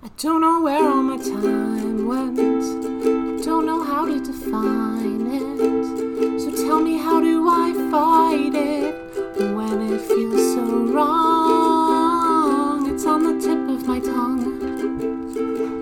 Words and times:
I 0.00 0.08
don't 0.16 0.40
know 0.40 0.62
where 0.62 0.88
all 0.88 1.02
my 1.02 1.16
time 1.16 2.06
went. 2.06 2.38
I 2.38 3.44
don't 3.44 3.66
know 3.66 3.82
how 3.82 4.06
to 4.06 4.20
define 4.20 5.26
it. 5.26 6.40
So 6.40 6.52
tell 6.52 6.80
me, 6.80 6.98
how 6.98 7.20
do 7.20 7.48
I 7.48 7.72
fight 7.90 8.54
it 8.54 8.94
when 9.56 9.82
it 9.92 10.00
feels 10.00 10.54
so 10.54 10.62
wrong? 10.94 12.88
It's 12.94 13.04
on 13.06 13.24
the 13.24 13.40
tip 13.44 13.58
of 13.58 13.88
my 13.88 13.98
tongue. 13.98 14.60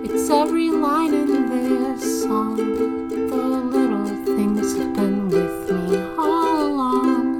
It's 0.03 0.31
every 0.31 0.71
line 0.71 1.13
in 1.13 1.49
this 1.49 2.23
song. 2.23 2.55
The 2.55 3.35
little 3.35 4.07
things 4.25 4.75
have 4.77 4.95
been 4.95 5.29
with 5.29 5.69
me 5.69 6.01
all 6.17 6.65
along. 6.65 7.35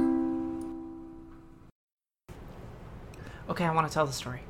Okay, 3.49 3.65
I 3.65 3.71
want 3.73 3.87
to 3.87 3.93
tell 3.93 4.05
the 4.05 4.13
story. 4.13 4.41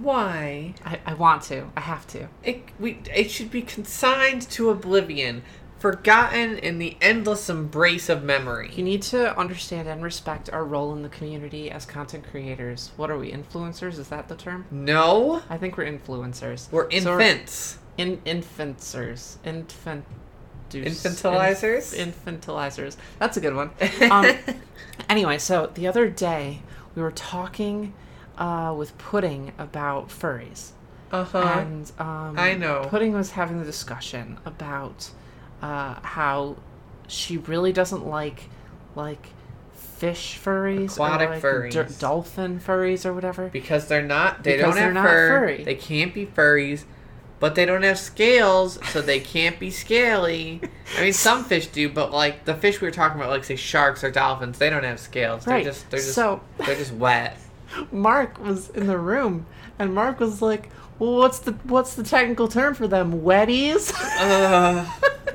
Why? 0.00 0.74
I, 0.84 1.00
I 1.06 1.14
want 1.14 1.42
to. 1.44 1.70
I 1.76 1.80
have 1.80 2.06
to. 2.08 2.28
It 2.42 2.62
we 2.78 2.98
it 3.14 3.30
should 3.30 3.50
be 3.50 3.62
consigned 3.62 4.42
to 4.50 4.70
oblivion, 4.70 5.42
forgotten 5.78 6.58
in 6.58 6.78
the 6.78 6.96
endless 7.00 7.48
embrace 7.48 8.08
of 8.08 8.22
memory. 8.22 8.70
You 8.74 8.82
need 8.82 9.02
to 9.02 9.38
understand 9.38 9.88
and 9.88 10.02
respect 10.02 10.50
our 10.52 10.64
role 10.64 10.92
in 10.94 11.02
the 11.02 11.08
community 11.08 11.70
as 11.70 11.84
content 11.86 12.24
creators. 12.30 12.90
What 12.96 13.10
are 13.10 13.18
we, 13.18 13.32
influencers? 13.32 13.98
Is 13.98 14.08
that 14.08 14.28
the 14.28 14.36
term? 14.36 14.66
No, 14.70 15.42
I 15.48 15.56
think 15.58 15.76
we're 15.76 15.84
influencers. 15.86 16.70
we're 16.72 16.90
So 16.90 17.18
infants. 17.18 17.78
in 17.96 18.20
infanters. 18.24 19.38
Infant. 19.44 20.04
Infantilizers? 20.70 21.94
Inf- 21.94 22.24
infantilizers. 22.24 22.96
That's 23.18 23.36
a 23.36 23.40
good 23.40 23.54
one. 23.54 23.70
Um, 24.10 24.36
anyway, 25.08 25.38
so 25.38 25.70
the 25.74 25.86
other 25.86 26.08
day 26.08 26.60
we 26.96 27.02
were 27.02 27.12
talking 27.12 27.94
uh, 28.38 28.74
with 28.76 28.96
Pudding 28.98 29.52
about 29.58 30.08
furries. 30.08 30.70
Uh 31.12 31.24
huh. 31.24 31.38
and 31.60 31.90
um, 31.98 32.38
I 32.38 32.54
know. 32.54 32.86
Pudding 32.88 33.12
was 33.12 33.30
having 33.32 33.58
the 33.58 33.64
discussion 33.64 34.38
about 34.44 35.10
uh, 35.62 35.94
how 36.02 36.56
she 37.08 37.36
really 37.38 37.72
doesn't 37.72 38.06
like 38.06 38.48
like 38.96 39.28
fish 39.74 40.38
furries, 40.42 40.92
Aquatic 40.94 41.28
or 41.28 41.32
like 41.64 41.72
furries. 41.72 41.98
dolphin 42.00 42.60
furries, 42.60 43.06
or 43.06 43.12
whatever. 43.14 43.48
Because 43.48 43.86
they're 43.88 44.02
not. 44.02 44.42
They 44.44 44.56
Because 44.56 44.74
don't 44.74 44.82
have 44.82 44.94
not 44.94 45.06
fur. 45.06 45.28
furry. 45.28 45.64
They 45.64 45.74
can't 45.76 46.12
be 46.12 46.26
furries. 46.26 46.84
But 47.38 47.54
they 47.54 47.66
don't 47.66 47.82
have 47.82 47.98
scales, 47.98 48.78
so 48.90 49.02
they 49.02 49.20
can't 49.20 49.60
be 49.60 49.70
scaly. 49.70 50.58
I 50.96 51.02
mean, 51.02 51.12
some 51.12 51.44
fish 51.48 51.66
do, 51.66 51.90
but 51.90 52.10
like 52.10 52.46
the 52.46 52.54
fish 52.54 52.80
we 52.80 52.88
were 52.88 52.92
talking 52.92 53.20
about, 53.20 53.28
like 53.30 53.44
say 53.44 53.56
sharks 53.56 54.02
or 54.02 54.10
dolphins, 54.10 54.56
they 54.58 54.70
don't 54.70 54.84
have 54.84 54.98
scales. 54.98 55.46
Right. 55.46 55.62
They're 55.62 55.72
just 55.72 55.90
they're 55.90 56.00
just 56.00 56.14
So- 56.14 56.40
they're 56.58 56.74
just 56.76 56.92
wet. 56.94 57.38
Mark 57.92 58.38
was 58.40 58.70
in 58.70 58.86
the 58.86 58.98
room, 58.98 59.46
and 59.78 59.94
Mark 59.94 60.20
was 60.20 60.42
like, 60.42 60.70
"Well, 60.98 61.16
what's 61.16 61.38
the 61.40 61.52
what's 61.64 61.94
the 61.94 62.02
technical 62.02 62.48
term 62.48 62.74
for 62.74 62.88
them? 62.88 63.20
Wetties?" 63.22 63.92
Ugh, 64.18 64.86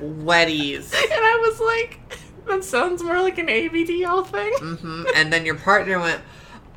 wetties. 0.02 0.94
and 1.03 1.12
I 1.14 1.47
was 1.47 1.59
like, 1.59 2.00
"That 2.47 2.64
sounds 2.64 3.03
more 3.03 3.22
like 3.22 3.38
an 3.38 3.47
ABDL 3.47 4.28
thing." 4.28 4.53
hmm 4.59 5.03
And 5.16 5.31
then 5.31 5.45
your 5.45 5.56
partner 5.56 6.00
went, 6.00 6.22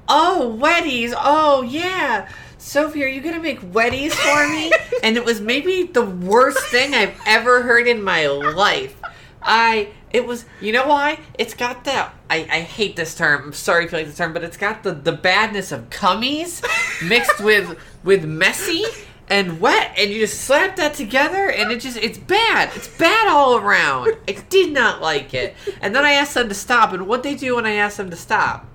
"Oh, 0.09 0.59
wetties! 0.61 1.15
Oh, 1.17 1.62
yeah." 1.62 2.29
Sophie, 2.59 3.05
are 3.05 3.09
you 3.09 3.20
gonna 3.20 3.41
make 3.42 3.61
wetties 3.61 4.12
for 4.12 4.48
me? 4.48 4.73
and 5.03 5.19
it 5.19 5.25
was 5.25 5.39
maybe 5.39 5.83
the 5.83 6.05
worst 6.05 6.59
thing 6.69 6.95
I've 6.95 7.15
ever 7.27 7.61
heard 7.62 7.87
in 7.87 8.03
my 8.03 8.27
life. 8.27 8.98
I 9.42 9.91
it 10.15 10.25
was 10.27 10.47
you 10.61 10.73
know 10.73 10.87
why? 10.87 11.19
It's 11.39 11.53
got 11.55 11.84
that 11.84 12.15
I, 12.31 12.37
I 12.51 12.61
hate 12.61 12.97
this 12.97 13.15
term. 13.15 13.43
I'm 13.47 13.53
sorry 13.53 13.84
if 13.84 13.93
you 13.93 13.98
like 13.98 14.07
this 14.07 14.17
term, 14.17 14.33
but 14.33 14.43
it's 14.45 14.57
got 14.57 14.83
the, 14.83 14.93
the 14.93 15.12
badness 15.12 15.73
of 15.73 15.91
cummies 15.91 16.62
mixed 17.07 17.41
with 17.41 17.79
with 18.03 18.25
messy 18.25 18.85
and 19.29 19.59
wet 19.61 19.92
and 19.98 20.11
you 20.11 20.20
just 20.20 20.42
slap 20.42 20.77
that 20.77 20.95
together 20.95 21.51
and 21.51 21.73
it 21.73 21.81
just 21.81 21.97
it's 21.98 22.19
bad. 22.19 22.70
It's 22.77 22.89
bad 22.89 23.27
all 23.29 23.57
around. 23.57 24.17
I 24.29 24.33
did 24.48 24.73
not 24.73 25.03
like 25.03 25.35
it. 25.35 25.55
And 25.81 25.95
then 25.95 26.05
I 26.05 26.12
asked 26.12 26.35
them 26.35 26.48
to 26.48 26.55
stop 26.55 26.92
and 26.92 27.07
what 27.07 27.23
they 27.23 27.35
do 27.35 27.57
when 27.57 27.67
I 27.67 27.73
asked 27.73 27.97
them 27.97 28.11
to 28.11 28.17
stop? 28.17 28.67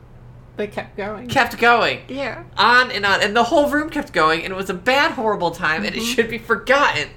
They 0.58 0.68
kept 0.68 0.98
going. 0.98 1.30
Kept 1.30 1.58
going 1.58 2.02
yeah. 2.10 2.44
on 2.58 2.92
and 2.92 3.06
on, 3.06 3.22
and 3.22 3.34
the 3.34 3.46
whole 3.46 3.70
room 3.70 3.90
kept 3.90 4.12
going, 4.12 4.44
and 4.44 4.52
it 4.52 4.58
was 4.58 4.70
a 4.70 4.74
bad, 4.74 5.12
horrible 5.12 5.52
time, 5.52 5.86
and 5.86 5.96
it 5.96 6.00
Mm-hmm. 6.02 6.12
should 6.14 6.30
be 6.30 6.38
forgotten. 6.38 7.08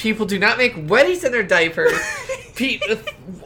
People 0.00 0.24
do 0.24 0.38
not 0.38 0.56
make 0.56 0.74
wetties 0.74 1.24
in 1.24 1.30
their 1.32 1.42
diapers. 1.42 1.92
Pe- 2.56 2.80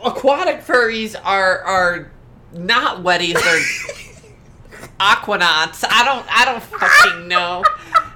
aquatic 0.04 0.60
furries 0.60 1.16
are 1.24 1.58
are 1.62 2.10
not 2.52 3.02
wetties; 3.02 3.34
they're 3.34 4.88
aquanauts. 5.00 5.84
I 5.88 6.04
don't, 6.04 6.26
I 6.30 6.44
don't 6.44 6.62
fucking 6.62 7.26
know. 7.28 7.64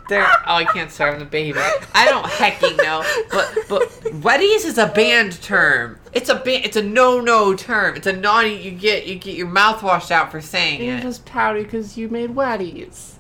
They're 0.08 0.22
oh, 0.24 0.54
I 0.54 0.64
can't 0.64 0.90
start 0.90 1.14
on 1.14 1.18
the 1.18 1.24
baby. 1.26 1.58
I 1.94 2.06
don't 2.06 2.24
hecking 2.26 2.76
know, 2.78 3.04
but 3.30 3.54
but 3.68 3.82
wetties 4.22 4.64
is 4.64 4.78
a 4.78 4.86
banned 4.86 5.42
term. 5.42 5.98
It's 6.12 6.28
a 6.30 6.36
ban- 6.36 6.62
It's 6.64 6.76
a 6.76 6.82
no 6.82 7.20
no 7.20 7.54
term. 7.54 7.96
It's 7.96 8.06
a 8.06 8.12
naughty. 8.14 8.50
You 8.54 8.70
get 8.70 9.06
you 9.06 9.16
get 9.16 9.34
your 9.36 9.48
mouth 9.48 9.82
washed 9.82 10.10
out 10.12 10.30
for 10.30 10.40
saying 10.40 10.82
You're 10.82 10.96
it. 10.98 11.02
just 11.02 11.26
pouty 11.26 11.64
because 11.64 11.98
you 11.98 12.08
made 12.08 12.30
wetties. 12.30 13.14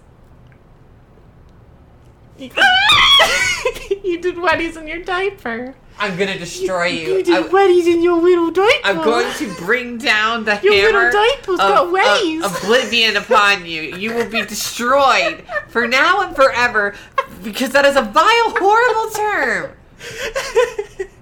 you 4.04 4.20
did 4.20 4.36
wetties 4.36 4.76
in 4.76 4.86
your 4.86 5.02
diaper. 5.02 5.74
I'm 5.98 6.16
gonna 6.16 6.38
destroy 6.38 6.86
you. 6.86 7.16
You 7.16 7.22
did 7.24 7.46
I- 7.46 7.48
wetties 7.48 7.86
in 7.92 8.02
your 8.02 8.20
little 8.22 8.50
diaper. 8.52 8.80
I'm 8.84 8.96
going 8.98 9.32
to 9.34 9.52
bring 9.56 9.98
down 9.98 10.44
the 10.44 10.58
Your 10.62 10.72
little 10.74 11.00
hammer 11.00 11.10
diaper's 11.12 11.54
of, 11.54 11.58
got 11.58 11.86
of 11.86 11.90
waves. 11.92 12.44
oblivion 12.62 13.16
upon 13.16 13.66
you. 13.66 13.82
You 13.96 14.14
will 14.14 14.30
be 14.30 14.42
destroyed 14.46 15.42
for 15.68 15.88
now 15.88 16.20
and 16.20 16.36
forever 16.36 16.94
because 17.42 17.70
that 17.70 17.84
is 17.84 17.96
a 17.96 18.02
vile, 18.02 18.50
horrible 18.56 19.10
term. 19.10 21.08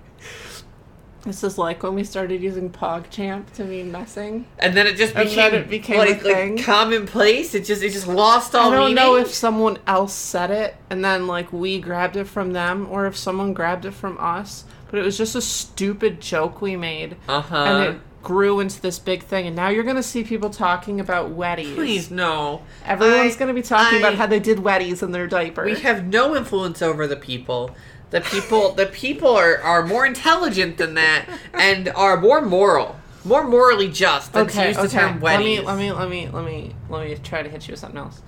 This 1.27 1.43
is 1.45 1.59
like 1.59 1.83
when 1.83 1.95
we 1.95 2.05
started 2.05 2.41
using 2.41 2.71
PogChamp 2.71 3.53
to 3.55 3.65
mean 3.65 3.91
messing. 3.93 4.47
And 4.59 4.77
then 4.77 4.87
it 4.87 4.97
just 4.97 5.15
And 5.15 5.29
became, 5.29 5.55
it 5.55 5.69
became 5.69 5.99
like, 5.99 6.21
a 6.21 6.21
thing. 6.21 6.57
like 6.57 6.65
commonplace. 6.65 7.55
It 7.55 7.65
just 7.65 7.83
it 7.83 7.91
just 7.91 8.07
lost 8.07 8.55
all 8.55 8.71
I 8.73 8.77
don't 8.77 8.81
meaning. 8.91 8.95
know 8.97 9.17
if 9.17 9.35
someone 9.35 9.79
else 9.87 10.15
said 10.15 10.51
it 10.51 10.77
and 10.89 11.05
then 11.05 11.27
like 11.27 11.53
we 11.53 11.81
grabbed 11.81 12.17
it 12.17 12.25
from 12.29 12.53
them 12.53 12.87
or 12.91 13.07
if 13.07 13.17
someone 13.17 13.53
grabbed 13.53 13.85
it 13.85 13.93
from 13.93 14.17
us, 14.19 14.65
but 14.91 14.99
it 15.01 15.03
was 15.03 15.19
just 15.19 15.35
a 15.35 15.43
stupid 15.43 16.21
joke 16.21 16.63
we 16.63 16.77
made. 16.77 17.17
Uh 17.29 17.41
huh. 17.43 17.57
And 17.65 17.95
it 17.97 18.01
grew 18.23 18.59
into 18.59 18.81
this 18.81 18.99
big 18.99 19.23
thing 19.23 19.47
and 19.47 19.55
now 19.55 19.69
you're 19.69 19.85
going 19.85 19.95
to 19.95 20.03
see 20.03 20.25
people 20.25 20.51
talking 20.51 20.99
about 20.99 21.31
wetties. 21.37 21.75
Please 21.77 22.11
no. 22.11 22.63
Everyone's 22.85 23.37
going 23.37 23.49
to 23.49 23.55
be 23.55 23.63
talking 23.63 23.99
about 23.99 24.15
how 24.17 24.27
they 24.27 24.41
did 24.41 24.59
wetties 24.59 25.01
in 25.03 25.13
their 25.13 25.27
diaper. 25.29 25.65
We 25.65 25.77
have 25.77 26.07
no 26.07 26.35
influence 26.35 26.83
over 26.83 27.07
the 27.07 27.15
people. 27.17 27.71
The 28.11 28.21
people 28.21 28.73
the 28.73 28.87
people 28.87 29.37
are, 29.37 29.59
are 29.59 29.85
more 29.85 30.07
intelligent 30.07 30.79
than 30.79 30.95
that 30.95 31.27
and 31.53 31.89
are 31.89 32.17
more 32.17 32.41
moral. 32.41 32.97
More 33.25 33.45
morally 33.45 33.89
just 33.89 34.33
than 34.33 34.47
to 34.47 34.53
okay, 34.53 34.69
use 34.69 34.77
the 34.77 34.83
okay. 34.85 34.99
term 34.99 35.21
Let 35.21 35.41
me 35.41 35.61
let 35.61 35.77
me 35.77 35.91
let 35.91 36.09
me 36.09 36.29
let 36.29 36.45
me 36.45 36.75
let 36.89 37.09
me 37.09 37.17
try 37.17 37.43
to 37.43 37.49
hit 37.49 37.67
you 37.67 37.73
with 37.73 37.81
something 37.81 37.99
else. 37.99 38.23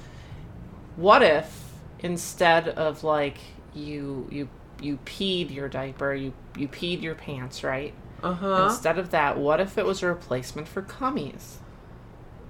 What 0.97 1.23
if 1.23 1.73
instead 2.01 2.69
of 2.69 3.05
like 3.05 3.39
you 3.75 4.27
you 4.31 4.49
you 4.81 4.99
peed 5.05 5.53
your 5.55 5.69
diaper, 5.69 6.15
you 6.15 6.33
you 6.57 6.67
peed 6.67 7.01
your 7.01 7.15
pants, 7.15 7.63
right? 7.63 7.95
Uh-huh. 8.23 8.67
Instead 8.69 8.99
of 8.99 9.11
that, 9.11 9.39
what 9.39 9.61
if 9.61 9.79
it 9.79 9.87
was 9.87 10.03
a 10.03 10.09
replacement 10.09 10.67
for 10.67 10.83
cummies? 10.83 11.59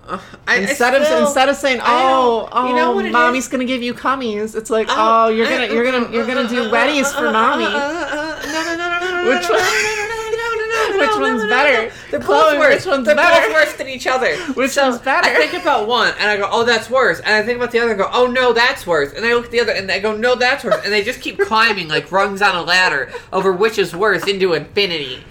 Uh, 0.08 0.19
I, 0.46 0.54
I 0.54 0.56
Instead 0.60 0.94
of 0.94 1.22
instead 1.22 1.48
of 1.50 1.56
saying, 1.56 1.80
"Oh, 1.84 2.48
oh, 2.50 2.69
you 2.69 2.74
know 2.74 2.92
what 2.92 3.04
mommy's 3.12 3.44
is? 3.44 3.48
gonna 3.50 3.64
give 3.66 3.82
you 3.82 3.92
cummies," 3.94 4.56
it's 4.56 4.70
like, 4.70 4.86
Oh, 4.88 4.94
"Oh, 4.96 5.28
you're 5.28 5.46
gonna 5.48 5.66
you're 5.72 5.84
gonna 5.84 6.10
you're 6.10 6.26
gonna 6.26 6.48
do 6.48 6.70
wetties 6.70 7.12
for 7.14 7.30
mommy." 7.30 7.64
Uh, 7.64 7.69
uh, 7.69 8.42
no, 8.46 8.62
no, 8.64 8.76
no, 8.76 8.88
no, 8.88 9.00
no, 9.00 9.22
no, 9.24 9.28
Which 9.30 9.48
no, 9.48 9.54
one- 9.54 9.62
no, 9.62 9.82
no, 9.84 10.06
no, 10.06 10.06
no, 10.08 10.26
no, 10.30 10.54
no, 10.56 10.92
no, 10.92 10.98
Which 10.98 11.10
no, 11.10 11.20
one's 11.20 11.42
no, 11.42 11.48
no, 11.48 11.48
better? 11.50 11.82
no. 11.88 11.92
They're 12.10 12.20
both 12.20 12.58
worse. 12.58 12.74
which 12.76 12.86
one's 12.91 13.06
They're 13.06 13.14
better? 13.16 13.46
both 13.48 13.54
worse 13.54 13.72
than 13.74 13.88
each 13.88 14.06
other. 14.06 14.34
Which 14.54 14.70
So, 14.70 14.88
one's 14.88 15.00
better? 15.02 15.28
I 15.28 15.34
think 15.46 15.60
about 15.62 15.86
one 15.86 16.14
and 16.19 16.30
I 16.30 16.36
go, 16.38 16.48
oh, 16.50 16.64
that's 16.64 16.88
worse. 16.88 17.20
And 17.20 17.34
I 17.34 17.42
think 17.42 17.56
about 17.58 17.70
the 17.72 17.80
other 17.80 17.90
and 17.90 17.98
go, 18.00 18.08
oh, 18.10 18.26
no, 18.26 18.52
that's 18.54 18.86
worse. 18.86 19.12
And 19.12 19.26
I 19.26 19.34
look 19.34 19.46
at 19.46 19.50
the 19.50 19.60
other 19.60 19.72
and 19.72 19.90
I 19.90 19.98
go, 19.98 20.16
no, 20.16 20.34
that's 20.36 20.64
worse. 20.64 20.82
And 20.84 20.90
they 20.93 21.02
just 21.04 21.20
keep 21.20 21.38
climbing 21.38 21.88
like 21.88 22.11
rungs 22.11 22.40
on 22.40 22.56
a 22.56 22.62
ladder 22.62 23.12
over 23.32 23.52
which 23.52 23.78
is 23.78 23.94
worse 23.94 24.26
into 24.26 24.54
infinity. 24.54 25.22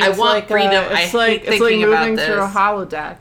I 0.00 0.10
It's 0.10 0.18
want 0.18 0.34
like, 0.34 0.48
freedom. 0.48 0.72
Uh, 0.84 0.88
I 0.94 1.02
it's 1.02 1.14
like 1.14 1.28
hate 1.40 1.40
it's 1.42 1.50
like 1.50 1.58
thinking 1.70 1.84
about 1.84 2.00
moving 2.02 2.16
this. 2.16 2.26
through 2.26 2.42
a 2.42 2.48
holodeck. 2.48 3.16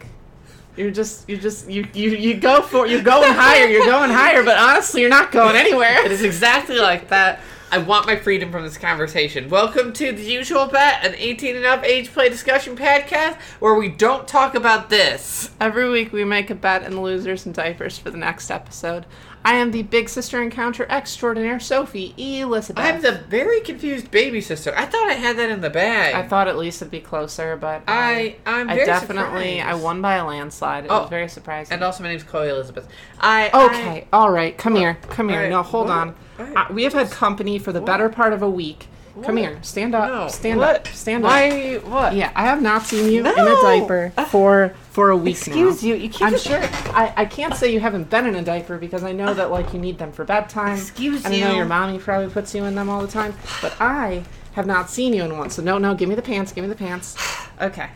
You're 0.75 0.91
just 0.91 1.29
you 1.29 1.37
just 1.37 1.69
you 1.69 1.87
you 1.93 2.11
you 2.11 2.33
go 2.39 2.61
for 2.63 2.87
you're 2.87 3.03
going 3.03 3.31
higher. 3.31 3.67
You're 3.67 3.85
going 3.85 4.09
higher, 4.09 4.43
but 4.43 4.57
honestly, 4.57 5.01
you're 5.01 5.09
not 5.09 5.31
going 5.31 5.55
anywhere. 5.55 6.03
It 6.03 6.11
is 6.11 6.23
exactly 6.23 6.79
like 6.79 7.09
that. 7.09 7.41
I 7.71 7.77
want 7.79 8.05
my 8.07 8.15
freedom 8.15 8.51
from 8.51 8.63
this 8.63 8.77
conversation. 8.77 9.49
Welcome 9.49 9.93
to 9.93 10.11
the 10.11 10.23
usual 10.23 10.67
bet, 10.67 11.05
an 11.05 11.15
18 11.15 11.55
and 11.55 11.65
up 11.65 11.83
age 11.83 12.11
play 12.11 12.29
discussion 12.29 12.75
podcast 12.75 13.35
where 13.59 13.75
we 13.75 13.87
don't 13.87 14.27
talk 14.27 14.55
about 14.55 14.89
this. 14.89 15.49
Every 15.59 15.89
week 15.89 16.11
we 16.11 16.23
make 16.23 16.49
a 16.49 16.55
bet 16.55 16.83
and 16.83 17.01
losers 17.01 17.45
and 17.45 17.53
diapers 17.53 17.97
for 17.97 18.11
the 18.11 18.17
next 18.17 18.49
episode. 18.51 19.05
I 19.45 19.56
am 19.56 19.72
the 19.72 19.84
big 19.84 20.07
sister 20.10 20.42
encounter 20.42 20.86
extraordinaire, 20.90 21.60
Sophie 21.60 22.13
Elizabeth. 22.18 22.84
I'm 22.84 23.01
the 23.01 23.12
very 23.30 23.60
confused 23.62 24.10
baby 24.10 24.40
sister. 24.40 24.74
I 24.78 24.86
thought 24.86 25.10
I 25.10 25.13
had 25.13 25.38
that 25.38 25.50
in 25.50 25.60
the 25.62 25.69
bag. 25.69 26.16
I 26.16 26.25
thought 26.28 26.48
at 26.48 26.57
least 26.57 26.81
it'd 26.81 26.92
be 26.92 27.01
closer, 27.01 27.57
but 27.57 27.78
um, 27.78 27.84
I 27.88 28.38
I'm 28.45 28.69
I 28.69 28.75
very 28.75 28.86
definitely 28.86 29.60
I 29.62 29.74
won 29.74 30.01
by 30.01 30.16
a 30.16 30.25
landslide. 30.25 30.86
It 30.86 30.92
Oh, 30.92 31.01
was 31.01 31.10
very 31.10 31.28
surprising. 31.28 31.74
And 31.74 31.84
also, 31.84 32.04
my 32.04 32.10
name's 32.10 32.24
Chloe 32.24 32.48
Elizabeth. 32.50 32.88
I 33.19 33.50
okay, 33.54 34.07
all 34.13 34.31
right, 34.31 34.57
come 34.57 34.75
here, 34.75 34.98
come 35.10 35.28
here. 35.28 35.38
Alright, 35.40 35.51
no, 35.51 35.62
hold 35.62 35.88
what? 35.90 35.98
on. 35.98 36.16
Alright, 36.40 36.57
Uh, 36.69 36.74
we 36.74 36.84
have 36.84 36.94
had 36.94 37.12
company 37.12 37.60
for 37.60 37.74
the 37.74 37.80
What? 37.81 37.88
better 37.88 38.10
part 38.10 38.31
of 38.34 38.42
a 38.42 38.50
week. 38.50 38.88
Come 39.21 39.38
here, 39.38 39.60
stand 39.62 39.94
up, 39.94 40.10
No. 40.10 40.27
stand 40.27 40.60
what? 40.60 40.75
up, 40.75 40.88
stand 40.88 41.24
up. 41.24 41.30
Why? 41.30 41.75
What? 41.77 42.15
Yeah, 42.15 42.31
I 42.36 42.45
have 42.45 42.63
not 42.63 42.81
seen 42.81 43.12
you 43.12 43.19
in 43.19 43.27
a 43.27 43.62
diaper 43.62 44.12
for 44.30 44.74
for 44.89 45.12
a 45.12 45.18
week 45.18 45.36
now. 45.48 45.54
Excuse 45.54 45.83
now. 45.83 45.89
you. 45.89 45.95
You 45.95 46.10
keep. 46.10 46.21
I'm 46.24 46.38
sure. 46.38 46.60
I, 46.95 47.13
I 47.18 47.25
can't 47.25 47.54
say 47.54 47.71
you 47.71 47.80
haven't 47.80 48.10
been 48.10 48.25
in 48.25 48.36
a 48.36 48.42
diaper 48.42 48.80
because 48.80 49.04
I 49.04 49.12
know 49.12 49.33
that 49.36 49.51
like 49.51 49.71
you 49.71 49.80
need 49.80 50.00
them 50.00 50.12
for 50.12 50.25
bedtime. 50.25 50.77
Excuse 50.77 51.25
and 51.25 51.33
I 51.33 51.39
know 51.42 51.51
you. 51.51 51.57
your 51.57 51.65
mommy 51.65 52.00
probably 52.00 52.30
puts 52.30 52.56
you 52.56 52.63
in 52.63 52.74
them 52.74 52.89
all 52.89 53.01
the 53.01 53.07
time. 53.07 53.36
But 53.62 53.75
I 53.80 54.24
have 54.54 54.65
not 54.65 54.89
seen 54.89 55.13
you 55.13 55.24
in 55.24 55.38
one. 55.38 55.51
So 55.51 55.62
no, 55.62 55.77
no, 55.77 55.94
give 55.94 56.09
me 56.09 56.16
the 56.16 56.21
pants. 56.24 56.51
Give 56.51 56.63
me 56.63 56.69
the 56.69 56.75
pants. 56.75 57.16
Okay. 57.62 57.89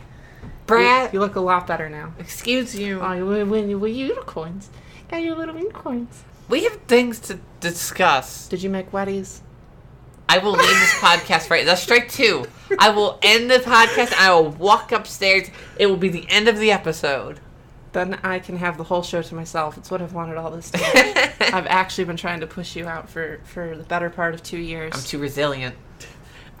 You, 0.70 1.08
you 1.14 1.20
look 1.20 1.34
a 1.34 1.40
lot 1.40 1.66
better 1.66 1.88
now. 1.88 2.14
Excuse 2.18 2.74
you. 2.74 3.00
Oh, 3.00 3.12
you 3.12 3.26
win, 3.26 3.50
win, 3.50 3.80
win 3.80 3.94
unicorns. 3.94 4.70
Got 5.08 5.22
your 5.22 5.34
little 5.34 5.56
unicorns. 5.56 6.22
We 6.48 6.64
have 6.64 6.74
things 6.82 7.18
to 7.20 7.40
discuss. 7.60 8.48
Did 8.48 8.62
you 8.62 8.70
make 8.70 8.92
wetties? 8.92 9.40
I 10.28 10.38
will 10.38 10.52
leave 10.52 10.66
this 10.68 10.92
podcast 10.94 11.50
right. 11.50 11.64
That's 11.64 11.82
strike 11.82 12.10
two. 12.10 12.44
I 12.78 12.90
will 12.90 13.18
end 13.22 13.50
the 13.50 13.58
podcast. 13.58 14.12
I 14.18 14.32
will 14.34 14.50
walk 14.50 14.92
upstairs. 14.92 15.48
It 15.78 15.86
will 15.86 15.96
be 15.96 16.08
the 16.10 16.26
end 16.28 16.48
of 16.48 16.58
the 16.58 16.70
episode. 16.70 17.40
Then 17.92 18.18
I 18.22 18.38
can 18.38 18.58
have 18.58 18.76
the 18.76 18.84
whole 18.84 19.02
show 19.02 19.22
to 19.22 19.34
myself. 19.34 19.78
It's 19.78 19.90
what 19.90 20.02
I've 20.02 20.12
wanted 20.12 20.36
all 20.36 20.50
this 20.50 20.70
time. 20.72 20.82
I've 21.40 21.66
actually 21.66 22.04
been 22.04 22.18
trying 22.18 22.40
to 22.40 22.46
push 22.46 22.76
you 22.76 22.86
out 22.86 23.08
for 23.08 23.40
for 23.44 23.74
the 23.76 23.84
better 23.84 24.10
part 24.10 24.34
of 24.34 24.42
two 24.42 24.58
years. 24.58 24.92
I'm 24.94 25.00
too 25.02 25.18
resilient. 25.18 25.74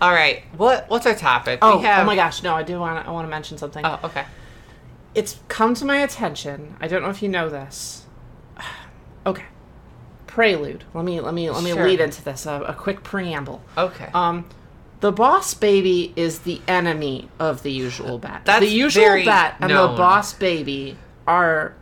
All 0.00 0.12
right. 0.12 0.44
What 0.56 0.88
What's 0.88 1.04
our 1.06 1.14
topic? 1.14 1.58
Oh, 1.60 1.76
We 1.78 1.84
have- 1.84 2.02
oh 2.02 2.06
my 2.06 2.16
gosh! 2.16 2.42
No, 2.42 2.54
I 2.54 2.62
do 2.62 2.80
want 2.80 3.02
to. 3.04 3.08
I 3.08 3.12
want 3.12 3.26
to 3.26 3.30
mention 3.30 3.58
something. 3.58 3.84
Oh, 3.84 3.98
okay. 4.04 4.24
It's 5.14 5.38
come 5.48 5.74
to 5.74 5.84
my 5.84 5.98
attention. 5.98 6.76
I 6.80 6.88
don't 6.88 7.02
know 7.02 7.10
if 7.10 7.22
you 7.22 7.28
know 7.28 7.50
this. 7.50 8.06
okay, 9.26 9.44
prelude. 10.38 10.84
Let 10.94 11.04
me 11.04 11.20
let 11.20 11.34
me 11.34 11.50
let 11.50 11.64
me 11.64 11.72
Sure. 11.72 11.84
lead 11.84 12.00
into 12.00 12.22
this. 12.22 12.46
A, 12.46 12.60
a 12.62 12.72
quick 12.74 13.02
preamble. 13.02 13.60
Okay. 13.76 14.08
Um, 14.14 14.44
the 15.00 15.10
boss 15.10 15.52
baby 15.52 16.12
is 16.14 16.40
the 16.40 16.60
enemy 16.68 17.28
of 17.40 17.64
the 17.64 17.72
usual 17.72 18.18
bet. 18.18 18.44
That's 18.44 18.60
the 18.64 18.70
usual 18.70 19.24
bet 19.24 19.56
and 19.60 19.70
the 19.72 19.88
boss 19.96 20.32
baby 20.34 20.96
are 21.26 21.74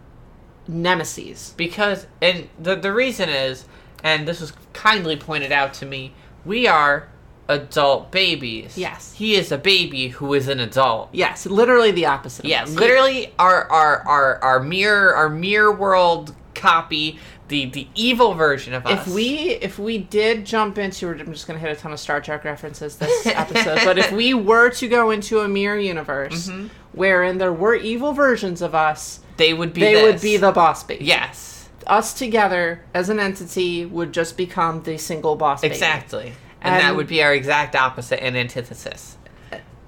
nemesis. 0.66 1.52
because 1.56 2.06
and 2.22 2.48
the 2.58 2.76
the 2.76 2.92
reason 2.94 3.28
is, 3.28 3.66
and 4.02 4.26
this 4.26 4.40
was 4.40 4.52
kindly 4.72 5.16
pointed 5.16 5.52
out 5.52 5.74
to 5.74 5.86
me, 5.86 6.14
we 6.46 6.66
are 6.66 7.08
adult 7.48 8.10
babies. 8.10 8.76
Yes. 8.78 9.12
He 9.12 9.34
is 9.36 9.52
a 9.52 9.58
baby 9.58 10.08
who 10.08 10.32
is 10.34 10.48
an 10.48 10.60
adult. 10.60 11.10
Yes, 11.12 11.44
literally 11.44 11.90
the 11.92 12.06
opposite. 12.06 12.44
of 12.46 12.50
Yeah, 12.50 12.64
literally 12.64 13.34
our 13.38 13.70
our 13.70 14.00
our 14.08 14.42
our 14.42 14.60
mirror 14.60 15.14
our 15.14 15.28
mirror 15.28 15.72
world 15.72 16.34
copy, 16.54 17.18
the 17.48 17.66
the 17.66 17.86
evil 17.94 18.34
version 18.34 18.74
of 18.74 18.84
us. 18.86 19.06
If 19.06 19.14
we 19.14 19.28
if 19.50 19.78
we 19.78 19.98
did 19.98 20.44
jump 20.44 20.78
into, 20.78 21.08
I'm 21.08 21.32
just 21.32 21.46
gonna 21.46 21.58
hit 21.58 21.70
a 21.76 21.80
ton 21.80 21.92
of 21.92 22.00
Star 22.00 22.20
Trek 22.20 22.44
references 22.44 22.96
this 22.96 23.26
episode. 23.26 23.80
but 23.84 23.98
if 23.98 24.10
we 24.22 24.34
were 24.34 24.70
to 24.70 24.88
go 24.88 25.10
into 25.10 25.40
a 25.40 25.48
mirror 25.48 25.78
universe 25.78 26.48
Mm-hmm. 26.48 26.66
wherein 26.92 27.38
there 27.38 27.52
were 27.52 27.74
evil 27.74 28.12
versions 28.12 28.62
of 28.62 28.74
us, 28.74 29.20
they 29.36 29.54
would 29.54 29.72
be 29.72 29.80
they 29.82 29.94
this. 29.94 30.02
would 30.04 30.20
be 30.22 30.36
the 30.36 30.50
boss 30.52 30.82
baby. 30.84 31.04
yes 31.04 31.68
Us 31.86 32.14
together 32.14 32.82
as 32.94 33.08
an 33.10 33.20
entity 33.20 33.86
would 33.86 34.12
just 34.12 34.36
become 34.36 34.82
the 34.82 34.98
single 34.98 35.36
boss 35.36 35.60
baby. 35.60 35.74
exactly, 35.74 36.32
and, 36.60 36.80
that 36.80 36.96
would 36.96 37.06
be 37.06 37.22
our 37.22 37.32
exact 37.32 37.76
opposite 37.76 38.20
and 38.24 38.36
antithesis. 38.36 39.16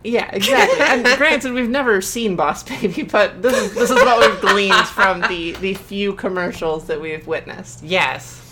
Yeah, 0.05 0.31
exactly. 0.33 0.81
and 0.81 1.05
granted, 1.19 1.53
we've 1.53 1.69
never 1.69 2.01
seen 2.01 2.37
Boss 2.37 2.63
Baby, 2.63 3.03
but 3.03 3.43
this 3.43 3.57
is 3.57 3.75
this 3.75 3.91
is 3.91 3.97
what 3.97 4.21
we've 4.31 4.41
gleaned 4.41 4.87
from 4.89 5.21
the 5.23 5.53
the 5.53 5.75
few 5.75 6.13
commercials 6.15 6.87
that 6.87 7.01
we've 7.01 7.27
witnessed. 7.27 7.83
Yes. 7.83 8.45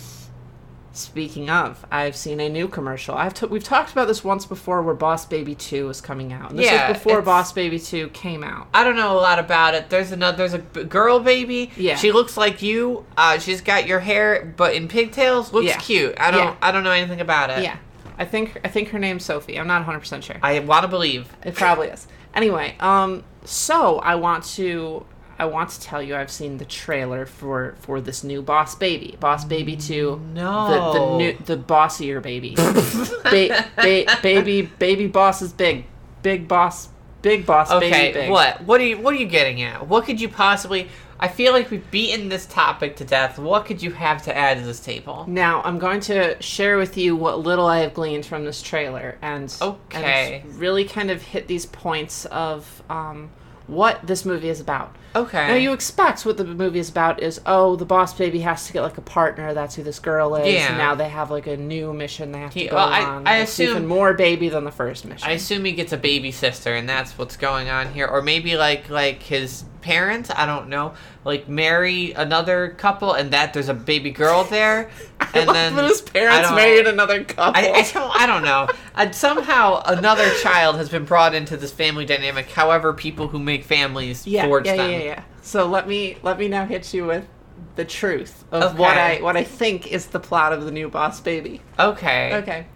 Speaking 0.93 1.47
of, 1.51 1.85
I've 1.91 2.15
seen 2.15 2.39
a 2.39 2.49
new 2.49 2.67
commercial. 2.67 3.13
I've 3.13 3.35
t- 3.35 3.45
we've 3.45 3.63
talked 3.63 3.91
about 3.91 4.07
this 4.07 4.23
once 4.23 4.47
before, 4.47 4.81
where 4.81 4.95
Boss 4.95 5.27
Baby 5.27 5.53
Two 5.53 5.87
is 5.89 6.01
coming 6.01 6.33
out. 6.33 6.49
And 6.49 6.57
this 6.57 6.65
Yeah, 6.65 6.89
was 6.89 6.97
before 6.97 7.21
Boss 7.21 7.51
Baby 7.53 7.77
Two 7.77 8.09
came 8.09 8.43
out. 8.43 8.67
I 8.73 8.83
don't 8.83 8.95
know 8.95 9.13
a 9.13 9.21
lot 9.21 9.37
about 9.37 9.75
it. 9.75 9.91
There's 9.91 10.11
another. 10.11 10.37
There's 10.37 10.53
a 10.55 10.59
b- 10.59 10.85
girl 10.85 11.19
baby. 11.19 11.69
Yeah. 11.77 11.97
She 11.97 12.11
looks 12.11 12.35
like 12.35 12.63
you. 12.63 13.05
Uh, 13.15 13.37
she's 13.37 13.61
got 13.61 13.85
your 13.85 13.99
hair, 13.99 14.51
but 14.57 14.73
in 14.73 14.87
pigtails. 14.87 15.53
Looks 15.53 15.67
Yeah. 15.67 15.77
cute. 15.77 16.15
I 16.19 16.31
don't. 16.31 16.39
Yeah. 16.45 16.55
I 16.63 16.71
don't 16.71 16.83
know 16.83 16.89
anything 16.91 17.21
about 17.21 17.51
it. 17.51 17.61
Yeah, 17.61 17.77
I 18.19 18.25
think 18.25 18.59
I 18.63 18.67
think 18.67 18.89
her 18.89 18.99
name's 18.99 19.23
Sophie. 19.25 19.59
I'm 19.59 19.67
not 19.67 19.79
100 19.79 19.99
percent 19.99 20.23
sure. 20.23 20.37
I 20.41 20.59
want 20.59 20.83
to 20.83 20.87
believe. 20.87 21.27
It 21.43 21.55
probably 21.55 21.87
is. 21.89 22.07
Anyway, 22.33 22.75
um, 22.79 23.23
so 23.45 23.99
I 23.99 24.15
want 24.15 24.43
to 24.55 25.05
I 25.39 25.45
want 25.45 25.69
to 25.69 25.79
tell 25.81 26.01
you 26.01 26.15
I've 26.15 26.31
seen 26.31 26.57
the 26.57 26.65
trailer 26.65 27.25
for 27.25 27.75
for 27.79 28.01
this 28.01 28.23
new 28.23 28.41
Boss 28.41 28.75
Baby, 28.75 29.15
Boss 29.19 29.45
Baby 29.45 29.75
Two. 29.75 30.19
No. 30.33 30.93
the 30.93 30.99
the 30.99 31.17
new 31.17 31.37
the 31.45 31.57
bossier 31.57 32.19
baby, 32.21 32.55
ba- 32.57 33.65
ba- 33.75 34.05
baby 34.23 34.63
baby 34.63 35.07
boss 35.07 35.41
is 35.41 35.53
big, 35.53 35.85
big 36.23 36.47
boss, 36.47 36.89
big 37.21 37.45
boss 37.45 37.71
Okay. 37.71 37.89
baby 37.91 38.13
big. 38.13 38.29
What? 38.31 38.61
What 38.63 38.81
are 38.81 38.85
you? 38.85 38.97
What 38.99 39.13
are 39.13 39.17
you 39.17 39.27
getting 39.27 39.61
at? 39.61 39.87
What 39.87 40.05
could 40.05 40.19
you 40.19 40.29
possibly? 40.29 40.87
I 41.19 41.27
feel 41.27 41.51
like 41.53 41.71
we've 41.71 41.89
beaten 41.89 42.29
this 42.29 42.45
topic 42.45 42.95
to 42.97 43.05
death. 43.05 43.39
What 43.39 43.65
could 43.65 43.81
you 43.81 43.91
have 43.91 44.21
to 44.23 44.37
add 44.37 44.59
to 44.59 44.63
this 44.63 44.79
table? 44.79 45.25
Now 45.27 45.61
I'm 45.63 45.79
going 45.79 45.99
to 46.01 46.41
share 46.41 46.77
with 46.77 46.97
you 46.97 47.15
what 47.15 47.39
little 47.39 47.65
I 47.65 47.79
have 47.79 47.93
gleaned 47.93 48.25
from 48.25 48.45
this 48.45 48.61
trailer 48.61 49.17
and 49.21 49.53
Okay. 49.61 50.41
and 50.45 50.55
really 50.59 50.85
kind 50.85 51.09
of 51.09 51.21
hit 51.21 51.47
these 51.47 51.65
points 51.65 52.25
of 52.25 52.83
um, 52.89 53.29
what 53.67 54.05
this 54.05 54.25
movie 54.25 54.49
is 54.49 54.61
about. 54.61 54.95
Okay. 55.17 55.47
Now 55.47 55.55
you 55.55 55.73
expect 55.73 56.25
what 56.25 56.37
the 56.37 56.45
movie 56.45 56.79
is 56.79 56.89
about 56.89 57.21
is 57.21 57.41
oh 57.45 57.75
the 57.75 57.85
boss 57.85 58.13
baby 58.13 58.39
has 58.41 58.67
to 58.67 58.73
get 58.73 58.81
like 58.81 58.97
a 58.97 59.01
partner 59.01 59.53
that's 59.53 59.75
who 59.75 59.83
this 59.83 59.99
girl 59.99 60.35
is 60.35 60.53
Yeah. 60.53 60.69
and 60.69 60.77
now 60.77 60.95
they 60.95 61.09
have 61.09 61.31
like 61.31 61.47
a 61.47 61.57
new 61.57 61.93
mission 61.93 62.31
they 62.31 62.39
have 62.39 62.53
to 62.53 62.67
go 62.67 62.75
well, 62.75 62.87
on. 62.93 63.27
I 63.27 63.37
It's 63.39 63.51
assume- 63.53 63.69
even 63.69 63.87
more 63.87 64.13
baby 64.13 64.49
than 64.49 64.63
the 64.63 64.71
first 64.71 65.05
mission. 65.05 65.27
I 65.27 65.33
assume 65.33 65.65
he 65.65 65.71
gets 65.73 65.93
a 65.93 65.97
baby 65.97 66.31
sister, 66.31 66.73
and 66.73 66.87
that's 66.87 67.17
what's 67.17 67.37
going 67.37 67.69
on 67.69 67.93
here, 67.93 68.07
or 68.07 68.21
maybe 68.21 68.55
like 68.57 68.89
like 68.89 69.23
his 69.23 69.63
parents. 69.81 70.29
I 70.35 70.45
don't 70.45 70.67
know. 70.69 70.93
Like 71.23 71.47
marry 71.49 72.11
another 72.13 72.69
couple, 72.77 73.13
and 73.13 73.31
that 73.31 73.53
there's 73.53 73.69
a 73.69 73.73
baby 73.73 74.11
girl 74.11 74.43
there, 74.45 74.89
and 75.33 75.49
then 75.49 75.73
his 75.75 76.01
parents 76.01 76.49
married 76.51 76.87
another 76.87 77.23
couple. 77.23 77.53
I, 77.61 77.71
I 77.71 77.81
don't 77.81 78.21
I 78.21 78.25
don't 78.25 78.43
know. 78.43 78.67
And 78.97 79.13
somehow 79.13 79.83
another 79.85 80.27
child 80.41 80.77
has 80.77 80.89
been 80.89 81.05
brought 81.05 81.35
into 81.35 81.55
this 81.55 81.71
family 81.71 82.03
dynamic. 82.03 82.49
However, 82.49 82.93
people 82.93 83.27
who 83.27 83.37
make 83.37 83.63
families 83.63 84.25
yeah, 84.25 84.47
forge 84.47 84.65
yeah, 84.65 84.75
them. 84.75 85.06
Yeah. 85.07 85.23
So 85.41 85.65
let 85.67 85.87
me 85.87 86.17
let 86.21 86.37
me 86.37 86.47
now 86.47 86.65
hit 86.65 86.93
you 86.93 87.05
with 87.05 87.27
the 87.75 87.85
truth 87.85 88.43
of 88.51 88.77
what 88.77 88.97
I 88.97 89.21
what 89.21 89.37
I 89.37 89.43
think 89.43 89.87
is 89.87 90.07
the 90.07 90.19
plot 90.19 90.53
of 90.53 90.65
the 90.65 90.71
new 90.71 90.89
Boss 90.89 91.21
Baby. 91.21 91.61
Okay. 91.79 92.35
Okay. 92.35 92.67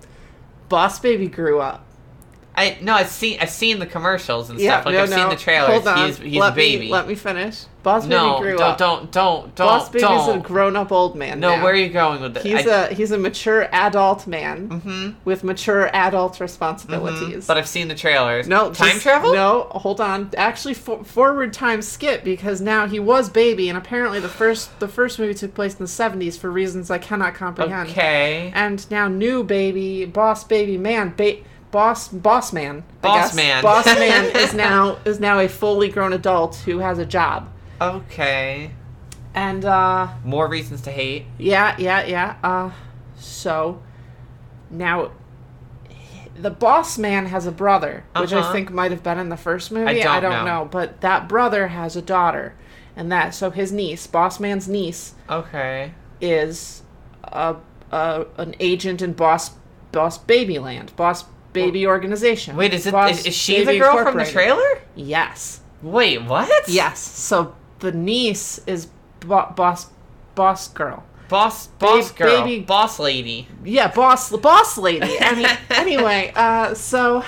Boss 0.69 0.99
Baby 0.99 1.27
grew 1.27 1.59
up. 1.59 1.85
I 2.61 2.77
no, 2.81 2.93
I've 2.93 3.09
seen 3.09 3.39
I've 3.41 3.49
seen 3.49 3.79
the 3.79 3.85
commercials 3.85 4.49
and 4.49 4.59
Yeah, 4.59 4.71
stuff. 4.73 4.85
Like 4.85 4.95
no, 4.95 5.03
I've 5.03 5.09
no. 5.09 5.15
seen 5.17 5.29
the 5.29 5.35
trailers. 5.35 5.69
Hold 5.71 5.87
on. 5.87 6.07
He's 6.07 6.17
he's 6.17 6.39
let 6.39 6.53
a 6.53 6.55
baby. 6.55 6.85
Me, 6.85 6.91
let 6.91 7.07
me 7.07 7.15
finish. 7.15 7.63
Boss 7.83 8.05
no, 8.05 8.33
Baby 8.37 8.43
grew 8.51 8.59
up. 8.59 8.77
don't, 8.77 9.05
up. 9.05 9.11
don't 9.11 9.11
don't 9.11 9.55
don't 9.55 9.67
Boss 9.67 9.89
Baby's 9.89 10.03
don't. 10.03 10.37
a 10.37 10.41
grown-up 10.41 10.91
old 10.91 11.15
man. 11.15 11.39
no, 11.39 11.55
now. 11.55 11.63
where 11.63 11.73
are 11.73 11.75
you 11.75 11.89
going 11.89 12.21
with 12.21 12.35
this? 12.35 12.43
He's 12.43 12.67
a 12.67 12.93
he's 12.93 13.09
a 13.09 13.17
mature 13.17 13.67
adult 13.71 14.27
man 14.27 14.67
hmm 14.69 15.09
with 15.25 15.43
mature 15.43 15.89
adult 15.91 16.39
responsibilities. 16.39 17.47
But 17.47 17.57
I've 17.57 17.67
seen 17.67 17.87
the 17.87 17.95
trailers. 17.95 18.47
no 18.47 18.71
time 18.71 18.91
just- 18.91 19.01
travel. 19.01 19.33
No, 19.33 19.63
hold 19.71 19.99
on. 19.99 20.29
Actually, 20.37 20.75
for, 20.75 21.03
forward 21.03 21.53
time 21.53 21.81
skip 21.81 22.23
because 22.23 22.61
now 22.61 22.87
he 22.87 22.99
was 22.99 23.29
baby, 23.29 23.67
and 23.69 23.77
apparently 23.77 24.19
the 24.19 24.29
first 24.29 24.79
the 24.79 24.87
first 24.87 25.17
movie 25.19 25.33
took 25.33 25.53
place 25.55 25.73
in 25.73 25.79
the 25.79 25.87
seventies 25.87 26.37
for 26.37 26.51
reasons 26.51 26.91
I 26.91 26.97
cannot 26.99 27.33
comprehend. 27.33 27.89
Okay. 27.89 28.51
And 28.53 28.89
now 28.91 29.07
new 29.07 29.43
baby, 29.43 30.05
boss 30.05 30.43
baby 30.43 30.77
man, 30.77 31.13
ba- 31.17 31.37
boss 31.71 32.07
boss 32.09 32.51
man, 32.53 32.83
Boss 33.01 33.35
man. 33.35 33.63
boss 33.63 33.85
man 33.85 34.25
is 34.35 34.53
now 34.53 34.97
is 35.05 35.19
now 35.19 35.39
a 35.39 35.47
fully 35.47 35.89
grown 35.89 36.13
adult 36.13 36.55
who 36.57 36.79
has 36.79 36.99
a 36.99 37.05
job. 37.05 37.49
Okay. 37.79 38.71
And 39.33 39.63
uh 39.65 40.09
More 40.23 40.47
reasons 40.47 40.81
to 40.81 40.91
hate. 40.91 41.25
Yeah, 41.37 41.75
yeah, 41.79 42.05
yeah. 42.05 42.35
Uh, 42.43 42.71
so 43.17 43.81
now 44.69 45.11
the 46.35 46.49
boss 46.49 46.97
man 46.97 47.25
has 47.27 47.45
a 47.45 47.51
brother, 47.51 48.03
which 48.17 48.33
I 48.33 48.39
Uh-huh. 48.39 48.51
think 48.53 48.71
might 48.71 48.91
have 48.91 49.03
been 49.03 49.17
in 49.19 49.29
the 49.29 49.37
first 49.37 49.71
movie. 49.71 50.03
I 50.03 50.19
don't 50.19 50.31
know. 50.31 50.45
know. 50.45 50.65
but 50.71 51.01
that 51.01 51.27
brother 51.29 51.67
has 51.69 51.95
a 51.95 52.01
daughter, 52.01 52.53
and 52.95 53.11
that 53.11 53.33
so 53.35 53.51
his 53.51 53.71
niece, 53.71 54.07
boss 54.07 54.39
man's 54.39 54.67
niece, 54.67 55.13
Okay. 55.29 55.93
is 56.19 56.83
a, 57.23 57.55
a 57.91 58.25
an 58.37 58.55
agent 58.59 59.01
in 59.01 59.13
boss 59.13 59.51
boss 59.91 60.17
babyland, 60.17 60.95
boss 60.95 61.25
baby 61.53 61.85
organization. 61.87 62.55
Wait, 62.55 62.73
is 62.73 62.85
it 62.87 62.93
is, 62.93 63.25
is 63.25 63.35
she 63.35 63.63
the 63.63 63.77
girl 63.77 64.03
from 64.03 64.17
the 64.17 64.25
trailer? 64.25 64.79
Yes. 64.95 65.61
Wait, 65.81 66.23
what? 66.23 66.67
Yes. 66.69 66.99
So 66.99 67.55
the 67.79 67.91
niece 67.91 68.59
is 68.67 68.87
bo- 69.21 69.51
boss 69.55 69.87
boss 70.35 70.67
girl. 70.69 71.03
boss, 71.29 71.67
boss 71.67 72.11
Ba- 72.11 72.17
girl, 72.17 72.43
baby- 72.45 72.63
boss 72.63 72.99
lady. 72.99 73.47
yeah, 73.63 73.87
boss 73.91 74.29
boss 74.37 74.77
lady. 74.77 75.17
Any, 75.19 75.45
anyway, 75.69 76.31
uh, 76.35 76.73
so 76.73 77.23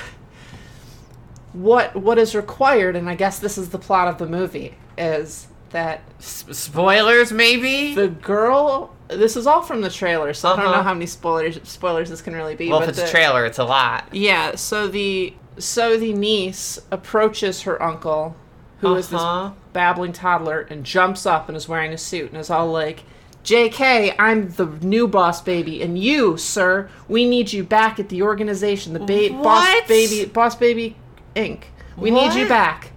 what 1.54 1.96
what 1.96 2.18
is 2.18 2.36
required, 2.36 2.96
and 2.96 3.10
I 3.10 3.16
guess 3.16 3.40
this 3.40 3.58
is 3.58 3.70
the 3.70 3.80
plot 3.80 4.08
of 4.08 4.18
the 4.18 4.26
movie, 4.28 4.76
is 4.98 5.48
that 5.72 6.02
S- 6.20 6.46
spoilers, 6.52 7.32
maybe. 7.32 7.94
the 7.96 8.08
girl. 8.08 8.94
This 9.18 9.36
is 9.38 9.48
all 9.48 9.62
from 9.62 9.82
the 9.82 9.90
trailer, 9.90 10.34
so 10.34 10.50
I 10.50 10.56
don't 10.56 10.66
Uh-huh. 10.66 10.78
know 10.78 10.84
how 10.84 10.94
many 10.94 11.06
spoilers 11.06 11.60
spoilers 11.64 12.10
this 12.10 12.22
can 12.22 12.34
really 12.34 12.56
be. 12.56 12.70
well, 12.70 12.82
if 12.82 12.90
it's 12.90 13.00
the, 13.00 13.06
a 13.08 13.10
trailer, 13.12 13.46
it's 13.46 13.60
a 13.60 13.64
lot. 13.66 14.06
Yeah, 14.12 14.56
so 14.56 14.88
the 14.88 15.34
so 15.58 15.98
the 15.98 16.14
niece 16.14 16.80
approaches 16.92 17.62
her 17.64 17.82
uncle, 17.82 18.36
who 18.82 18.96
is 18.96 19.14
Uh-huh. 19.14 19.50
this 19.50 19.54
babbling 19.74 20.14
toddler, 20.14 20.68
and 20.70 20.84
jumps 20.84 21.26
up 21.26 21.48
and 21.48 21.56
is 21.56 21.68
wearing 21.70 21.94
a 21.94 21.98
suit 21.98 22.32
and 22.32 22.40
is 22.40 22.50
all 22.50 22.68
like, 22.72 23.04
"JK, 23.44 24.14
I'm 24.18 24.50
the 24.54 24.66
new 24.82 25.08
boss 25.08 25.42
baby, 25.42 25.82
and 25.84 25.98
you, 26.00 26.38
sir, 26.38 26.90
we 27.08 27.26
need 27.28 27.54
you 27.54 27.64
back 27.64 28.00
at 28.00 28.10
the 28.10 28.22
organization, 28.24 28.94
the 28.94 29.00
ba- 29.00 29.30
boss 29.44 29.68
baby, 29.88 30.26
boss 30.26 30.56
baby 30.56 30.96
Inc. 31.36 31.64
We 31.98 32.10
need 32.12 32.34
you 32.34 32.48
back." 32.48 32.92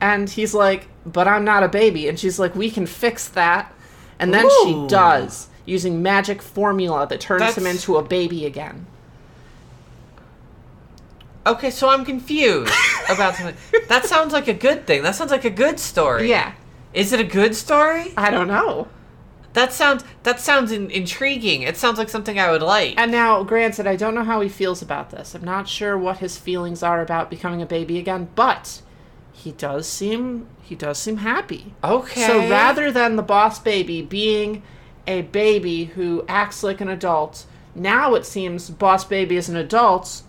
And 0.00 0.28
he's 0.30 0.54
like, 0.54 0.86
"But 1.06 1.26
I'm 1.26 1.44
not 1.44 1.62
a 1.62 1.68
baby," 1.68 2.08
and 2.08 2.18
she's 2.18 2.38
like, 2.38 2.54
"We 2.54 2.70
can 2.70 2.86
fix 2.86 3.26
that." 3.28 3.72
And 4.18 4.32
then 4.32 4.48
she 4.62 4.86
does 4.88 5.48
using 5.66 6.02
magic 6.02 6.42
formula 6.42 7.06
that 7.08 7.20
turns 7.20 7.56
him 7.56 7.66
into 7.66 7.96
a 7.96 8.02
baby 8.02 8.46
again. 8.46 8.86
Okay, 11.46 11.70
so 11.70 11.88
I'm 11.88 12.04
confused 12.04 12.72
about 13.10 13.34
something. 13.34 13.56
That 13.88 14.06
sounds 14.06 14.32
like 14.32 14.48
a 14.48 14.54
good 14.54 14.86
thing. 14.86 15.02
That 15.02 15.14
sounds 15.14 15.30
like 15.30 15.44
a 15.44 15.50
good 15.50 15.78
story. 15.78 16.28
Yeah. 16.28 16.54
Is 16.94 17.12
it 17.12 17.20
a 17.20 17.24
good 17.24 17.54
story? 17.54 18.14
I 18.16 18.30
don't 18.30 18.48
know. 18.48 18.88
That 19.52 19.72
sounds 19.72 20.04
that 20.24 20.40
sounds 20.40 20.72
in, 20.72 20.90
intriguing. 20.90 21.62
It 21.62 21.76
sounds 21.76 21.98
like 21.98 22.08
something 22.08 22.38
I 22.38 22.50
would 22.50 22.62
like. 22.62 22.98
And 22.98 23.12
now, 23.12 23.42
granted, 23.44 23.86
I 23.86 23.94
don't 23.94 24.14
know 24.14 24.24
how 24.24 24.40
he 24.40 24.48
feels 24.48 24.82
about 24.82 25.10
this. 25.10 25.34
I'm 25.34 25.44
not 25.44 25.68
sure 25.68 25.96
what 25.96 26.18
his 26.18 26.36
feelings 26.36 26.82
are 26.82 27.00
about 27.00 27.30
becoming 27.30 27.62
a 27.62 27.66
baby 27.66 27.98
again, 27.98 28.28
but 28.34 28.80
he 29.32 29.52
does 29.52 29.86
seem 29.86 30.48
he 30.64 30.74
does 30.74 30.98
seem 30.98 31.18
happy. 31.18 31.74
Okay. 31.84 32.26
So 32.26 32.38
rather 32.48 32.90
than 32.90 33.16
the 33.16 33.22
boss 33.22 33.58
baby 33.58 34.02
being 34.02 34.62
a 35.06 35.22
baby 35.22 35.84
who 35.84 36.24
acts 36.28 36.62
like 36.62 36.80
an 36.80 36.88
adult, 36.88 37.44
now 37.74 38.14
it 38.14 38.24
seems 38.26 38.70
boss 38.70 39.04
baby 39.04 39.36
is 39.36 39.48
an 39.48 39.56
adult 39.56 40.22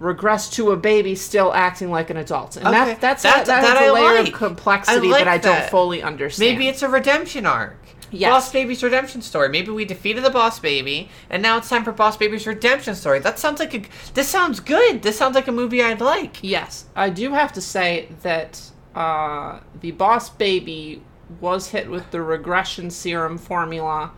regress 0.00 0.50
to 0.50 0.70
a 0.70 0.76
baby 0.76 1.14
still 1.14 1.52
acting 1.54 1.90
like 1.90 2.10
an 2.10 2.16
adult. 2.16 2.56
And 2.56 2.66
Okay. 2.66 2.76
that 2.76 3.00
that's 3.00 3.22
That- 3.22 3.46
that, 3.46 3.62
that, 3.62 3.82
a 3.88 3.92
layer 3.92 4.18
like. 4.18 4.28
of 4.28 4.34
complexity 4.34 5.08
I 5.08 5.10
like 5.10 5.24
that 5.24 5.28
I 5.34 5.38
don't 5.38 5.70
fully 5.70 6.02
understand. 6.02 6.52
Maybe 6.52 6.68
it's 6.68 6.82
a 6.82 6.88
redemption 6.88 7.46
arc. 7.46 7.76
Yes. 8.10 8.30
Boss 8.30 8.52
Baby's 8.52 8.80
redemption 8.82 9.22
story. 9.22 9.48
Maybe 9.48 9.72
we 9.72 9.84
defeated 9.84 10.22
the 10.22 10.30
Boss 10.30 10.60
Baby, 10.60 11.08
and 11.30 11.42
now 11.42 11.56
it's 11.58 11.68
time 11.68 11.82
for 11.82 11.90
Boss 11.90 12.16
Baby's 12.16 12.46
redemption 12.46 12.94
story. 12.94 13.18
That 13.18 13.40
sounds 13.40 13.58
like 13.58 13.74
a. 13.74 13.82
This 14.12 14.28
sounds 14.28 14.60
good. 14.60 15.02
This 15.02 15.16
sounds 15.18 15.34
like 15.34 15.48
a 15.48 15.52
movie 15.52 15.82
I'd 15.82 16.00
like. 16.00 16.36
Yes, 16.40 16.84
I 16.94 17.10
do 17.10 17.32
have 17.32 17.52
to 17.54 17.60
say 17.60 18.08
that 18.22 18.60
uh, 18.94 19.60
the 19.80 19.90
boss 19.92 20.30
baby 20.30 21.02
was 21.40 21.70
hit 21.70 21.90
with 21.90 22.10
the 22.10 22.22
regression 22.22 22.90
serum 22.90 23.38
formula 23.38 24.12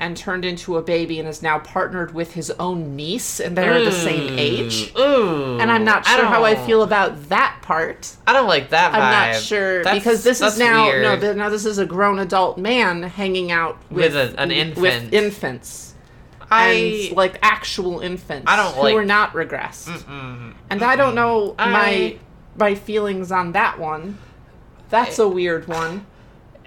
and 0.00 0.16
turned 0.16 0.44
into 0.44 0.76
a 0.76 0.82
baby 0.82 1.20
and 1.20 1.28
is 1.28 1.42
now 1.42 1.60
partnered 1.60 2.12
with 2.12 2.32
his 2.34 2.50
own 2.58 2.96
niece, 2.96 3.38
and 3.38 3.56
they're 3.56 3.84
the 3.84 3.92
same 3.92 4.36
age. 4.36 4.92
Ooh. 4.98 5.58
And 5.60 5.70
I'm 5.70 5.84
not 5.84 6.04
sure 6.04 6.24
how 6.24 6.42
I 6.44 6.56
feel 6.56 6.82
about 6.82 7.28
that 7.28 7.58
part. 7.62 8.16
I 8.26 8.32
don't 8.32 8.48
like 8.48 8.70
that 8.70 8.92
vibe. 8.92 8.96
I'm 8.96 9.32
not 9.34 9.40
sure 9.40 9.84
That's- 9.84 10.02
because 10.02 10.24
this 10.24 10.40
is 10.40 10.58
now 10.58 10.86
weird. 10.86 11.22
no, 11.22 11.32
now 11.34 11.48
this 11.50 11.64
is 11.64 11.78
a 11.78 11.86
grown 11.86 12.18
adult 12.18 12.58
man 12.58 13.04
hanging 13.04 13.52
out 13.52 13.78
with, 13.90 14.14
With 14.14 14.34
a- 14.36 14.40
an 14.40 14.48
with 14.48 14.92
infant. 14.92 15.14
infants. 15.14 15.94
I 16.50 17.06
and 17.08 17.16
like 17.16 17.38
actual 17.42 18.00
infants 18.00 18.44
I 18.50 18.56
don't 18.56 18.74
who 18.74 18.82
like- 18.82 18.96
are 18.96 19.04
not 19.04 19.34
regressed. 19.34 19.86
Mm, 20.04 20.54
And 20.68 20.82
I 20.82 20.96
don't 20.96 21.14
know 21.14 21.54
I- 21.58 21.70
my 21.70 22.16
my 22.56 22.74
feelings 22.74 23.32
on 23.32 23.52
that 23.52 23.78
one. 23.78 24.18
That's 24.90 25.18
a 25.18 25.28
weird 25.28 25.68
one. 25.68 26.06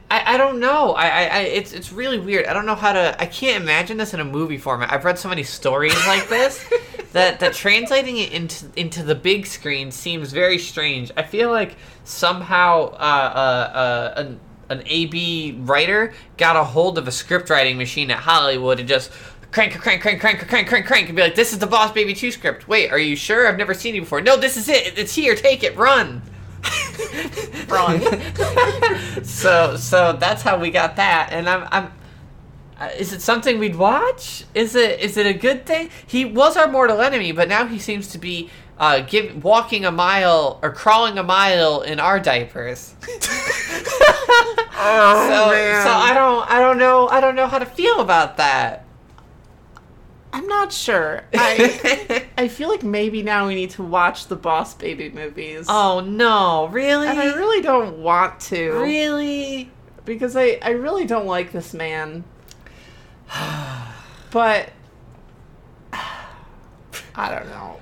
I, 0.10 0.36
I 0.36 0.38
don't 0.38 0.60
know. 0.60 0.94
I, 0.94 1.08
I, 1.08 1.24
I 1.24 1.40
it's 1.42 1.74
it's 1.74 1.92
really 1.92 2.20
weird. 2.20 2.46
I 2.46 2.54
don't 2.54 2.66
know 2.66 2.76
how 2.76 2.94
to. 2.94 3.16
I 3.22 3.26
can't 3.26 3.62
imagine 3.64 3.98
this 3.98 4.14
in 4.14 4.20
a 4.20 4.26
movie 4.26 4.58
format. 4.58 4.92
I've 4.92 5.04
read 5.04 5.18
so 5.18 5.30
many 5.30 5.44
stories 5.44 5.96
like 6.08 6.28
this 6.30 6.64
that 7.12 7.40
that 7.40 7.54
translating 7.54 8.18
it 8.18 8.32
into 8.32 8.66
into 8.76 9.04
the 9.04 9.16
big 9.16 9.46
screen 9.46 9.92
seems 9.92 10.32
very 10.32 10.58
strange. 10.58 11.12
I 11.18 11.24
feel 11.24 11.52
like 11.52 11.76
somehow 12.04 12.92
uh, 12.94 12.96
uh, 12.96 13.78
uh, 13.78 14.14
an 14.18 14.40
an 14.70 14.84
AB 14.86 15.60
writer 15.62 16.14
got 16.38 16.56
a 16.56 16.64
hold 16.64 16.98
of 16.98 17.08
a 17.08 17.12
script 17.12 17.50
writing 17.50 17.78
machine 17.78 18.10
at 18.12 18.20
Hollywood 18.20 18.80
and 18.80 18.88
just 18.88 19.12
crank, 19.52 19.74
crank, 19.80 20.02
crank, 20.02 20.20
crank, 20.20 20.40
crank, 20.48 20.68
crank, 20.68 20.86
crank, 20.86 21.08
and 21.08 21.16
be 21.16 21.22
like, 21.22 21.36
"This 21.36 21.54
is 21.54 21.60
the 21.60 21.68
Boss 21.68 21.92
Baby 21.92 22.14
Two 22.14 22.32
script." 22.32 22.68
Wait, 22.68 22.92
are 22.92 23.00
you 23.00 23.16
sure? 23.16 23.48
I've 23.48 23.58
never 23.58 23.74
seen 23.74 23.96
you 23.96 24.02
before. 24.02 24.22
No, 24.22 24.38
this 24.38 24.58
is 24.58 24.70
it. 24.70 24.98
It's 24.98 25.16
here. 25.16 25.36
Take 25.36 25.64
it. 25.64 25.76
Run. 25.78 26.22
Run. 27.68 28.02
so 29.24 29.76
so 29.76 30.14
that's 30.14 30.42
how 30.42 30.58
we 30.58 30.72
got 30.72 30.96
that 30.96 31.30
and 31.32 31.48
i'm 31.50 31.68
i'm 31.72 31.92
uh, 32.80 32.90
is 32.98 33.14
it 33.14 33.22
something 33.22 33.60
we'd 33.60 33.76
watch 33.76 34.44
is 34.54 34.76
it 34.76 35.00
is 35.00 35.18
it 35.18 35.26
a 35.26 35.34
good 35.34 35.66
thing 35.66 35.90
he 36.06 36.26
was 36.26 36.58
our 36.58 36.68
mortal 36.68 37.02
enemy 37.02 37.32
but 37.32 37.48
now 37.48 37.66
he 37.66 37.80
seems 37.80 38.08
to 38.10 38.18
be 38.18 38.50
uh 38.78 39.00
give, 39.02 39.44
walking 39.44 39.86
a 39.86 39.92
mile 39.92 40.60
or 40.62 40.72
crawling 40.72 41.18
a 41.18 41.24
mile 41.24 41.82
in 41.82 42.00
our 42.00 42.20
diapers 42.20 42.96
Oh, 44.88 45.28
so, 45.30 45.52
man. 45.52 45.84
so 45.84 45.92
i 45.92 46.14
don't 46.14 46.50
i 46.52 46.60
don't 46.60 46.78
know 46.78 47.08
i 47.08 47.20
don't 47.22 47.36
know 47.36 47.48
how 47.48 47.60
to 47.60 47.66
feel 47.66 48.02
about 48.02 48.38
that 48.38 48.85
I'm 50.36 50.48
not 50.48 50.74
sure. 50.74 51.24
I 51.34 52.26
I 52.38 52.50
feel 52.50 52.68
like 52.68 52.84
maybe 52.84 53.24
now 53.24 53.48
we 53.48 53.56
need 53.56 53.70
to 53.72 53.84
watch 53.84 54.28
the 54.28 54.36
Boss 54.36 54.74
Baby 54.74 55.10
movies. 55.10 55.66
oh 55.70 56.02
no 56.02 56.68
really 56.68 57.08
and 57.08 57.18
I 57.18 57.34
really 57.36 57.62
don't 57.62 58.00
want 58.00 58.42
to. 58.52 58.72
really 58.82 59.72
Because 60.04 60.36
I, 60.36 60.60
I 60.62 60.72
really 60.72 61.06
don't 61.06 61.26
like 61.26 61.52
this 61.54 61.74
man. 61.74 62.26
But 64.32 64.74
I 65.94 67.30
don't 67.30 67.48
know. 67.48 67.80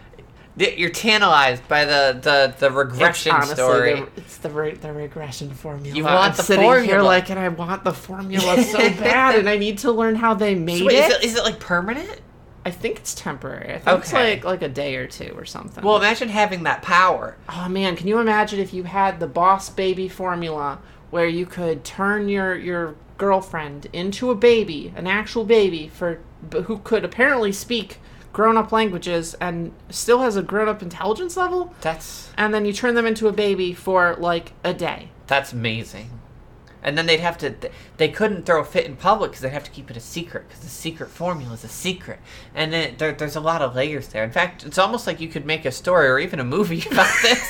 You're 0.56 0.92
tantalized 0.92 1.68
by 1.68 1.86
the 1.86 2.20
the, 2.22 2.54
the 2.60 2.70
regression 2.70 3.36
it's 3.38 3.54
story 3.54 3.96
The, 4.02 4.10
it's 4.18 4.38
the 4.38 4.52
re- 4.52 4.76
the 4.76 4.94
regression 4.94 5.50
formula. 5.50 5.96
You 5.98 6.04
want 6.04 6.16
I'm 6.32 6.36
the 6.38 6.44
sitting 6.44 6.64
here 6.66 6.76
formula. 6.76 7.04
like, 7.04 7.32
and 7.32 7.40
I 7.40 7.50
want 7.50 7.84
the 7.84 7.94
formula 7.94 8.62
so 8.62 8.78
bad, 9.00 9.40
and 9.40 9.50
I 9.50 9.58
need 9.58 9.80
to 9.80 9.92
learn 9.92 10.14
how 10.14 10.36
they 10.36 10.54
made 10.54 10.78
So 10.78 10.86
wait, 10.86 10.96
it. 10.98 11.10
is 11.12 11.16
it 11.16 11.24
is 11.24 11.36
it 11.38 11.44
like 11.44 11.60
permanent 11.60 12.22
I 12.66 12.72
think 12.72 12.98
it's 13.00 13.14
temporary. 13.14 13.74
I 13.74 13.80
think 13.80 14.00
it's 14.00 14.14
Okay. 14.14 14.36
like 14.36 14.44
like 14.46 14.62
a 14.62 14.70
day 14.70 14.96
or 14.96 15.08
two 15.08 15.34
or 15.38 15.46
something. 15.46 15.84
well 15.84 15.98
imagine 15.98 16.30
having 16.30 16.64
that 16.64 16.82
power 16.82 17.36
oh 17.50 17.68
man, 17.70 17.96
can 17.96 18.08
you 18.08 18.20
imagine 18.20 18.60
if 18.60 18.74
you 18.74 18.84
had 18.84 19.20
the 19.20 19.28
boss 19.28 19.70
baby 19.70 20.08
formula 20.08 20.80
where 21.12 21.28
you 21.28 21.46
could 21.46 21.84
turn 21.84 22.30
your 22.30 22.56
your 22.56 22.96
girlfriend 23.18 23.88
into 23.94 24.32
a 24.32 24.36
baby, 24.36 24.92
an 24.96 25.06
actual 25.08 25.46
baby 25.46 25.88
for 25.88 26.20
who 26.66 26.80
could 26.80 27.06
apparently 27.06 27.52
speak 27.52 28.00
grown-up 28.34 28.72
languages 28.72 29.36
and 29.36 29.72
still 29.90 30.22
has 30.24 30.36
a 30.36 30.42
grown-up 30.42 30.82
intelligence 30.82 31.38
level, 31.38 31.72
That's 31.82 32.32
and 32.36 32.52
then 32.54 32.66
you 32.66 32.74
turn 32.74 32.96
them 32.96 33.06
into 33.06 33.28
a 33.28 33.32
baby 33.32 33.74
for 33.74 34.16
like 34.18 34.54
a 34.64 34.74
day. 34.74 35.10
that's 35.28 35.54
amazing. 35.54 36.10
And 36.86 36.98
then 36.98 37.06
they'd 37.06 37.22
have 37.22 37.38
to 37.40 37.56
they 37.98 38.10
couldn't 38.10 38.46
throw 38.46 38.60
a 38.62 38.66
fit 38.66 38.86
in 38.86 38.98
public 38.98 39.32
because 39.32 39.42
they'd 39.42 39.50
have 39.50 39.64
to 39.64 39.72
keep 39.72 39.90
it 39.90 39.96
a 39.96 40.02
secret 40.02 40.48
because 40.48 40.62
the 40.64 40.70
secret 40.70 41.10
formula 41.10 41.54
is 41.54 41.64
a 41.64 41.70
secret. 41.70 42.20
And 42.54 42.74
then 42.74 42.96
there, 42.98 43.14
there's 43.14 43.38
a 43.38 43.40
lot 43.40 43.62
of 43.62 43.74
layers 43.74 44.10
there. 44.10 44.24
In 44.24 44.32
fact, 44.32 44.66
it's 44.66 44.78
almost 44.78 45.08
like 45.08 45.22
you 45.22 45.30
could 45.30 45.46
make 45.46 45.64
a 45.64 45.72
story 45.72 46.08
or 46.10 46.20
even 46.20 46.40
a 46.40 46.44
movie 46.44 46.84
about 46.92 47.10
this. 47.22 47.42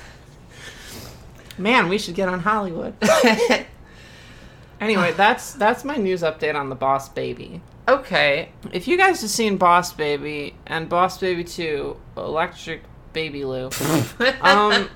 Man, 1.58 1.88
we 1.90 1.98
should 1.98 2.16
get 2.16 2.28
on 2.28 2.40
Hollywood. 2.42 2.94
anyway, 4.82 5.14
that's 5.14 5.54
that's 5.54 5.84
my 5.84 5.96
news 5.98 6.22
update 6.22 6.56
on 6.56 6.70
the 6.70 6.76
Boss 6.76 7.10
Baby. 7.10 7.62
okay. 7.88 8.50
If 8.74 8.88
you 8.88 8.98
guys 8.98 9.22
have 9.22 9.30
seen 9.30 9.58
Boss 9.58 9.94
Baby 9.94 10.56
and 10.66 10.90
Boss 10.90 11.18
Baby 11.18 11.44
2, 11.44 11.96
Electric 12.18 12.82
Baby 13.14 13.46
Lou, 13.46 13.70
um, 14.42 14.90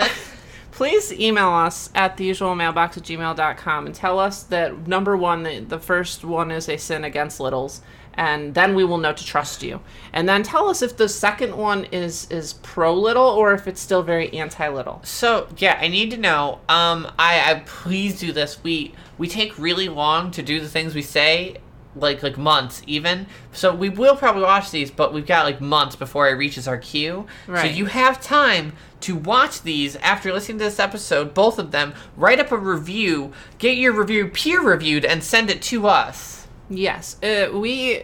please 0.80 1.12
email 1.12 1.50
us 1.50 1.90
at 1.94 2.16
the 2.16 2.24
usual 2.24 2.56
mailbox 2.56 2.96
at 2.96 3.04
gmail.com 3.04 3.86
and 3.86 3.94
tell 3.94 4.18
us 4.18 4.44
that 4.44 4.88
number 4.88 5.18
one, 5.18 5.44
the, 5.44 5.60
the 5.60 5.78
first 5.78 6.24
one 6.24 6.52
is 6.52 6.70
a 6.70 6.78
sin 6.78 7.04
against 7.04 7.42
littles, 7.42 7.82
and 8.14 8.54
then 8.54 8.74
we 8.74 8.86
will 8.86 8.98
know 8.98 9.12
to 9.12 9.26
trust 9.26 9.62
you. 9.62 9.82
And 10.14 10.30
then 10.30 10.42
tell 10.42 10.70
us 10.70 10.82
if 10.82 10.96
the 10.96 11.10
second 11.10 11.58
one 11.58 11.84
is 11.92 12.32
is 12.32 12.54
pro 12.54 12.94
little 12.94 13.28
or 13.28 13.52
if 13.52 13.68
it's 13.68 13.82
still 13.82 14.04
very 14.04 14.34
anti 14.34 14.70
little. 14.70 15.02
So 15.04 15.50
yeah, 15.58 15.78
I 15.82 15.90
need 15.90 16.12
to 16.12 16.18
know. 16.18 16.62
Um, 16.70 17.12
I, 17.20 17.52
I 17.52 17.64
please 17.66 18.18
do 18.18 18.32
this. 18.32 18.64
We 18.64 18.94
we 19.18 19.28
take 19.28 19.60
really 19.60 19.90
long 19.90 20.32
to 20.32 20.42
do 20.42 20.62
the 20.62 20.70
things 20.70 20.96
we 20.96 21.02
say 21.02 21.58
like 21.96 22.24
like 22.24 22.38
months 22.38 22.82
even. 22.88 23.28
So 23.52 23.74
we 23.74 23.90
will 23.90 24.16
probably 24.16 24.44
watch 24.44 24.72
these, 24.72 24.92
but 24.92 25.14
we've 25.14 25.26
got 25.26 25.46
like 25.46 25.60
months 25.60 25.96
before 25.96 26.30
it 26.30 26.34
reaches 26.34 26.68
our 26.68 26.78
queue. 26.78 27.26
Right. 27.48 27.62
So 27.62 27.78
you 27.78 27.86
have 27.86 28.22
time 28.22 28.74
to 29.02 29.16
watch 29.16 29.62
these 29.62 29.96
after 29.98 30.32
listening 30.34 30.58
to 30.60 30.66
this 30.66 30.80
episode, 30.80 31.34
both 31.34 31.58
of 31.60 31.72
them. 31.72 31.94
Write 32.18 32.40
up 32.40 32.52
a 32.52 32.58
review, 32.58 33.32
get 33.58 33.78
your 33.78 33.94
review 33.94 34.28
peer 34.28 34.62
reviewed, 34.62 35.06
and 35.06 35.24
send 35.24 35.50
it 35.50 35.62
to 35.64 35.88
us. 35.88 36.48
Yes, 36.70 37.22
uh, 37.24 37.50
we. 37.54 38.04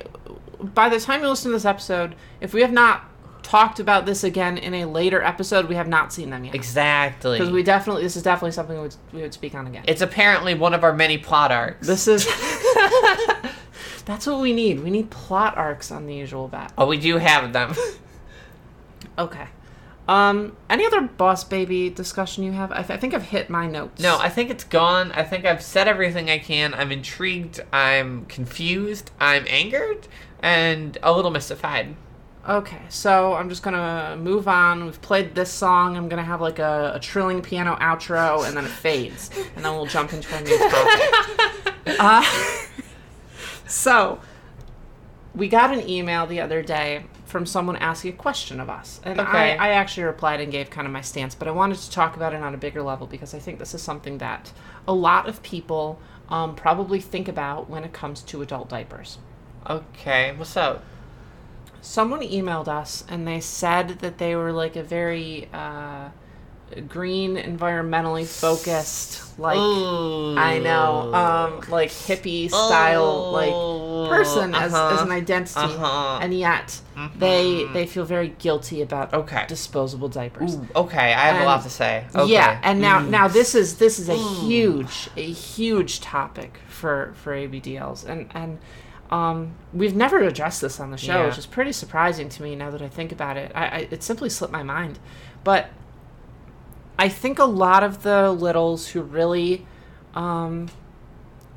By 0.60 0.90
the 0.90 1.00
time 1.00 1.22
you 1.22 1.28
listen 1.30 1.52
to 1.52 1.56
this 1.58 1.66
episode, 1.66 2.16
if 2.42 2.54
we 2.54 2.62
have 2.62 2.72
not 2.72 3.10
talked 3.44 3.80
about 3.80 4.08
this 4.08 4.24
again 4.24 4.58
in 4.58 4.74
a 4.74 4.86
later 4.86 5.22
episode, 5.22 5.68
we 5.68 5.76
have 5.76 5.88
not 5.88 6.12
seen 6.12 6.32
them 6.32 6.44
yet. 6.46 6.56
Exactly. 6.56 7.38
Because 7.38 7.52
we 7.54 7.62
definitely, 7.62 8.02
this 8.02 8.16
is 8.16 8.24
definitely 8.24 8.52
something 8.52 8.76
we 8.76 8.82
would, 8.82 8.96
we 9.14 9.22
would 9.22 9.34
speak 9.34 9.54
on 9.54 9.68
again. 9.68 9.84
it's 9.88 10.02
apparently 10.02 10.56
one 10.56 10.74
of 10.74 10.84
our 10.84 10.94
many 10.94 11.18
plot 11.20 11.52
arcs. 11.52 11.86
This 11.86 12.08
is. 12.08 12.26
That's 14.06 14.26
what 14.28 14.40
we 14.40 14.54
need. 14.54 14.82
We 14.82 14.90
need 14.92 15.10
plot 15.12 15.58
arcs 15.58 15.92
on 15.92 16.06
the 16.08 16.14
usual 16.16 16.48
bet. 16.48 16.72
oh, 16.78 16.86
we 16.88 16.98
do 16.98 17.18
have 17.18 17.54
them. 17.54 17.74
Okay. 19.18 19.48
Um, 20.08 20.56
any 20.70 20.86
other 20.86 21.02
boss 21.02 21.44
baby 21.44 21.90
discussion 21.90 22.44
you 22.44 22.52
have? 22.52 22.72
I, 22.72 22.84
th- 22.84 22.92
I 22.92 22.98
think 22.98 23.14
I've 23.14 23.24
hit 23.24 23.50
my 23.50 23.66
notes. 23.66 24.02
No, 24.02 24.18
I 24.20 24.30
think 24.30 24.50
it's 24.52 24.64
gone. 24.64 25.12
I 25.14 25.24
think 25.24 25.46
I've 25.46 25.64
said 25.64 25.88
everything 25.88 26.30
I 26.30 26.38
can. 26.38 26.74
I'm 26.74 26.92
intrigued. 26.92 27.62
I'm 27.74 28.26
confused. 28.26 29.12
I'm 29.20 29.46
angered 29.50 30.08
and 30.42 30.98
a 31.02 31.12
little 31.12 31.32
mystified. 31.32 31.96
Okay, 32.48 32.82
so 32.90 33.34
I'm 33.34 33.50
just 33.50 33.64
gonna 33.64 34.16
move 34.20 34.48
on. 34.48 34.86
We've 34.86 35.02
played 35.02 35.34
this 35.34 35.52
song. 35.52 35.98
I'm 35.98 36.08
gonna 36.08 36.24
have 36.24 36.42
like 36.42 36.60
a, 36.60 36.92
a 36.94 37.00
trilling 37.00 37.42
piano 37.42 37.76
outro, 37.82 38.48
and 38.48 38.56
then 38.56 38.66
it 38.66 38.70
fades, 38.70 39.32
and 39.56 39.66
then 39.66 39.74
we'll 39.74 39.88
jump 39.88 40.14
into 40.14 40.32
our 40.36 40.42
new 40.42 40.56
topic. 40.56 41.76
uh, 42.00 42.24
so, 43.68 44.20
we 45.34 45.48
got 45.48 45.74
an 45.74 45.90
email 45.90 46.28
the 46.28 46.40
other 46.40 46.62
day 46.62 47.06
from 47.36 47.46
someone 47.46 47.76
asking 47.76 48.14
a 48.14 48.16
question 48.16 48.62
of 48.62 48.70
us, 48.70 49.02
and 49.04 49.20
Okay. 49.20 49.58
I, 49.58 49.68
I 49.68 49.70
actually 49.72 50.04
replied 50.04 50.40
and 50.40 50.50
gave 50.54 50.70
kind 50.70 50.88
of 50.88 50.94
my 50.94 51.02
stance, 51.02 51.36
but 51.36 51.50
I 51.50 51.52
wanted 51.52 51.80
to 51.80 51.92
talk 51.92 52.16
about 52.16 52.34
it 52.34 52.42
on 52.42 52.54
a 52.54 52.58
bigger 52.58 52.82
level 52.82 53.08
because 53.08 53.34
I 53.34 53.40
think 53.40 53.60
this 53.60 53.74
is 53.74 53.82
something 53.82 54.20
that 54.20 54.54
a 54.88 54.94
lot 54.94 55.28
of 55.28 55.44
people 55.44 56.00
um, 56.30 56.56
probably 56.56 57.02
think 57.02 57.28
about 57.28 57.70
when 57.70 57.84
it 57.84 57.92
comes 57.92 58.22
to 58.22 58.42
adult 58.42 58.70
diapers. 58.70 59.18
Okay, 59.70 60.34
what's 60.38 60.56
up? 60.56 60.82
someone 61.82 62.22
emailed 62.22 62.70
us 62.70 63.04
and 63.10 63.28
they 63.28 63.40
said 63.40 63.90
that 64.00 64.18
they 64.18 64.34
were 64.34 64.54
like 64.54 64.78
a 64.78 64.82
very 64.84 65.50
uh, 65.54 66.10
green 66.90 67.36
environmentally 67.38 68.26
focused 68.26 69.22
like 69.40 69.58
Ooh. 69.58 70.36
i 70.38 70.58
know 70.60 71.14
um 71.14 71.62
like 71.70 71.90
hippie 71.90 72.48
style 72.50 73.32
like 73.32 74.10
person 74.10 74.54
as, 74.56 74.74
as 74.74 75.02
an 75.02 75.12
identity 75.12 75.54
Uh-huh. 75.60 76.20
and 76.22 76.34
yet 76.34 76.82
they 77.18 77.66
they 77.74 77.86
feel 77.86 78.04
very 78.06 78.30
guilty 78.40 78.82
about 78.82 79.14
Okay. 79.14 79.46
disposable 79.48 80.10
diapers 80.10 80.56
Ooh, 80.56 80.68
okay, 80.76 81.14
I 81.14 81.28
have 81.28 81.36
And- 81.36 81.44
a 81.44 81.48
lot 81.48 81.64
to 81.64 81.70
say. 81.70 82.06
Okay. 82.16 82.32
yeah, 82.34 82.60
and 82.64 82.82
now 82.82 83.00
Mm. 83.00 83.10
now 83.10 83.28
this 83.28 83.54
is 83.56 83.78
this 83.78 84.00
is 84.00 84.10
a 84.10 84.16
huge 84.16 85.10
a 85.18 85.22
huge 85.32 86.02
topic 86.02 86.60
for 86.68 87.14
for 87.16 87.34
ABDLs, 87.34 88.06
and 88.08 88.30
and 88.34 88.58
um, 89.12 89.54
we've 89.74 89.96
never 89.96 90.20
addressed 90.20 90.62
this 90.62 90.80
on 90.80 90.90
the 90.92 90.98
show, 90.98 91.20
Yeah. 91.20 91.26
which 91.28 91.38
is 91.38 91.46
pretty 91.46 91.72
surprising 91.72 92.28
to 92.30 92.42
me 92.44 92.56
now 92.56 92.72
that 92.72 92.82
I 92.82 92.88
think 92.90 93.12
about 93.12 93.38
it. 93.38 93.52
I, 93.54 93.66
I 93.66 93.88
it 93.92 94.02
simply 94.04 94.30
slipped 94.30 94.54
my 94.54 94.64
mind, 94.64 94.98
but 95.44 95.70
I 96.98 97.10
think 97.10 97.40
a 97.40 97.46
lot 97.46 97.84
of 97.84 98.04
the 98.04 98.32
littles 98.32 98.88
who 98.90 99.02
really 99.02 99.66
um, 100.14 100.70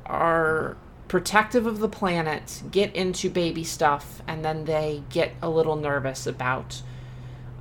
are 0.05 0.75
protective 1.07 1.65
of 1.65 1.79
the 1.79 1.87
planet 1.89 2.61
get 2.71 2.95
into 2.95 3.29
baby 3.29 3.63
stuff, 3.63 4.21
and 4.27 4.43
then 4.43 4.65
they 4.65 5.03
get 5.09 5.31
a 5.41 5.49
little 5.49 5.75
nervous 5.75 6.27
about 6.27 6.81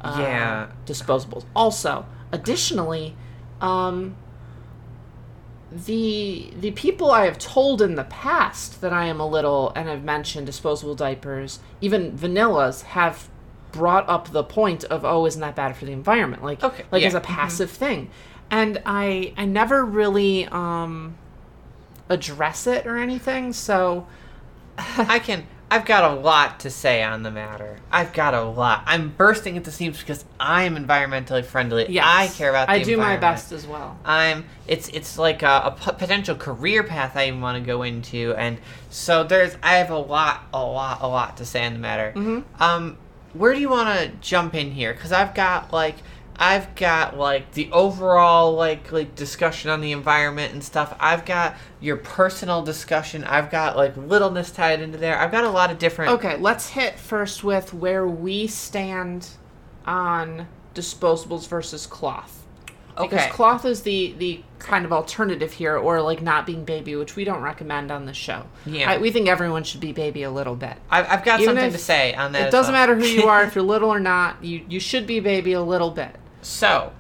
uh, 0.00 0.16
Yeah. 0.20 0.66
disposables. 0.87 1.44
Also, 1.54 2.04
additionally, 2.32 3.14
um, 3.61 4.16
the 5.70 6.50
the 6.58 6.70
people 6.73 7.11
I 7.11 7.26
have 7.26 7.38
told 7.38 7.82
in 7.82 7.94
the 7.94 8.04
past 8.04 8.80
that 8.80 8.92
I 8.92 9.04
am 9.06 9.20
a 9.20 9.26
little 9.26 9.70
and 9.76 9.88
have 9.88 10.02
mentioned 10.02 10.47
disposable 10.47 10.94
diapers, 10.94 11.61
even 11.80 12.12
vanillas, 12.16 12.82
have 12.82 13.28
brought 13.73 14.09
up 14.09 14.31
the 14.31 14.45
point 14.45 14.85
of 14.85 15.05
oh, 15.05 15.27
isn't 15.27 15.41
that 15.41 15.55
bad 15.57 15.77
for 15.77 15.85
the 15.85 15.93
environment? 15.93 16.43
Like 16.43 16.63
Okay, 16.63 16.85
like 16.91 17.03
as 17.03 17.15
a 17.15 17.21
passive 17.21 17.71
thing, 17.71 18.11
and 18.51 18.81
I 18.87 19.33
I 19.37 19.45
never 19.45 19.85
really 19.85 20.47
um 20.47 21.17
address 22.09 22.67
it 22.67 22.87
or 22.87 22.97
anything. 22.97 23.53
So 23.53 24.07
I 24.79 25.19
can. 25.19 25.47
I've 25.71 25.85
got 25.85 26.11
a 26.11 26.15
lot 26.15 26.61
to 26.61 26.71
say 26.71 27.03
on 27.03 27.23
the 27.23 27.31
matter. 27.31 27.79
I've 27.93 28.15
got 28.15 28.33
a 28.33 28.43
lot. 28.43 28.85
I'm 28.87 29.11
bursting 29.11 29.59
at 29.59 29.65
the 29.65 29.71
seams 29.71 29.99
because 29.99 30.25
I'm 30.41 30.76
environmentally 30.76 31.45
friendly. 31.45 31.85
yes, 31.91 32.07
I 32.07 32.28
care 32.28 32.49
about. 32.49 32.69
The 32.69 32.73
I 32.73 32.83
do 32.83 32.97
my 32.97 33.19
best 33.19 33.52
as 33.52 33.67
well. 33.67 33.99
I'm. 34.02 34.47
It's 34.67 34.89
it's 34.89 35.19
like 35.19 35.43
a, 35.43 35.63
a 35.65 35.76
p- 35.78 35.93
potential 35.93 36.37
career 36.37 36.85
path 36.85 37.17
I 37.19 37.28
even 37.28 37.43
want 37.43 37.63
to 37.63 37.67
go 37.67 37.83
into, 37.83 38.35
and 38.39 38.59
so 38.89 39.25
there's. 39.25 39.57
I 39.63 39.75
have 39.75 39.91
a 39.91 39.99
lot, 39.99 40.45
a 40.54 40.65
lot, 40.65 41.02
a 41.02 41.09
lot 41.09 41.37
to 41.37 41.45
say 41.45 41.67
on 41.67 41.75
the 41.75 41.78
matter. 41.81 42.15
Mm-hmm. 42.17 42.63
Um, 42.63 42.97
where 43.39 43.55
do 43.55 43.61
you 43.61 43.69
want 43.71 43.99
to 43.99 44.09
jump 44.21 44.55
in 44.55 44.73
here? 44.73 44.93
Because 44.93 45.13
I've 45.13 45.35
got 45.35 45.73
like. 45.73 45.97
I've 46.41 46.77
got 46.77 47.19
like 47.19 47.51
the 47.55 47.69
overall 47.73 48.53
like 48.53 48.93
like 48.93 49.17
discussion 49.17 49.73
on 49.73 49.81
the 49.81 49.91
environment 49.91 50.53
and 50.53 50.63
stuff. 50.63 50.97
I've 51.01 51.25
got 51.25 51.57
your 51.81 51.97
personal 51.97 52.63
discussion. 52.63 53.25
I've 53.25 53.51
got 53.51 53.77
like 53.77 53.97
littleness 53.97 54.53
tied 54.53 54.81
into 54.81 54.99
there. 54.99 55.19
I've 55.19 55.33
got 55.33 55.43
a 55.43 55.51
lot 55.51 55.73
of 55.73 55.81
different. 55.81 56.13
Okay, 56.13 56.37
let's 56.37 56.69
hit 56.69 56.97
first 56.97 57.43
with 57.43 57.75
where 57.75 58.07
we 58.07 58.47
stand 58.47 59.31
on 59.85 60.47
disposables 60.77 61.49
versus 61.49 61.89
cloth. 61.89 62.45
Because 63.02 63.30
cloth 63.32 63.65
is 63.65 63.82
the 63.82 64.15
the 64.19 64.41
kind 64.58 64.84
of 64.84 64.93
alternative 64.93 65.52
here, 65.52 65.76
or 65.76 66.00
like 66.02 66.21
not 66.23 66.47
being 66.47 66.65
baby, 66.65 66.97
which 66.97 67.15
we 67.17 67.25
don't 67.25 67.43
recommend 67.43 67.91
on 67.91 68.06
the 68.06 68.13
show. 68.15 68.45
Yeah. 68.67 68.91
I, 68.91 68.99
we 68.99 69.11
think 69.11 69.28
everyone 69.28 69.65
should 69.65 69.80
be 69.80 69.93
baby 69.93 70.23
a 70.25 70.30
little 70.30 70.56
bit. 70.56 70.76
I've, 70.91 71.08
I've 71.08 71.25
got 71.25 71.41
Even 71.41 71.54
something 71.56 71.73
to 71.73 71.78
say 71.78 72.15
on 72.15 72.32
that. 72.32 72.49
It 72.49 72.50
doesn't 72.50 72.73
well. 72.73 72.82
matter 72.82 72.95
who 72.97 73.06
you 73.06 73.25
are, 73.28 73.45
if 73.45 73.54
you're 73.54 73.65
little 73.75 73.91
or 73.93 74.00
not. 74.00 74.43
You 74.43 74.65
you 74.69 74.80
should 74.80 75.06
be 75.06 75.21
baby 75.21 75.52
a 75.52 75.63
little 75.63 75.91
bit. 75.91 76.17
So, 76.43 76.93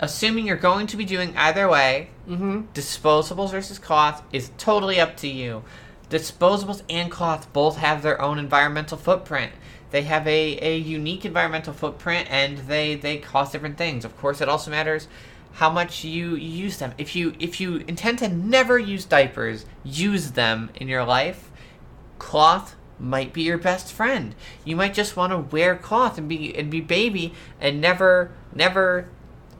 assuming 0.00 0.46
you're 0.46 0.56
going 0.56 0.86
to 0.88 0.96
be 0.96 1.04
doing 1.04 1.36
either 1.36 1.68
way, 1.68 2.08
Mm-hmm. 2.28 2.66
disposables 2.72 3.50
versus 3.50 3.80
cloth 3.80 4.22
is 4.32 4.52
totally 4.56 5.00
up 5.00 5.16
to 5.16 5.26
you. 5.28 5.64
Disposables 6.08 6.82
and 6.88 7.10
cloth 7.10 7.52
both 7.52 7.78
have 7.78 8.02
their 8.02 8.20
own 8.22 8.38
environmental 8.38 8.96
footprint. 8.96 9.52
They 9.90 10.02
have 10.02 10.26
a, 10.28 10.58
a 10.62 10.76
unique 10.78 11.24
environmental 11.24 11.72
footprint 11.72 12.28
and 12.30 12.58
they, 12.58 12.94
they 12.94 13.18
cost 13.18 13.50
different 13.52 13.76
things. 13.76 14.04
Of 14.04 14.16
course, 14.18 14.40
it 14.40 14.48
also 14.48 14.70
matters 14.70 15.08
how 15.54 15.70
much 15.70 16.04
you, 16.04 16.30
you 16.34 16.64
use 16.64 16.78
them. 16.78 16.94
If 16.98 17.14
you 17.16 17.34
if 17.38 17.60
you 17.60 17.76
intend 17.88 18.18
to 18.20 18.28
never 18.28 18.78
use 18.78 19.04
diapers, 19.04 19.66
use 19.84 20.32
them 20.32 20.70
in 20.74 20.88
your 20.88 21.04
life. 21.04 21.50
Cloth 22.18 22.76
might 22.98 23.32
be 23.32 23.42
your 23.42 23.58
best 23.58 23.92
friend. 23.92 24.34
You 24.64 24.76
might 24.76 24.94
just 24.94 25.16
want 25.16 25.32
to 25.32 25.38
wear 25.38 25.76
cloth 25.76 26.18
and 26.18 26.28
be 26.28 26.56
and 26.56 26.70
be 26.70 26.80
baby 26.80 27.34
and 27.60 27.80
never 27.80 28.30
never 28.54 29.08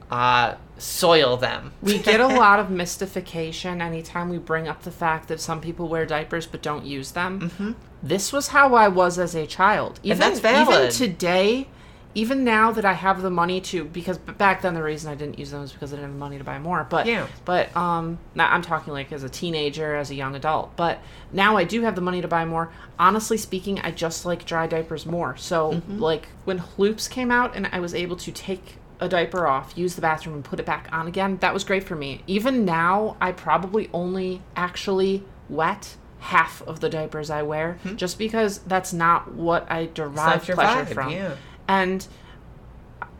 uh, 0.09 0.55
soil 0.77 1.37
them. 1.37 1.73
We 1.81 1.99
get 1.99 2.19
a 2.19 2.27
lot 2.43 2.59
of 2.59 2.69
mystification 2.69 3.81
anytime 3.81 4.29
we 4.29 4.37
bring 4.37 4.67
up 4.67 4.83
the 4.83 4.91
fact 4.91 5.27
that 5.27 5.41
some 5.41 5.59
people 5.61 5.87
wear 5.89 6.05
diapers 6.05 6.45
but 6.47 6.61
don't 6.61 6.85
use 6.85 7.11
them. 7.11 7.75
This 8.01 8.31
was 8.33 8.49
how 8.49 8.75
I 8.75 8.87
was 8.89 9.17
as 9.19 9.33
a 9.35 9.45
child. 9.47 9.99
Even, 10.03 10.17
Mm-hmm. 10.17 10.41
that's 10.41 10.69
Even 10.69 10.89
today, 10.91 11.67
even 12.15 12.43
now 12.43 12.71
that 12.71 12.85
I 12.85 12.93
have 12.93 13.21
the 13.21 13.29
money 13.29 13.59
to, 13.61 13.85
because 13.85 14.17
back 14.17 14.61
then 14.61 14.73
the 14.75 14.83
reason 14.83 15.11
I 15.11 15.15
didn't 15.15 15.39
use 15.39 15.51
them 15.51 15.61
was 15.61 15.71
because 15.71 15.91
I 15.93 15.95
didn't 15.95 16.11
have 16.11 16.19
money 16.19 16.37
to 16.37 16.43
buy 16.43 16.59
more. 16.59 16.85
But 16.89 17.05
Yeah. 17.07 17.27
but 17.45 17.75
um, 17.75 18.19
now 18.35 18.51
I'm 18.51 18.61
talking 18.61 18.93
like 18.93 19.11
as 19.11 19.23
a 19.23 19.29
teenager, 19.29 19.95
as 19.95 20.11
a 20.11 20.15
young 20.15 20.35
adult. 20.35 20.75
But 20.75 20.99
now 21.31 21.57
I 21.57 21.63
do 21.63 21.81
have 21.81 21.95
the 21.95 22.01
money 22.01 22.21
to 22.21 22.27
buy 22.27 22.45
more. 22.45 22.71
Honestly 22.99 23.37
speaking, 23.37 23.79
I 23.79 23.91
just 23.91 24.25
like 24.25 24.45
dry 24.45 24.67
diapers 24.67 25.05
more. 25.05 25.35
So 25.37 25.71
Mm-hmm. 25.73 25.99
like 25.99 26.27
when 26.45 26.59
Hoops 26.59 27.07
came 27.07 27.31
out 27.31 27.55
and 27.55 27.67
I 27.71 27.79
was 27.79 27.93
able 27.95 28.15
to 28.17 28.31
take 28.31 28.75
a 28.99 29.09
diaper 29.09 29.47
off, 29.47 29.73
use 29.77 29.95
the 29.95 30.01
bathroom, 30.01 30.35
and 30.35 30.45
put 30.45 30.59
it 30.59 30.65
back 30.65 30.87
on 30.91 31.07
again, 31.07 31.37
that 31.41 31.53
was 31.53 31.63
great 31.63 31.83
for 31.83 31.95
me. 31.95 32.21
Even 32.27 32.63
now, 32.63 33.17
I 33.19 33.31
probably 33.31 33.89
only 33.91 34.41
actually 34.55 35.23
wet 35.49 35.97
half 36.19 36.61
of 36.61 36.79
the 36.79 36.87
diapers 36.89 37.29
I 37.29 37.41
wear, 37.41 37.79
just 37.97 38.17
because 38.17 38.59
that's 38.59 38.93
not 38.93 39.33
what 39.33 39.69
I 39.69 39.89
derive 39.93 40.43
pleasure 40.43 40.55
vibe, 40.55 40.93
from. 40.93 41.11
yeah. 41.11 41.35
And 41.67 42.05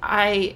I. 0.01 0.56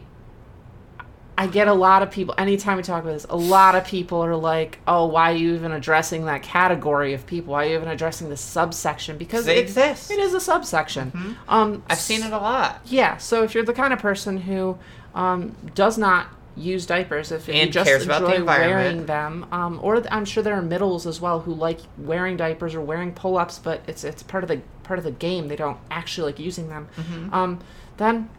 I 1.40 1.46
get 1.46 1.68
a 1.68 1.74
lot 1.74 2.02
of 2.02 2.10
people 2.10 2.34
anytime 2.40 2.78
we 2.78 2.82
talk 2.84 3.04
about 3.04 3.14
this. 3.14 3.28
A 3.30 3.38
lot 3.38 3.76
of 3.76 3.86
people 3.86 4.22
are 4.26 4.36
like, 4.36 4.80
"Oh, 4.88 5.06
why 5.06 5.34
are 5.34 5.36
you 5.36 5.54
even 5.54 5.72
addressing 5.72 6.26
that 6.26 6.42
category 6.42 7.14
of 7.14 7.28
people? 7.28 7.54
Why 7.54 7.66
are 7.66 7.70
you 7.70 7.76
even 7.76 7.90
addressing 7.90 8.30
this 8.30 8.42
subsection?" 8.42 9.20
Because 9.20 9.46
They 9.46 9.58
it- 9.58 9.66
exist. 9.66 10.10
It 10.10 10.18
is 10.18 10.34
a 10.34 10.40
subsection. 10.40 11.38
Um, 11.48 11.84
I've 11.92 12.00
seen 12.00 12.24
it 12.24 12.34
a 12.34 12.40
lot. 12.40 12.82
yeah, 12.86 13.18
so 13.18 13.44
if 13.44 13.54
you're 13.54 13.64
the 13.64 13.74
kind 13.74 13.94
of 13.94 14.00
person 14.00 14.38
who 14.38 14.80
um, 15.14 15.56
does 15.76 15.96
not 16.00 16.26
use 16.58 16.86
diapers 16.86 17.32
if, 17.32 17.48
if 17.48 17.56
you 17.56 17.70
just 17.70 17.88
cares 17.88 18.06
about 18.06 18.22
the 18.22 18.36
enjoy 18.36 18.46
wearing 18.46 19.06
them. 19.06 19.46
Um, 19.52 19.80
or 19.82 20.04
I'm 20.12 20.26
sure 20.26 20.44
there 20.44 20.56
are 20.56 20.62
middles 20.62 21.06
as 21.06 21.22
well 21.22 21.42
who 21.42 21.54
like 21.54 21.80
wearing 21.98 22.38
diapers 22.38 22.76
or 22.76 22.82
wearing 22.82 23.14
pull-ups, 23.14 23.60
but 23.60 23.82
it's 23.88 24.04
it's 24.04 24.24
part 24.24 24.44
of 24.44 24.48
the 24.50 24.62
part 24.84 25.00
of 25.00 25.06
the 25.06 25.12
game. 25.12 25.48
They 25.48 25.56
don't 25.56 25.78
actually 25.92 26.32
like 26.32 26.40
using 26.40 26.70
them. 26.70 26.88
Mm-hmm. 26.98 27.34
Um, 27.34 27.60
then, 27.98 28.30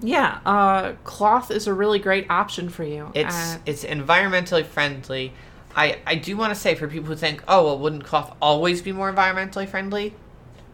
yeah, 0.00 0.40
uh, 0.46 0.92
cloth 1.04 1.50
is 1.50 1.66
a 1.66 1.74
really 1.74 1.98
great 1.98 2.30
option 2.30 2.68
for 2.68 2.84
you. 2.84 3.10
It's 3.14 3.34
Uh, 3.34 3.58
it's 3.66 3.84
environmentally 3.84 4.64
friendly. 4.64 5.32
I 5.76 5.98
I 6.06 6.14
do 6.14 6.36
want 6.36 6.54
to 6.54 6.58
say 6.58 6.74
for 6.74 6.88
people 6.88 7.08
who 7.08 7.16
think, 7.16 7.42
oh 7.46 7.64
well, 7.64 7.78
wouldn't 7.78 8.04
cloth 8.04 8.34
always 8.40 8.82
be 8.82 8.92
more 8.92 9.12
environmentally 9.12 9.68
friendly? 9.68 10.14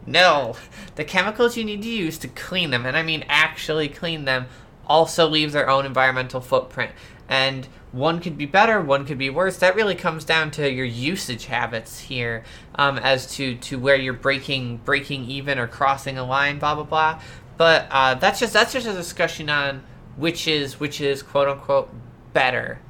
No, 0.07 0.57
the 0.97 1.05
chemicals 1.05 1.57
you 1.57 1.65
need 1.65 1.83
to 1.83 1.89
use 1.89 2.19
to 2.19 2.29
clean 2.29 2.71
them, 2.71 2.87
and 2.87 2.97
I 2.97 3.03
mean 3.03 3.25
actually 3.29 3.89
clean 3.89 4.25
them, 4.25 4.47
also 4.87 5.29
leave 5.29 5.53
their 5.53 5.69
own 5.69 5.87
environmental 5.87 6.41
footprint. 6.41 6.93
And 7.29 7.67
one 7.93 8.21
could 8.21 8.37
be 8.37 8.47
better, 8.47 8.81
one 8.81 9.07
could 9.07 9.19
be 9.19 9.31
worse. 9.31 9.57
That 9.59 9.77
really 9.77 9.95
comes 9.95 10.25
down 10.25 10.51
to 10.53 10.71
your 10.71 10.85
usage 10.85 11.47
habits 11.47 12.01
here, 12.01 12.45
um, 12.75 12.99
as 12.99 13.35
to 13.37 13.55
to 13.57 13.79
where 13.79 13.97
you're 13.97 14.13
breaking 14.13 14.79
breaking 14.79 15.25
even 15.25 15.59
or 15.59 15.67
crossing 15.67 16.19
a 16.19 16.25
line, 16.25 16.59
blah 16.59 16.75
blah 16.75 16.85
blah. 16.85 17.21
But 17.57 17.87
uh, 17.91 18.15
that's 18.15 18.41
just 18.41 18.53
that's 18.53 18.73
just 18.73 18.87
a 18.87 18.93
discussion 18.93 19.49
on 19.49 19.85
which 20.17 20.49
is 20.49 20.81
which 20.81 21.01
is 21.01 21.23
quote 21.23 21.49
unquote 21.49 21.89
better. 22.33 22.81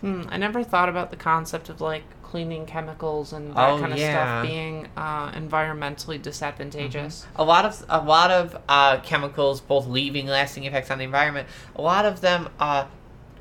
Hmm, 0.00 0.24
I 0.28 0.36
never 0.36 0.62
thought 0.62 0.88
about 0.88 1.10
the 1.10 1.16
concept 1.16 1.68
of 1.68 1.80
like 1.80 2.04
cleaning 2.30 2.66
chemicals 2.66 3.32
and 3.32 3.54
that 3.54 3.70
Oh, 3.74 3.78
kind 3.80 3.92
of 3.92 3.98
yeah. 3.98 4.42
stuff 4.42 4.50
being 4.50 4.88
uh, 4.96 5.30
environmentally 5.30 6.20
disadvantageous. 6.20 7.24
a 7.36 7.44
lot 7.44 7.64
of 7.64 7.84
a 7.88 8.00
lot 8.02 8.30
of 8.30 8.56
uh, 8.68 8.98
chemicals 9.00 9.60
both 9.60 9.86
leaving 9.86 10.26
lasting 10.26 10.64
impacts 10.64 10.90
on 10.90 10.98
the 10.98 11.04
environment 11.04 11.46
a 11.76 11.82
lot 11.82 12.04
of 12.04 12.20
them 12.20 12.48
uh, 12.58 12.86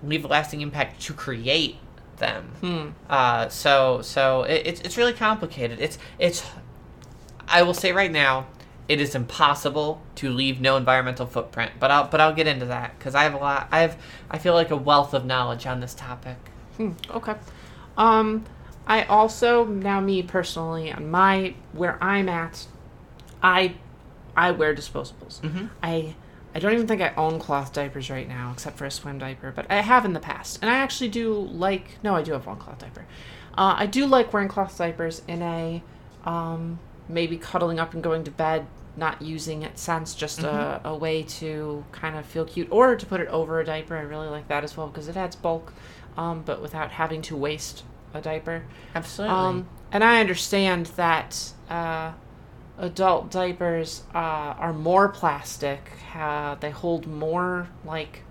leave 0.04 0.24
a 0.24 0.28
lasting 0.28 0.62
impact 0.62 1.02
to 1.02 1.14
create 1.14 1.78
them 2.18 2.44
Hmm. 2.62 2.90
uh, 3.10 3.50
so 3.50 4.02
so 4.04 4.44
it, 4.44 4.62
it's, 4.68 4.82
it's 4.82 4.98
really 4.98 5.14
complicated 5.14 5.80
it's 5.82 5.98
it's 6.20 6.44
i 7.48 7.62
will 7.64 7.74
say 7.74 7.92
right 7.92 8.12
now 8.12 8.46
it 8.88 9.02
is 9.02 9.16
impossible 9.16 10.00
to 10.14 10.30
leave 10.32 10.62
no 10.62 10.78
environmental 10.78 11.26
footprint 11.26 11.72
but 11.80 11.90
i'll 11.92 12.08
but 12.08 12.22
i'll 12.22 12.34
get 12.34 12.48
into 12.48 12.68
that 12.68 12.98
because 12.98 13.16
i 13.16 13.24
have 13.24 13.34
a 13.34 13.38
lot 13.38 13.68
i 13.72 13.80
have 13.82 13.98
i 14.30 14.38
feel 14.38 14.54
like 14.54 14.70
a 14.72 14.76
wealth 14.78 15.14
of 15.14 15.26
knowledge 15.26 15.66
on 15.66 15.80
this 15.80 15.94
topic 15.96 16.38
Hmm, 16.78 16.92
okay. 17.12 17.36
Um, 17.98 18.44
I 18.88 19.04
also 19.04 19.66
now 19.66 20.00
me 20.00 20.22
personally 20.24 20.92
on 20.92 21.10
my 21.10 21.56
where 21.74 21.98
I'm 22.04 22.30
at, 22.30 22.68
I 23.42 23.76
I 24.36 24.52
wear 24.52 24.76
disposables. 24.76 25.42
Mhm. 25.42 25.70
I 25.82 26.16
I 26.54 26.60
don't 26.60 26.72
even 26.74 26.88
think 26.88 27.02
I 27.02 27.14
own 27.18 27.38
cloth 27.40 27.74
diapers 27.74 28.10
right 28.10 28.28
now, 28.28 28.52
except 28.54 28.78
for 28.78 28.86
a 28.86 28.92
swim 28.92 29.18
diaper, 29.20 29.52
but 29.54 29.66
I 29.70 29.82
have 29.82 30.06
in 30.06 30.14
the 30.14 30.20
past, 30.22 30.60
and 30.62 30.70
I 30.72 30.76
actually 30.76 31.10
do 31.10 31.34
like. 31.34 31.98
No, 32.04 32.16
I 32.16 32.22
do 32.22 32.32
have 32.34 32.46
one 32.46 32.58
cloth 32.58 32.80
diaper. 32.80 33.06
Uh, 33.58 33.76
I 33.78 33.86
do 33.86 34.06
like 34.06 34.32
wearing 34.34 34.50
cloth 34.50 34.78
diapers 34.78 35.22
in 35.28 35.42
a 35.42 35.82
um, 36.26 36.80
maybe 37.10 37.38
cuddling 37.38 37.80
up 37.80 37.94
and 37.94 38.02
going 38.04 38.24
to 38.26 38.32
bed, 38.32 38.66
not 38.98 39.22
using 39.22 39.64
it 39.64 39.78
sense, 39.78 40.14
just 40.16 40.44
a, 40.44 40.82
a 40.84 40.96
way 40.96 41.24
to 41.24 41.84
kind 41.92 42.16
of 42.18 42.26
feel 42.26 42.46
cute, 42.46 42.68
or 42.72 42.96
to 42.96 43.06
put 43.06 43.20
it 43.20 43.28
over 43.30 43.60
a 43.60 43.66
diaper. 43.66 43.96
I 43.98 44.02
really 44.02 44.28
like 44.28 44.48
that 44.48 44.64
as 44.64 44.76
well 44.78 44.88
because 44.88 45.08
it 45.08 45.16
adds 45.18 45.36
bulk, 45.36 45.74
um, 46.18 46.42
but 46.46 46.62
without 46.62 46.92
having 46.92 47.22
to 47.24 47.36
waste 47.36 47.84
a 48.16 48.22
diaper. 48.22 48.64
absolutely 48.94 49.36
Um, 49.36 49.68
and 49.92 50.04
I 50.04 50.20
understand 50.20 50.88
that 50.98 51.54
uh, 51.70 52.14
adult 52.78 53.32
diapers 53.32 54.04
uh, 54.14 54.18
are 54.18 54.74
more 54.74 55.10
plastic. 55.10 55.92
Uh, 56.14 56.56
they 56.56 56.72
hold 56.72 57.08
more 57.08 57.70
like 57.84 58.22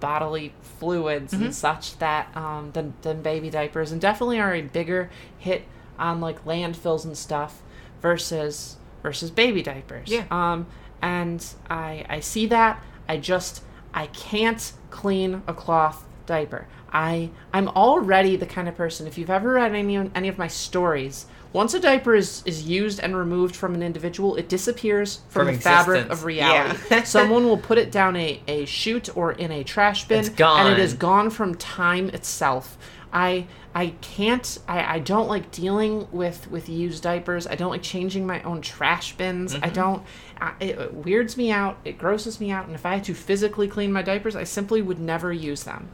bodily 0.00 0.54
fluids 0.62 1.32
and 1.32 1.54
such 1.54 1.98
that 1.98 2.34
um, 2.36 2.70
than 2.72 2.94
than 3.02 3.22
baby 3.22 3.50
diapers, 3.50 3.92
and 3.92 4.00
definitely 4.00 4.38
are 4.38 4.54
a 4.54 4.62
bigger 4.62 5.10
hit 5.38 5.64
on 5.98 6.20
like 6.20 6.44
landfills 6.44 7.04
and 7.04 7.16
stuff 7.16 7.62
versus 8.00 8.76
versus 9.02 9.30
baby 9.30 9.62
diapers. 9.62 10.08
Yeah. 10.08 10.24
Um, 10.30 10.66
and 11.02 11.44
I 11.68 12.04
I 12.08 12.20
see 12.20 12.46
that. 12.46 12.82
I 13.08 13.16
just 13.16 13.62
I 13.92 14.06
can't 14.08 14.72
clean 14.90 15.42
a 15.46 15.54
cloth 15.54 16.04
diaper. 16.28 16.68
I 16.92 17.30
I'm 17.52 17.68
already 17.68 18.36
the 18.36 18.46
kind 18.46 18.68
of 18.68 18.76
person. 18.76 19.08
If 19.08 19.18
you've 19.18 19.30
ever 19.30 19.54
read 19.54 19.74
any 19.74 19.96
any 19.96 20.28
of 20.28 20.38
my 20.38 20.46
stories, 20.46 21.26
once 21.52 21.74
a 21.74 21.80
diaper 21.80 22.14
is 22.14 22.42
is 22.46 22.62
used 22.68 23.00
and 23.00 23.16
removed 23.16 23.56
from 23.56 23.74
an 23.74 23.82
individual, 23.82 24.36
it 24.36 24.48
disappears 24.48 25.20
from, 25.28 25.46
From 25.46 25.54
the 25.56 25.60
fabric 25.60 26.08
of 26.08 26.24
reality. 26.24 26.78
Yeah. 26.90 27.02
Someone 27.04 27.44
will 27.46 27.58
put 27.58 27.78
it 27.78 27.90
down 27.90 28.14
a 28.14 28.40
a 28.46 28.64
chute 28.66 29.14
or 29.16 29.32
in 29.32 29.50
a 29.50 29.64
trash 29.64 30.06
bin, 30.06 30.20
It's 30.20 30.28
gone. 30.28 30.66
and 30.66 30.72
it 30.72 30.78
is 30.78 30.94
gone 30.94 31.30
from 31.30 31.56
time 31.56 32.10
itself. 32.10 32.78
I 33.12 33.46
I 33.74 33.94
can't 34.00 34.58
I, 34.68 34.96
I 34.96 34.98
don't 34.98 35.28
like 35.28 35.50
dealing 35.50 36.08
with 36.12 36.50
with 36.50 36.68
used 36.68 37.02
diapers. 37.02 37.46
I 37.46 37.54
don't 37.54 37.70
like 37.70 37.82
changing 37.82 38.26
my 38.26 38.42
own 38.42 38.60
trash 38.60 39.16
bins. 39.16 39.54
Mm-hmm. 39.54 39.64
I 39.64 39.68
don't 39.68 40.02
I, 40.40 40.52
it 40.60 40.94
weirds 40.94 41.36
me 41.36 41.50
out. 41.50 41.78
It 41.84 41.98
grosses 41.98 42.38
me 42.40 42.50
out. 42.50 42.66
And 42.66 42.74
if 42.74 42.86
I 42.86 42.94
had 42.94 43.04
to 43.04 43.14
physically 43.14 43.68
clean 43.68 43.92
my 43.92 44.02
diapers, 44.02 44.36
I 44.36 44.44
simply 44.44 44.82
would 44.82 45.00
never 45.00 45.32
use 45.32 45.64
them. 45.64 45.88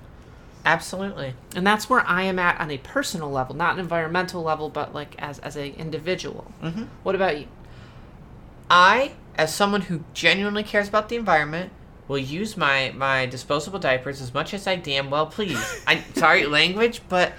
Absolutely 0.65 1.35
And 1.55 1.67
that's 1.67 1.89
where 1.91 2.01
I 2.07 2.23
am 2.23 2.39
at 2.39 2.61
on 2.61 2.71
a 2.71 2.79
personal 2.79 3.31
level, 3.31 3.55
not 3.55 3.75
an 3.75 3.81
environmental 3.81 4.43
level, 4.43 4.69
but 4.69 4.95
like 4.95 5.15
as 5.19 5.39
as 5.41 5.57
a 5.57 5.69
individual. 5.79 6.53
Mhm. 6.63 6.89
What 7.03 7.15
about 7.15 7.39
you? 7.39 7.47
I, 8.71 9.13
as 9.37 9.55
someone 9.55 9.83
who 9.83 10.05
genuinely 10.15 10.63
cares 10.63 10.89
about 10.89 11.09
the 11.09 11.17
environment, 11.17 11.71
will 12.09 12.19
use 12.19 12.57
my 12.57 12.93
my 12.97 13.27
disposable 13.27 13.79
diapers 13.79 14.21
as 14.21 14.33
much 14.35 14.55
as 14.55 14.67
I 14.67 14.77
damn 14.77 15.11
well 15.11 15.27
please. 15.27 15.59
I 15.87 16.03
sorry 16.15 16.47
language, 16.47 17.03
but 17.09 17.33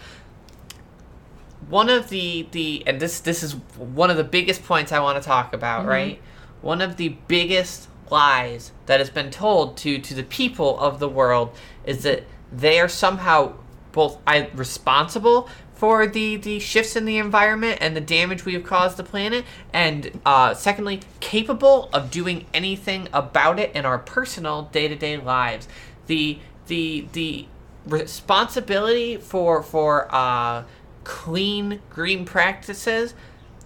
one 1.67 1.89
of 1.89 2.09
the 2.09 2.47
the 2.51 2.83
and 2.85 2.99
this 2.99 3.19
this 3.19 3.41
is 3.43 3.53
one 3.77 4.09
of 4.09 4.17
the 4.17 4.23
biggest 4.23 4.63
points 4.63 4.91
I 4.91 4.99
want 4.99 5.21
to 5.21 5.25
talk 5.27 5.53
about, 5.53 5.85
right? 5.85 6.21
One 6.61 6.81
of 6.81 6.97
the 6.97 7.09
biggest 7.27 7.87
lies 8.11 8.71
that 8.85 8.99
has 8.99 9.09
been 9.09 9.31
told 9.31 9.77
to 9.77 9.97
to 9.99 10.13
the 10.13 10.23
people 10.23 10.79
of 10.79 10.99
the 10.99 11.09
world 11.09 11.55
is 11.85 12.03
that 12.03 12.23
they 12.55 12.79
are 12.79 12.89
somehow 12.89 13.53
both 13.91 14.19
responsible 14.53 15.49
for 15.75 16.07
the 16.07 16.37
the 16.37 16.59
shifts 16.59 16.95
in 16.95 17.05
the 17.05 17.17
environment 17.17 17.77
and 17.81 17.95
the 17.95 18.01
damage 18.01 18.45
we 18.45 18.53
have 18.53 18.63
caused 18.63 18.97
the 18.97 19.03
planet 19.03 19.43
and 19.73 20.19
uh, 20.25 20.53
secondly 20.53 21.01
capable 21.19 21.89
of 21.93 22.09
doing 22.09 22.45
anything 22.53 23.07
about 23.13 23.59
it 23.59 23.75
in 23.75 23.85
our 23.85 23.99
personal 23.99 24.63
day-to-day 24.71 25.17
lives. 25.17 25.67
The 26.07 26.39
the 26.67 27.07
the 27.13 27.47
responsibility 27.85 29.17
for 29.17 29.61
for 29.61 30.07
uh, 30.13 30.63
clean 31.03 31.81
green 31.89 32.25
practices 32.25 33.13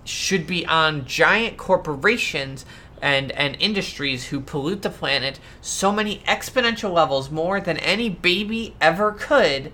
should 0.03 0.47
be 0.47 0.65
on 0.65 1.05
giant 1.05 1.57
corporations 1.57 2.65
and 3.01 3.31
and 3.31 3.55
industries 3.59 4.27
who 4.27 4.39
pollute 4.39 4.81
the 4.81 4.89
planet 4.89 5.39
so 5.61 5.91
many 5.91 6.19
exponential 6.27 6.91
levels 6.93 7.29
more 7.31 7.59
than 7.61 7.77
any 7.77 8.09
baby 8.09 8.75
ever 8.81 9.11
could. 9.13 9.71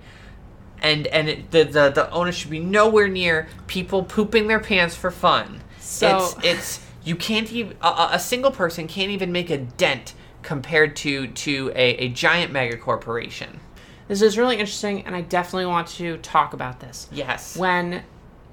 And 0.82 1.06
and 1.08 1.28
it, 1.28 1.50
the, 1.50 1.64
the 1.64 1.90
the 1.90 2.10
onus 2.10 2.36
should 2.36 2.50
be 2.50 2.60
nowhere 2.60 3.08
near 3.08 3.48
people 3.66 4.02
pooping 4.04 4.46
their 4.46 4.60
pants 4.60 4.94
for 4.94 5.10
fun. 5.10 5.60
So- 5.78 6.16
it's 6.16 6.36
it's 6.44 6.86
you 7.04 7.16
can't 7.16 7.50
even 7.52 7.76
a, 7.82 7.86
a- 7.88 8.08
a 8.12 8.18
single 8.18 8.50
person 8.50 8.86
can't 8.88 9.10
even 9.10 9.32
make 9.32 9.48
a 9.50 9.58
dent 9.58 10.14
compared 10.42 10.94
to 10.96 11.28
to 11.28 11.72
a, 11.74 11.96
a 11.96 12.08
giant 12.10 12.52
mega 12.52 12.76
corporation. 12.76 13.60
This 14.08 14.22
is 14.22 14.38
really 14.38 14.56
interesting, 14.56 15.04
and 15.06 15.16
I 15.16 15.22
definitely 15.22 15.66
want 15.66 15.88
to 15.88 16.18
talk 16.18 16.52
about 16.52 16.78
this. 16.80 17.08
yes. 17.10 17.56
When 17.56 18.02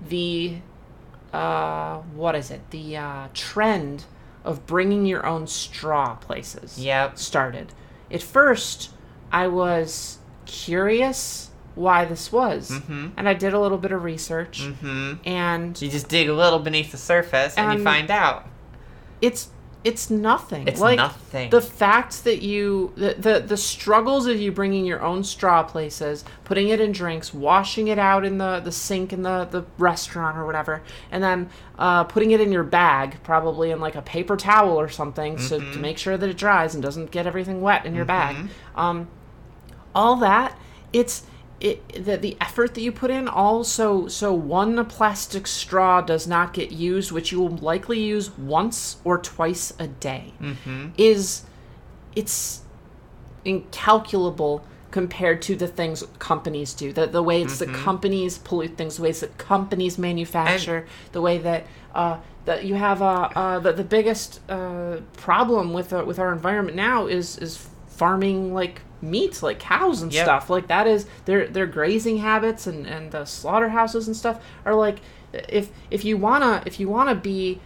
the 0.07 0.55
uh 1.33 1.97
what 2.15 2.35
is 2.35 2.51
it? 2.51 2.61
The 2.71 2.97
uh 2.97 3.27
trend 3.33 4.05
of 4.43 4.65
bringing 4.65 5.05
your 5.05 5.25
own 5.25 5.47
straw 5.47 6.15
places 6.15 6.77
Yep. 6.79 7.17
started 7.17 7.73
at 8.11 8.21
first 8.21 8.89
i 9.31 9.47
was 9.47 10.17
curious 10.45 11.49
why 11.75 12.05
this 12.05 12.31
was 12.31 12.69
Mhm. 12.69 13.11
and 13.17 13.27
i 13.27 13.33
did 13.33 13.53
a 13.53 13.59
little 13.59 13.77
bit 13.79 13.91
of 13.91 14.03
research 14.03 14.61
mm-hmm 14.61 15.13
and 15.25 15.81
you 15.81 15.89
just 15.89 16.07
dig 16.07 16.29
a 16.29 16.33
little 16.33 16.59
beneath 16.59 16.91
the 16.91 16.97
surface 16.97 17.55
and 17.55 17.71
you 17.73 17.79
Um, 17.79 17.83
find 17.83 18.11
out 18.11 18.47
it's 19.21 19.49
it's 19.83 20.09
nothing 20.09 20.67
It's 20.67 20.79
like 20.79 20.97
nothing. 20.97 21.49
the 21.49 21.59
fact 21.59 22.23
that 22.23 22.41
you 22.41 22.93
the, 22.95 23.15
the 23.19 23.39
the 23.45 23.57
struggles 23.57 24.27
of 24.27 24.39
you 24.39 24.51
bringing 24.51 24.85
your 24.85 25.01
own 25.01 25.23
straw 25.23 25.61
places 25.63 26.23
putting 26.45 26.69
it 26.69 26.79
in 26.79 26.91
drinks 26.93 27.33
washing 27.33 27.89
it 27.89 27.99
out 27.99 28.23
in 28.23 28.37
the 28.37 28.61
the 28.61 28.71
sink 28.71 29.11
in 29.11 29.23
the 29.23 29.45
the 29.51 29.65
restaurant 29.77 30.37
or 30.37 30.45
whatever 30.45 30.81
and 31.11 31.21
then 31.23 31.49
uh, 31.77 32.03
putting 32.05 32.31
it 32.31 32.39
in 32.39 32.51
your 32.51 32.63
bag 32.63 33.17
probably 33.23 33.71
in 33.71 33.79
like 33.81 33.95
a 33.95 34.01
paper 34.01 34.37
towel 34.37 34.79
or 34.79 34.87
something 34.89 35.37
so 35.37 35.59
Mm-hmm. 35.59 35.73
to 35.73 35.79
make 35.79 35.97
sure 35.97 36.17
that 36.17 36.29
it 36.29 36.37
dries 36.37 36.73
and 36.73 36.81
doesn't 36.81 37.11
get 37.11 37.27
everything 37.27 37.59
wet 37.61 37.85
in 37.85 37.93
your 37.93 38.05
bag 38.05 38.35
um 38.75 39.07
all 39.93 40.15
that 40.15 40.57
it's 40.93 41.23
it, 41.63 42.05
the, 42.05 42.17
the 42.17 42.37
effort 42.41 42.73
that 42.75 42.81
you 42.81 42.91
put 42.91 43.09
in 43.09 43.27
also 43.27 44.07
so 44.07 44.33
one 44.33 44.85
plastic 44.85 45.47
straw 45.47 46.01
does 46.01 46.27
not 46.27 46.53
get 46.53 46.71
used 46.71 47.11
which 47.11 47.31
you 47.31 47.39
will 47.39 47.57
likely 47.57 48.01
use 48.01 48.37
once 48.37 48.97
or 49.03 49.17
twice 49.17 49.73
a 49.79 49.87
day 49.87 50.33
mm-hmm. 50.41 50.89
is 50.97 51.43
it's 52.15 52.61
incalculable 53.45 54.65
compared 54.93 55.41
to 55.41 55.55
the 55.55 55.67
things 55.67 56.03
companies 56.19 56.73
do. 56.73 56.93
The, 56.93 57.07
the 57.07 57.23
way 57.23 57.41
it's 57.41 57.59
Mm-hmm. 57.59 57.71
the 57.71 57.79
companies 57.79 58.37
pollute 58.37 58.77
things, 58.77 58.97
the 58.97 59.03
ways 59.03 59.21
that 59.21 59.37
companies 59.39 59.97
manufacture, 59.97 60.85
the 61.13 61.21
way 61.21 61.39
that 61.39 61.65
uh, 61.95 62.17
that 62.45 62.65
you 62.65 62.75
have 62.75 63.01
uh, 63.01 63.29
uh, 63.35 63.59
the, 63.59 63.71
the 63.73 63.83
biggest 63.83 64.39
uh, 64.49 64.97
problem 65.17 65.73
with 65.73 65.93
uh, 65.93 66.03
with 66.05 66.19
our 66.19 66.31
environment 66.31 66.77
now 66.77 67.07
is 67.07 67.37
is 67.39 67.67
farming 67.87 68.53
like 68.53 68.81
meat, 69.03 69.43
like 69.43 69.59
cows 69.59 70.01
and 70.01 70.11
Yep. 70.13 70.25
stuff. 70.25 70.49
Like 70.49 70.67
that 70.67 70.87
is 70.87 71.05
their 71.25 71.47
their 71.47 71.67
grazing 71.67 72.17
habits 72.17 72.65
and 72.65 72.87
and 72.87 73.11
the 73.11 73.25
slaughterhouses 73.25 74.07
and 74.07 74.15
stuff 74.17 74.39
are 74.65 74.73
like 74.73 74.99
if 75.33 75.69
if 75.91 76.03
you 76.05 76.17
wanna 76.17 76.63
if 76.65 76.79
you 76.79 76.87
wanna 76.89 77.13
be 77.15 77.59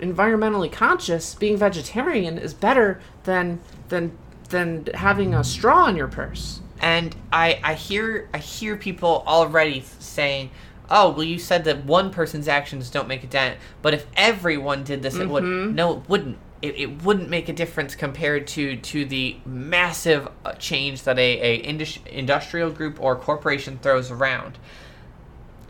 environmentally 0.00 0.70
conscious, 0.70 1.34
being 1.34 1.56
vegetarian 1.56 2.38
is 2.38 2.54
better 2.54 3.00
than 3.24 3.60
than 3.88 4.16
than 4.50 4.86
having 4.94 5.34
a 5.34 5.44
straw 5.44 5.86
in 5.88 5.96
your 5.96 6.08
purse. 6.08 6.60
And 6.80 7.14
I, 7.32 7.58
I 7.62 7.74
hear 7.74 8.28
I 8.32 8.38
hear 8.38 8.76
people 8.76 9.24
already 9.26 9.82
saying, 9.98 10.50
"Oh, 10.88 11.10
well, 11.10 11.24
you 11.24 11.38
said 11.38 11.64
that 11.64 11.84
one 11.84 12.10
person's 12.10 12.46
actions 12.48 12.88
don't 12.88 13.08
make 13.08 13.24
a 13.24 13.26
dent, 13.26 13.58
but 13.82 13.92
if 13.94 14.06
everyone 14.16 14.84
did 14.84 15.02
this, 15.02 15.16
it 15.16 15.28
would." 15.28 15.42
Mm-hmm. 15.42 15.74
No, 15.74 15.96
it 15.98 16.08
wouldn't. 16.08 16.38
It, 16.60 16.78
it 16.78 17.02
wouldn't 17.02 17.28
make 17.28 17.48
a 17.48 17.52
difference 17.52 17.94
compared 17.94 18.46
to 18.48 18.76
to 18.76 19.04
the 19.04 19.36
massive 19.46 20.28
uh, 20.44 20.52
change 20.54 21.04
that 21.04 21.18
a, 21.18 21.40
a 21.40 21.54
indus- 21.56 22.00
industrial 22.06 22.70
group 22.70 23.00
or 23.00 23.14
corporation 23.16 23.78
throws 23.80 24.10
around. 24.10 24.58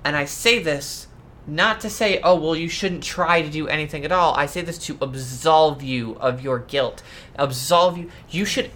And 0.04 0.16
I 0.16 0.24
say 0.24 0.62
this 0.62 1.08
not 1.46 1.80
to 1.80 1.90
say, 1.90 2.20
oh, 2.22 2.34
well, 2.38 2.54
you 2.54 2.68
shouldn't 2.68 3.02
try 3.02 3.40
to 3.42 3.48
do 3.48 3.68
anything 3.68 4.04
at 4.04 4.12
all. 4.12 4.34
I 4.34 4.46
say 4.46 4.60
this 4.60 4.78
to 4.80 4.98
absolve 5.00 5.82
you 5.82 6.16
of 6.20 6.42
your 6.42 6.58
guilt. 6.58 7.02
Absolve 7.36 7.98
you. 7.98 8.10
You 8.30 8.44
should. 8.44 8.70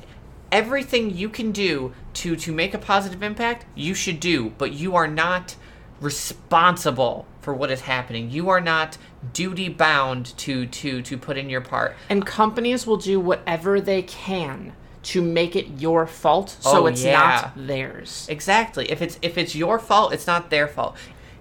Everything 0.51 1.17
you 1.17 1.29
can 1.29 1.53
do 1.53 1.95
to, 2.15 2.37
to 2.37 2.53
make 2.53 2.75
a 2.75 2.79
positive 2.79 3.23
impact, 3.23 3.65
you 3.75 3.95
should 3.95 4.21
do, 4.21 4.51
but 4.59 4.73
you 4.73 4.95
are 4.97 5.09
not 5.09 5.57
responsible 6.01 7.27
for 7.43 7.53
what 7.53 7.71
is 7.71 7.83
happening. 7.83 8.31
You 8.31 8.49
are 8.49 8.61
not 8.61 8.97
duty 9.33 9.69
bound 9.69 10.37
to, 10.39 10.67
to, 10.67 11.03
to 11.03 11.19
put 11.19 11.37
in 11.37 11.51
your 11.51 11.61
part. 11.61 11.95
And 12.09 12.25
companies 12.25 12.87
will 12.87 12.97
do 12.97 13.21
whatever 13.21 13.81
they 13.81 14.03
can 14.03 14.73
to 15.05 15.21
make 15.21 15.57
it 15.57 15.67
your 15.81 16.07
fault 16.07 16.57
so 16.61 16.85
Oh, 16.85 16.87
it's 16.87 17.03
yeah. 17.05 17.19
not 17.57 17.67
theirs. 17.67 18.27
Exactly. 18.31 18.91
If 18.91 19.03
it's 19.03 19.19
if 19.21 19.37
it's 19.37 19.55
your 19.55 19.79
fault, 19.81 20.13
it's 20.15 20.27
not 20.29 20.49
their 20.51 20.69
fault. 20.69 20.97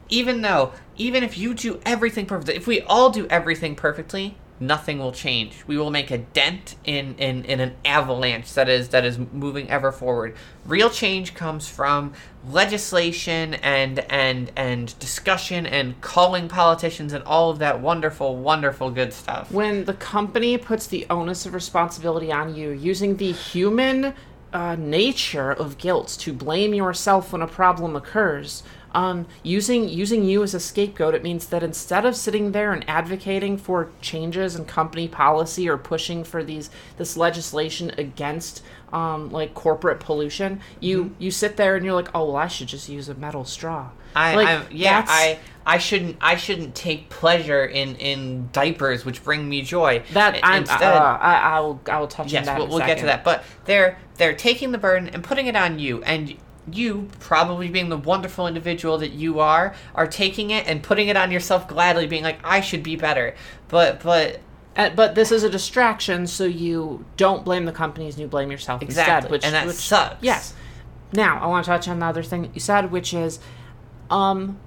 Even 0.10 0.42
though, 0.42 0.74
even 0.98 1.24
if 1.24 1.38
you 1.38 1.54
do 1.54 1.80
everything 1.86 2.26
perfectly, 2.26 2.56
if 2.56 2.66
we 2.68 2.82
all 2.82 3.12
do 3.12 3.28
everything 3.28 3.76
perfectly, 3.76 4.36
nothing 4.62 5.00
will 5.00 5.12
change. 5.12 5.64
We 5.68 5.78
will 5.78 5.92
make 5.92 6.12
a 6.12 6.20
dent 6.20 6.76
in, 6.84 7.16
in, 7.16 7.44
in 7.46 7.60
an 7.60 7.76
avalanche 7.84 8.54
that 8.54 8.70
is 8.70 8.90
that 8.90 9.04
is 9.04 9.18
moving 9.18 9.70
ever 9.70 9.92
forward. 9.92 10.36
Real 10.66 10.90
change 10.90 11.34
comes 11.34 11.68
from 11.68 12.14
legislation 12.48 13.56
and 13.56 14.00
and 14.12 14.52
and 14.56 14.98
discussion 15.00 15.66
and 15.66 16.00
calling 16.02 16.48
politicians 16.48 17.14
and 17.14 17.24
all 17.26 17.50
of 17.50 17.60
that 17.60 17.82
wonderful, 17.82 18.38
wonderful 18.38 18.92
good 18.92 19.14
stuff. 19.14 19.52
when 19.52 19.86
the 19.86 19.94
company 19.94 20.58
puts 20.58 20.88
the 20.88 21.06
onus 21.10 21.46
of 21.46 21.54
responsibility 21.54 22.32
on 22.32 22.56
you 22.56 22.70
using 22.70 23.18
the 23.18 23.32
human 23.32 24.14
uh, 24.54 24.76
nature 24.76 25.52
of 25.52 25.78
guilt 25.78 26.10
to 26.20 26.34
blame 26.34 26.74
yourself 26.74 27.32
when 27.32 27.42
a 27.42 27.48
problem 27.48 27.96
occurs 27.96 28.64
um, 28.94 29.26
using 29.44 29.88
using 29.88 30.24
you 30.24 30.44
as 30.44 30.54
a 30.54 30.60
scapegoat 30.60 31.16
it 31.16 31.24
means 31.24 31.48
that 31.48 31.64
instead 31.64 32.06
of 32.06 32.16
sitting 32.16 32.52
there 32.52 32.74
and 32.74 32.88
advocating 32.90 33.58
for 33.58 33.90
changes 34.02 34.56
in 34.56 34.66
company 34.66 35.08
policy 35.08 35.70
or 35.70 35.78
pushing 35.78 36.24
for 36.24 36.44
these 36.44 36.70
this 36.98 37.16
legislation 37.16 37.92
against 37.98 38.64
um, 38.92 39.32
like 39.32 39.54
corporate 39.54 40.00
pollution 40.00 40.60
you 40.80 41.16
you 41.20 41.32
sit 41.32 41.58
there 41.58 41.76
and 41.76 41.86
you're 41.86 41.96
like 41.96 42.10
oh 42.14 42.26
well 42.26 42.36
I 42.36 42.48
should 42.48 42.68
just 42.68 42.90
use 42.90 43.10
a 43.10 43.16
metal 43.16 43.46
straw 43.46 43.90
I, 44.16 44.36
like, 44.36 44.48
I 44.48 44.66
yeah, 44.72 45.06
I 45.08 45.40
I 45.66 45.78
shouldn't 45.78 46.18
I 46.22 46.36
shouldn't 46.36 46.76
take 46.76 47.10
pleasure 47.10 47.66
in 47.66 47.96
in 47.96 48.50
diapers 48.52 49.06
which 49.06 49.24
bring 49.24 49.48
me 49.48 49.62
joy. 49.62 50.04
that 50.14 50.36
I- 50.44 50.56
I'm, 50.56 50.62
instead, 50.62 50.82
uh, 50.82 51.18
I, 51.22 51.36
I 51.36 51.60
will 51.60 51.82
I 51.90 52.00
will 52.00 52.08
touch 52.08 52.32
yes, 52.32 52.42
on 52.42 52.46
that 52.46 52.58
we'll, 52.58 52.68
in 52.68 52.74
we'll 52.74 52.86
get 52.86 52.98
to 53.00 53.06
that. 53.06 53.24
But 53.24 53.44
they're 53.66 53.98
they're 54.16 54.36
taking 54.36 54.72
the 54.72 54.78
burden 54.78 55.10
and 55.10 55.24
putting 55.24 55.48
it 55.48 55.56
on 55.56 55.80
you, 55.80 56.04
and 56.04 56.36
you 56.74 57.10
probably 57.20 57.70
being 57.70 57.90
the 57.90 57.98
wonderful 57.98 58.48
individual 58.48 58.98
that 59.00 59.12
you 59.12 59.40
are, 59.40 59.74
are 59.96 60.08
taking 60.08 60.52
it 60.52 60.68
and 60.68 60.82
putting 60.84 61.08
it 61.08 61.18
on 61.18 61.32
yourself 61.32 61.68
gladly, 61.68 62.08
being 62.08 62.24
like, 62.24 62.40
I 62.44 62.62
should 62.62 62.84
be 62.84 62.96
better. 62.96 63.36
But 63.68 64.02
but 64.04 64.40
Uh, 64.76 64.90
but 64.90 65.16
this 65.16 65.32
is 65.32 65.44
a 65.44 65.50
distraction, 65.50 66.26
so 66.28 66.46
you 66.46 67.04
don't 67.18 67.44
blame 67.44 67.66
the 67.66 67.72
companies 67.74 68.14
and 68.16 68.22
you 68.22 68.28
blame 68.28 68.50
yourself 68.52 68.82
Exactly, 68.82 69.14
instead. 69.16 69.32
Which, 69.32 69.44
and 69.46 69.54
that 69.54 69.68
which, 69.68 69.76
sucks. 69.76 70.24
Yes. 70.24 70.54
Now 71.14 71.40
I 71.44 71.48
want 71.48 71.66
to 71.66 71.72
touch 71.72 71.88
on 71.90 72.00
the 72.00 72.06
other 72.06 72.24
thing 72.24 72.44
that 72.44 72.54
you 72.54 72.62
said, 72.62 72.90
which 72.92 73.14
is, 73.14 73.40
um, 74.10 74.58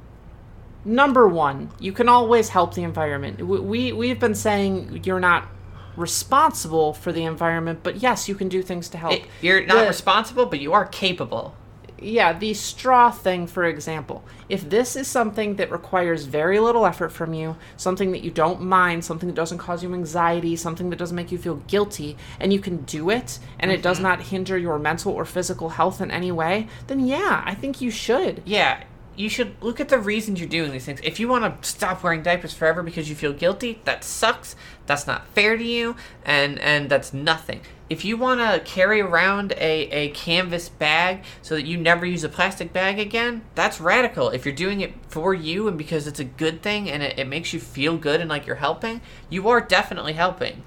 number 0.85 1.27
one, 1.27 1.71
you 1.81 1.93
can 1.93 2.09
always 2.09 2.51
help 2.51 2.75
the 2.75 2.83
environment. 2.83 3.41
We, 3.47 3.59
we 3.61 3.93
we've 3.93 4.21
been 4.21 4.35
saying 4.35 5.01
you're 5.05 5.21
not 5.21 5.49
responsible 5.97 6.93
for 6.93 7.13
the 7.13 7.25
environment, 7.25 7.81
but 7.83 7.97
yes, 8.03 8.29
you 8.29 8.35
can 8.35 8.49
do 8.49 8.63
things 8.63 8.89
to 8.91 8.99
help. 8.99 9.13
it, 9.15 9.23
you're 9.41 9.65
not 9.65 9.83
The- 9.83 9.87
responsible, 9.87 10.47
but 10.47 10.61
you 10.61 10.73
are 10.73 10.85
capable. 10.87 11.55
Yeah, 12.01 12.33
the 12.33 12.55
straw 12.55 13.11
thing, 13.11 13.47
for 13.47 13.65
example. 13.65 14.25
If 14.49 14.69
this 14.69 14.97
is 14.97 15.07
something 15.07 15.57
that 15.57 15.71
requires 15.71 16.25
very 16.25 16.59
little 16.59 16.87
effort 16.87 17.11
from 17.11 17.35
you, 17.35 17.57
something 17.77 18.13
that 18.13 18.23
you 18.23 18.31
don't 18.31 18.63
mind, 18.63 19.05
something 19.05 19.29
that 19.29 19.37
doesn't 19.37 19.59
cause 19.59 19.83
you 19.83 19.95
anxiety, 19.95 20.57
something 20.57 20.91
that 20.91 20.99
doesn't 20.99 21.17
make 21.17 21.33
you 21.33 21.39
feel 21.39 21.57
guilty, 21.67 22.17
and 22.41 22.53
you 22.53 22.61
can 22.61 22.79
do 22.83 23.11
it, 23.11 23.39
and 23.59 23.71
it 23.71 23.83
does 23.83 23.99
mm-hmm. 23.99 24.05
not 24.05 24.23
hinder 24.23 24.59
your 24.59 24.79
mental 24.79 25.13
or 25.13 25.25
physical 25.25 25.71
health 25.71 26.01
in 26.01 26.11
any 26.11 26.33
way, 26.33 26.69
then 26.89 27.01
yeah, 27.07 27.43
I 27.47 27.55
think 27.55 27.81
you 27.81 27.91
should. 27.91 28.43
Yeah, 28.45 28.83
you 29.17 29.29
should 29.29 29.55
look 29.63 29.81
at 29.81 29.89
the 29.89 29.99
reasons 29.99 30.41
you're 30.41 30.49
doing 30.49 30.73
these 30.73 30.85
things. 30.85 31.01
If 31.03 31.21
you 31.21 31.29
want 31.29 31.63
to 31.63 31.69
stop 31.69 32.03
wearing 32.03 32.23
diapers 32.23 32.53
forever 32.53 32.83
because 32.83 33.09
you 33.09 33.15
feel 33.15 33.33
guilty, 33.33 33.81
that 33.85 34.05
sucks. 34.05 34.57
That's 34.87 35.07
not 35.07 35.27
fair 35.29 35.57
to 35.57 35.65
you, 35.65 35.97
and 36.25 36.59
and 36.59 36.91
that's 36.91 37.13
nothing. 37.13 37.61
If 37.91 38.05
you 38.05 38.17
want 38.17 38.41
to 38.41 38.61
carry 38.61 39.01
around 39.01 39.53
a, 39.53 39.89
a 39.91 40.09
canvas 40.11 40.69
bag 40.71 41.23
so 41.43 41.55
that 41.55 41.67
you 41.67 41.77
never 41.77 42.07
use 42.07 42.25
a 42.25 42.29
plastic 42.31 42.73
bag 42.73 42.99
again, 42.99 43.43
that's 43.55 43.81
radical. 43.81 44.31
If 44.31 44.47
you're 44.47 44.55
doing 44.55 44.81
it 44.81 44.95
for 45.09 45.35
you 45.35 45.69
and 45.69 45.77
because 45.77 46.07
it's 46.07 46.19
a 46.19 46.25
good 46.25 46.63
thing 46.63 46.91
and 46.91 47.03
it, 47.03 47.19
it 47.19 47.29
makes 47.29 47.53
you 47.53 47.61
feel 47.61 47.99
good 47.99 48.21
and 48.21 48.31
like 48.31 48.47
you're 48.47 48.57
helping, 48.57 49.03
you 49.29 49.49
are 49.49 49.61
definitely 49.61 50.15
helping 50.15 50.63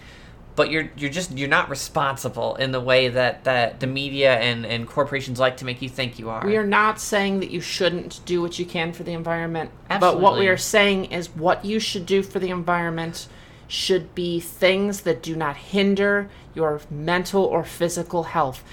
but 0.58 0.72
you're 0.72 0.89
you're 0.98 1.12
just 1.12 1.38
you're 1.38 1.48
not 1.48 1.70
responsible 1.70 2.56
in 2.56 2.72
the 2.72 2.82
way 2.82 3.10
that 3.10 3.43
that 3.43 3.80
the 3.80 3.86
media 3.88 4.38
and 4.39 4.65
and 4.65 4.88
corporations 4.88 5.39
like 5.39 5.56
to 5.58 5.65
make 5.65 5.82
you 5.84 5.88
think 5.88 6.17
you 6.17 6.30
are. 6.30 6.43
We 6.43 6.58
are 6.58 6.65
not 6.65 7.00
saying 7.00 7.39
that 7.41 7.52
you 7.52 7.62
shouldn't 7.62 8.20
do 8.26 8.41
what 8.41 8.58
you 8.58 8.65
can 8.65 8.91
for 8.91 9.04
the 9.04 9.13
environment, 9.13 9.70
Absolutely. 9.89 10.20
but 10.20 10.22
what 10.22 10.39
we 10.39 10.48
are 10.48 10.58
saying 10.58 11.06
is 11.06 11.30
what 11.30 11.63
you 11.63 11.80
should 11.80 12.08
do 12.08 12.24
for 12.24 12.39
the 12.39 12.50
environment 12.50 13.28
should 13.67 14.15
be 14.15 14.39
things 14.39 15.02
that 15.02 15.22
do 15.22 15.36
not 15.36 15.58
hinder 15.58 16.28
your 16.56 16.82
mental 16.89 17.43
or 17.43 17.63
physical 17.63 18.24
health. 18.24 18.63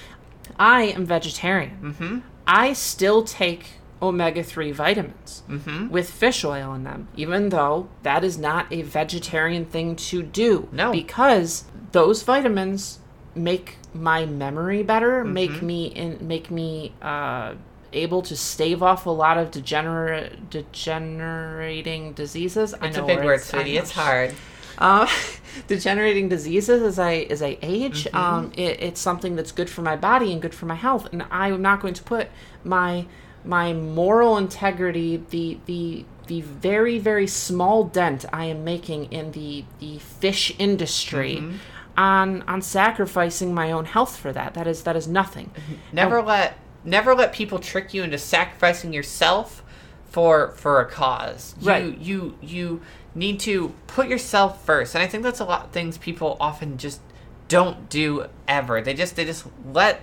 I 0.58 0.84
am 0.84 1.04
vegetarian. 1.04 1.78
Mm-hmm. 1.82 2.18
I 2.46 2.72
still 2.72 3.24
take 3.24 3.72
omega 4.02 4.42
3 4.42 4.72
vitamins 4.72 5.42
with 5.90 6.10
fish 6.10 6.44
oil 6.44 6.74
in 6.74 6.84
them, 6.84 7.08
even 7.16 7.48
though 7.48 7.88
that 8.02 8.24
is 8.24 8.36
not 8.36 8.66
a 8.72 8.82
vegetarian 8.82 9.64
thing 9.64 9.96
to 9.96 10.22
do. 10.22 10.68
No. 10.72 10.92
Because 10.92 11.64
those 11.92 12.22
vitamins 12.22 12.98
make 13.34 13.76
my 13.92 14.26
memory 14.26 14.82
better, 14.82 15.24
make 15.24 15.62
me 15.62 15.86
in, 15.86 16.26
make 16.26 16.50
me 16.50 16.92
uh, 17.00 17.54
able 17.92 18.22
to 18.22 18.36
stave 18.36 18.82
off 18.82 19.06
a 19.06 19.10
lot 19.10 19.38
of 19.38 19.50
degenerate 19.50 20.50
degenerating 20.50 22.12
diseases. 22.12 22.74
I 22.74 22.88
it's 22.88 22.96
a 22.96 23.00
know 23.00 23.06
big 23.06 23.24
word, 23.24 23.40
sweetie. 23.40 23.76
It's 23.76 23.92
hard. 23.92 24.34
Uh, 24.76 25.08
degenerating 25.68 26.28
diseases 26.28 26.82
as 26.82 26.98
I 26.98 27.26
as 27.30 27.42
I 27.42 27.58
age. 27.62 28.04
Mm-hmm. 28.04 28.16
Um, 28.16 28.52
it, 28.56 28.80
it's 28.80 29.00
something 29.00 29.36
that's 29.36 29.52
good 29.52 29.70
for 29.70 29.82
my 29.82 29.96
body 29.96 30.32
and 30.32 30.42
good 30.42 30.54
for 30.54 30.66
my 30.66 30.74
health, 30.74 31.08
and 31.12 31.24
I'm 31.30 31.62
not 31.62 31.80
going 31.80 31.94
to 31.94 32.02
put 32.02 32.28
my 32.64 33.06
my 33.44 33.72
moral 33.72 34.36
integrity, 34.36 35.22
the 35.30 35.58
the 35.66 36.04
the 36.26 36.40
very 36.40 36.98
very 36.98 37.26
small 37.26 37.84
dent 37.84 38.24
I 38.32 38.46
am 38.46 38.64
making 38.64 39.12
in 39.12 39.32
the 39.32 39.64
the 39.78 39.98
fish 39.98 40.54
industry. 40.58 41.36
Mm-hmm. 41.36 41.56
On, 41.96 42.42
on 42.48 42.60
sacrificing 42.60 43.54
my 43.54 43.70
own 43.70 43.84
health 43.84 44.16
for 44.16 44.32
that 44.32 44.54
that 44.54 44.66
is 44.66 44.82
that 44.82 44.96
is 44.96 45.06
nothing 45.06 45.52
Never 45.92 46.20
let 46.20 46.58
never 46.82 47.14
let 47.14 47.32
people 47.32 47.60
trick 47.60 47.94
you 47.94 48.02
into 48.02 48.18
sacrificing 48.18 48.92
yourself 48.92 49.62
for 50.10 50.50
for 50.56 50.80
a 50.80 50.86
cause. 50.86 51.54
You 51.60 51.68
Right. 51.68 51.98
you 51.98 52.36
you 52.42 52.80
need 53.14 53.38
to 53.40 53.74
put 53.86 54.08
yourself 54.08 54.64
first. 54.64 54.96
And 54.96 55.04
I 55.04 55.06
think 55.06 55.22
that's 55.22 55.38
a 55.38 55.44
lot 55.44 55.66
of 55.66 55.70
things 55.70 55.96
people 55.96 56.36
often 56.40 56.78
just 56.78 57.00
don't 57.46 57.88
do 57.88 58.26
ever. 58.48 58.80
They 58.82 58.94
just 58.94 59.14
they 59.14 59.24
just 59.24 59.46
let 59.72 60.00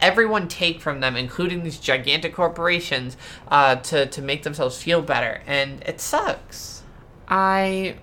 everyone 0.00 0.48
take 0.48 0.80
from 0.80 1.00
them, 1.00 1.16
including 1.16 1.62
these 1.62 1.78
gigantic 1.78 2.34
corporations, 2.34 3.16
uh, 3.48 3.76
to, 3.76 4.06
to 4.06 4.22
make 4.22 4.42
themselves 4.42 4.82
feel 4.82 5.02
better. 5.02 5.42
And 5.46 5.82
it 5.84 6.00
sucks. 6.00 6.82
I 7.26 7.96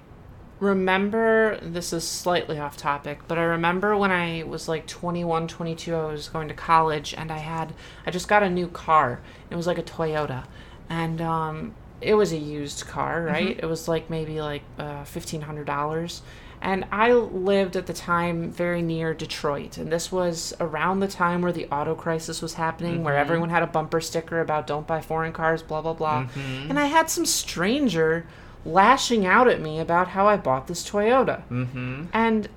remember 0.60 1.60
this 1.62 1.92
is 1.92 2.08
slightly 2.08 2.58
off 2.58 2.78
topic 2.78 3.20
but 3.28 3.38
i 3.38 3.44
remember 3.44 3.96
when 3.98 4.10
i 4.10 4.42
was 4.44 4.70
like 4.70 4.88
21 4.88 5.50
22 5.50 5.94
i 5.94 6.06
was 6.06 6.30
going 6.30 6.48
to 6.48 6.54
college 6.54 7.14
and 7.14 7.30
i 7.30 7.38
had 7.38 7.74
i 8.06 8.12
just 8.12 8.30
got 8.30 8.42
a 8.42 8.50
new 8.50 8.68
car. 8.70 9.20
It 9.50 9.56
was 9.56 9.68
like 9.68 9.78
a 9.78 9.84
toyota. 9.84 10.46
And 10.90 11.20
um, 11.20 11.76
it 12.00 12.14
was 12.14 12.32
a 12.32 12.38
used 12.38 12.88
car 12.88 13.24
right? 13.24 13.58
It 13.60 13.66
was 13.66 13.88
like 13.88 14.10
maybe 14.10 14.40
like 14.42 14.62
uh, 14.78 15.04
$1500 15.04 16.22
and 16.66 16.84
i 16.92 17.14
lived 17.14 17.76
at 17.76 17.86
the 17.86 17.94
time 17.94 18.52
very 18.52 18.82
near 18.82 19.14
detroit 19.14 19.78
and 19.78 19.92
this 19.92 20.12
was 20.12 20.54
around 20.60 21.00
the 21.00 21.08
time 21.08 21.42
where 21.44 21.52
the 21.54 21.68
auto 21.68 21.94
crisis 21.96 22.42
was 22.42 22.56
happening 22.56 23.04
where 23.04 23.16
everyone 23.16 23.50
had 23.50 23.62
a 23.64 23.68
bumper 23.68 24.02
sticker 24.02 24.42
about 24.42 24.66
don't 24.66 24.88
buy 24.88 25.00
foreign 25.00 25.32
cars 25.32 25.62
blah 25.62 25.82
blah 25.82 25.94
blah. 25.94 26.28
And 26.36 26.78
i 26.80 26.88
had 26.88 27.10
some 27.10 27.26
stranger 27.26 28.26
lashing 28.66 29.26
out 29.28 29.48
at 29.48 29.62
me 29.62 29.80
about 29.80 30.08
how 30.10 30.28
i 30.28 30.36
bought 30.36 30.66
this 30.68 30.90
toyota. 30.90 31.44
Mm-hmm. 31.50 32.06
and 32.12 32.50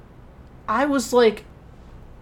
i 0.67 0.87
was 0.87 1.13
like 1.13 1.45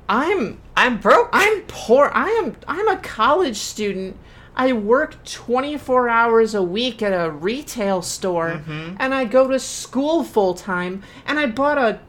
i'm 0.08 0.60
I'm 0.76 0.98
broke. 0.98 1.30
i'm 1.32 1.62
poor. 1.62 2.10
I 2.12 2.28
am 2.42 2.56
i'm 2.68 2.88
a 2.88 2.98
college 2.98 3.56
student 3.56 4.16
i 4.56 4.72
work 4.72 5.24
24 5.24 6.08
hours 6.08 6.54
a 6.54 6.62
week 6.62 7.02
at 7.02 7.12
a 7.12 7.30
retail 7.30 8.02
store 8.02 8.62
mm-hmm. 8.66 8.96
and 8.98 9.14
i 9.14 9.24
go 9.24 9.48
to 9.48 9.58
school 9.58 10.24
full 10.24 10.54
time 10.54 11.02
and 11.26 11.38
i 11.38 11.46
bought 11.46 11.78
a, 11.78 12.00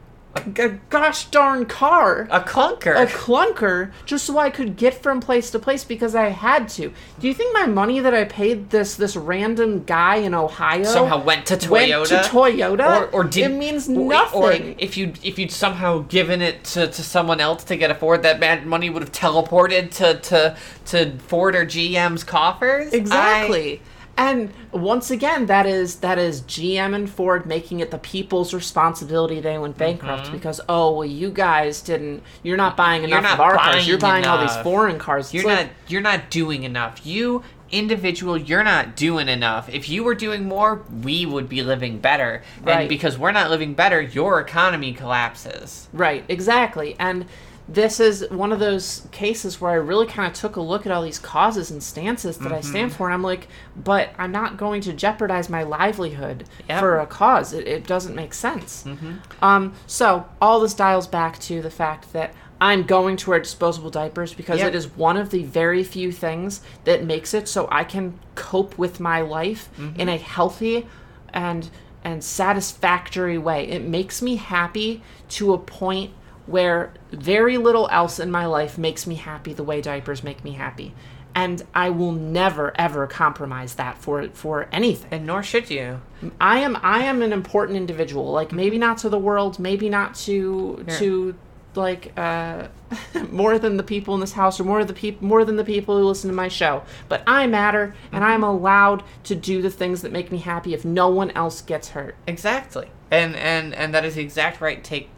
a, 0.58 0.68
gosh 0.90 1.26
darn 1.26 1.66
car 1.66 2.28
a 2.30 2.40
clunker. 2.40 3.00
a 3.00 3.06
clunker 3.06 3.92
just 4.06 4.24
so 4.24 4.38
I 4.38 4.50
could 4.50 4.76
get 4.76 4.94
from 4.94 5.20
place 5.20 5.50
to 5.50 5.58
place 5.58 5.84
because 5.84 6.14
I 6.14 6.28
had 6.28 6.68
to. 6.70 6.92
Do 7.18 7.28
you 7.28 7.34
think 7.34 7.54
my 7.54 7.66
money 7.66 8.00
that 8.00 8.14
I 8.14 8.24
paid 8.24 8.70
this 8.70 8.96
this 8.96 9.16
random 9.16 9.84
guy 9.84 10.16
in 10.16 10.34
Ohio 10.34 10.84
somehow 10.84 11.22
went 11.22 11.46
to 11.46 11.56
Toyota. 11.56 11.98
went 11.98 12.08
to 12.08 12.16
Toyota? 12.16 13.02
or, 13.02 13.06
or 13.10 13.24
did 13.24 13.50
it 13.50 13.54
means 13.54 13.88
nothing. 13.88 14.74
Or 14.74 14.74
if 14.78 14.96
you 14.96 15.12
if 15.22 15.38
you'd 15.38 15.52
somehow 15.52 16.00
given 16.00 16.42
it 16.42 16.64
to, 16.64 16.86
to 16.86 17.02
someone 17.02 17.40
else 17.40 17.64
to 17.64 17.76
get 17.76 17.90
a 17.90 17.94
Ford, 17.94 18.22
that 18.22 18.66
money 18.66 18.90
would 18.90 19.02
have 19.02 19.12
teleported 19.12 19.90
to 19.96 20.20
to 20.20 20.56
to 20.86 21.18
Ford 21.18 21.54
or 21.54 21.64
GM's 21.64 22.24
coffers. 22.24 22.92
Exactly. 22.92 23.80
And 24.18 24.52
once 24.72 25.10
again, 25.10 25.46
that 25.46 25.64
is 25.64 26.00
that 26.00 26.18
is 26.18 26.42
GM 26.42 26.94
and 26.94 27.08
Ford 27.08 27.46
making 27.46 27.80
it 27.80 27.90
the 27.90 27.98
people's 27.98 28.52
responsibility 28.52 29.40
they 29.40 29.58
went 29.58 29.78
bankrupt 29.78 30.32
because 30.32 30.60
oh 30.68 30.90
well 30.92 31.06
you 31.06 31.30
guys 31.30 31.80
didn't 31.80 32.22
you're 32.42 32.56
not 32.56 32.76
buying 32.76 33.02
Mm-hmm. 33.02 33.12
Enough 33.12 33.22
not 33.22 33.34
of 33.34 33.40
our 33.40 33.56
cars 33.56 33.86
you're 33.86 33.96
buying 33.96 34.26
all 34.26 34.38
these 34.38 34.56
foreign 34.58 34.98
cars. 34.98 35.32
You're 35.32 35.44
like- 35.44 35.66
not 35.66 35.72
you're 35.86 36.02
not 36.02 36.30
doing 36.30 36.64
enough. 36.64 37.06
You 37.06 37.44
individual, 37.70 38.36
you're 38.36 38.64
not 38.64 38.96
doing 38.96 39.28
enough. 39.28 39.68
If 39.68 39.88
you 39.88 40.02
were 40.02 40.14
doing 40.14 40.44
more, 40.44 40.82
we 41.02 41.26
would 41.26 41.48
be 41.48 41.62
living 41.62 41.98
better. 41.98 42.42
Right. 42.62 42.80
And 42.80 42.88
because 42.88 43.18
we're 43.18 43.32
not 43.32 43.50
living 43.50 43.74
better, 43.74 44.00
your 44.00 44.40
economy 44.40 44.92
collapses. 44.94 45.88
Right, 45.92 46.24
exactly. 46.28 46.96
And 46.98 47.26
this 47.68 48.00
is 48.00 48.26
one 48.30 48.50
of 48.50 48.60
those 48.60 49.06
cases 49.12 49.60
where 49.60 49.70
I 49.70 49.74
really 49.74 50.06
kind 50.06 50.26
of 50.26 50.32
took 50.32 50.56
a 50.56 50.60
look 50.60 50.86
at 50.86 50.92
all 50.92 51.02
these 51.02 51.18
causes 51.18 51.70
and 51.70 51.82
stances 51.82 52.38
that 52.38 52.50
I 52.52 52.60
Mm-hmm. 52.60 52.70
stand 52.70 52.92
for, 52.94 53.06
and 53.06 53.14
I'm 53.14 53.22
like, 53.22 53.48
but 53.76 54.10
I'm 54.16 54.32
not 54.32 54.56
going 54.56 54.80
to 54.82 54.92
jeopardize 54.94 55.48
my 55.50 55.62
livelihood 55.64 56.44
Yep. 56.68 56.80
for 56.80 56.98
a 56.98 57.06
cause. 57.06 57.52
It, 57.52 57.68
it 57.68 57.86
doesn't 57.86 58.14
make 58.14 58.32
sense. 58.32 58.84
Mm-hmm. 58.84 59.12
Um, 59.44 59.74
so 59.86 60.26
all 60.40 60.60
this 60.60 60.72
dials 60.74 61.06
back 61.06 61.38
to 61.40 61.60
the 61.60 61.70
fact 61.70 62.12
that 62.14 62.32
I'm 62.60 62.84
going 62.84 63.16
to 63.18 63.30
wear 63.30 63.38
disposable 63.38 63.90
diapers 63.90 64.32
because 64.34 64.60
Yep. 64.60 64.68
it 64.68 64.74
is 64.74 64.88
one 64.96 65.16
of 65.18 65.30
the 65.30 65.44
very 65.44 65.84
few 65.84 66.10
things 66.10 66.60
that 66.84 67.04
makes 67.04 67.34
it 67.34 67.46
so 67.48 67.68
I 67.70 67.84
can 67.84 68.18
cope 68.34 68.78
with 68.78 68.98
my 68.98 69.20
life 69.20 69.68
Mm-hmm. 69.78 70.00
in 70.00 70.08
a 70.08 70.16
healthy 70.16 70.86
and 71.34 71.68
and 72.04 72.22
satisfactory 72.24 73.36
way. 73.38 73.68
It 73.68 73.82
makes 73.84 74.22
me 74.22 74.36
happy 74.36 75.02
to 75.30 75.52
a 75.52 75.58
point 75.58 76.12
where 76.48 76.92
very 77.12 77.58
little 77.58 77.88
else 77.92 78.18
in 78.18 78.30
my 78.30 78.46
life 78.46 78.78
makes 78.78 79.06
me 79.06 79.14
happy 79.16 79.52
the 79.52 79.62
way 79.62 79.80
diapers 79.80 80.24
make 80.24 80.42
me 80.42 80.52
happy. 80.52 80.94
And 81.34 81.62
I 81.74 81.90
will 81.90 82.12
never 82.12 82.72
ever 82.80 83.06
compromise 83.06 83.74
that 83.76 83.98
for 83.98 84.28
for 84.30 84.66
anything. 84.72 85.12
And 85.12 85.26
nor 85.26 85.42
should 85.42 85.70
you. 85.70 86.00
I 86.40 86.60
am 86.60 86.76
I 86.82 87.04
am 87.04 87.22
an 87.22 87.32
important 87.32 87.76
individual. 87.76 88.32
Like 88.32 88.50
maybe 88.50 88.78
not 88.78 88.98
to 88.98 89.08
the 89.08 89.18
world, 89.18 89.58
maybe 89.58 89.88
not 89.88 90.14
to 90.26 90.84
Yeah. 90.88 90.98
to 90.98 91.34
like 91.74 92.12
uh 92.16 92.68
more 93.30 93.58
than 93.58 93.76
the 93.76 93.82
people 93.82 94.14
in 94.14 94.20
this 94.20 94.32
house 94.32 94.58
or 94.58 94.64
more 94.64 94.82
the 94.84 94.94
people 94.94 95.24
more 95.28 95.44
than 95.44 95.56
the 95.56 95.64
people 95.64 95.96
who 95.98 96.04
listen 96.04 96.28
to 96.30 96.34
my 96.34 96.48
show. 96.48 96.82
But 97.08 97.22
I 97.26 97.46
matter 97.46 97.94
and 98.10 98.24
I'm 98.24 98.42
allowed 98.42 99.04
to 99.24 99.34
do 99.36 99.60
the 99.62 99.70
things 99.70 100.02
that 100.02 100.10
make 100.10 100.32
me 100.32 100.38
happy 100.38 100.72
if 100.74 100.84
no 100.84 101.08
one 101.08 101.30
else 101.32 101.60
gets 101.60 101.90
hurt. 101.90 102.16
Exactly. 102.26 102.90
And 103.10 103.36
and 103.36 103.74
and 103.74 103.94
that 103.94 104.04
is 104.04 104.14
the 104.16 104.22
exact 104.22 104.60
right 104.60 104.82
take 104.82 105.10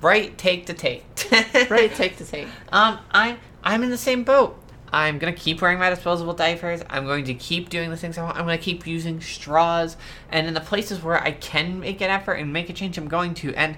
right 0.00 0.36
take 0.36 0.66
to 0.66 0.74
take. 0.74 1.04
Right, 1.70 1.94
take 1.94 2.16
to 2.16 2.24
take. 2.24 2.48
Um, 2.72 2.98
I 3.12 3.36
I'm 3.62 3.82
in 3.82 3.90
the 3.90 3.98
same 3.98 4.24
boat. 4.24 4.60
I'm 4.92 5.18
gonna 5.18 5.32
keep 5.32 5.62
wearing 5.62 5.78
my 5.78 5.90
disposable 5.90 6.32
diapers. 6.32 6.82
I'm 6.90 7.04
going 7.04 7.24
to 7.26 7.34
keep 7.34 7.68
doing 7.68 7.90
the 7.90 7.96
things 7.96 8.18
I 8.18 8.22
want. 8.22 8.36
I'm 8.36 8.44
gonna 8.44 8.58
keep 8.58 8.86
using 8.86 9.20
straws, 9.20 9.96
and 10.30 10.46
in 10.46 10.54
the 10.54 10.60
places 10.60 11.02
where 11.02 11.22
I 11.22 11.32
can 11.32 11.80
make 11.80 12.00
an 12.00 12.10
effort 12.10 12.34
and 12.34 12.52
make 12.52 12.68
a 12.68 12.72
change, 12.72 12.98
I'm 12.98 13.08
going 13.08 13.34
to. 13.34 13.54
And 13.54 13.76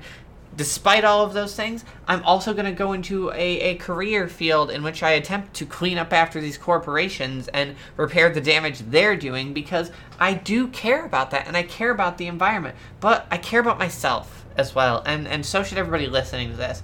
despite 0.57 1.05
all 1.05 1.25
of 1.25 1.35
those 1.35 1.55
things, 1.55 1.85
I'm 2.09 2.23
also 2.25 2.55
gonna 2.55 2.73
go 2.73 2.93
into 2.93 3.31
a, 3.33 3.61
a 3.61 3.75
career 3.77 4.29
field 4.29 4.71
in 4.71 4.83
which 4.83 5.03
I 5.03 5.11
attempt 5.11 5.55
to 5.55 5.67
clean 5.67 5.99
up 5.99 6.13
after 6.13 6.41
these 6.41 6.57
corporations 6.57 7.49
and 7.49 7.77
repair 7.97 8.31
the 8.31 8.41
damage 8.41 8.79
they're 8.79 9.17
doing 9.17 9.53
because 9.53 9.91
I 10.19 10.35
do 10.35 10.69
care 10.69 11.05
about 11.05 11.31
that 11.33 11.47
and 11.47 11.57
I 11.57 11.63
care 11.63 11.91
about 11.91 12.17
the 12.17 12.27
environment, 12.27 12.77
but 13.01 13.27
I 13.31 13.37
care 13.37 13.61
about 13.61 13.79
myself 13.79 14.42
as 14.57 14.75
well, 14.75 15.03
and 15.07 15.27
and 15.29 15.45
so 15.45 15.63
should 15.63 15.79
everybody 15.79 16.07
listening 16.07 16.51
to 16.51 16.57
this. 16.57 16.83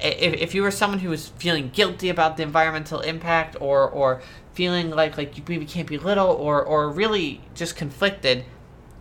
If, 0.00 0.34
if 0.34 0.54
you 0.54 0.62
were 0.62 0.70
someone 0.70 0.98
who 0.98 1.10
was 1.10 1.28
feeling 1.28 1.70
guilty 1.70 2.08
about 2.08 2.36
the 2.36 2.42
environmental 2.42 3.00
impact 3.00 3.56
or 3.60 3.88
or 3.88 4.22
feeling 4.52 4.90
like 4.90 5.16
like 5.16 5.36
you 5.36 5.42
maybe 5.48 5.66
can't 5.66 5.88
be 5.88 5.98
little 5.98 6.28
or 6.28 6.62
or 6.62 6.90
really 6.90 7.40
just 7.54 7.76
conflicted 7.76 8.44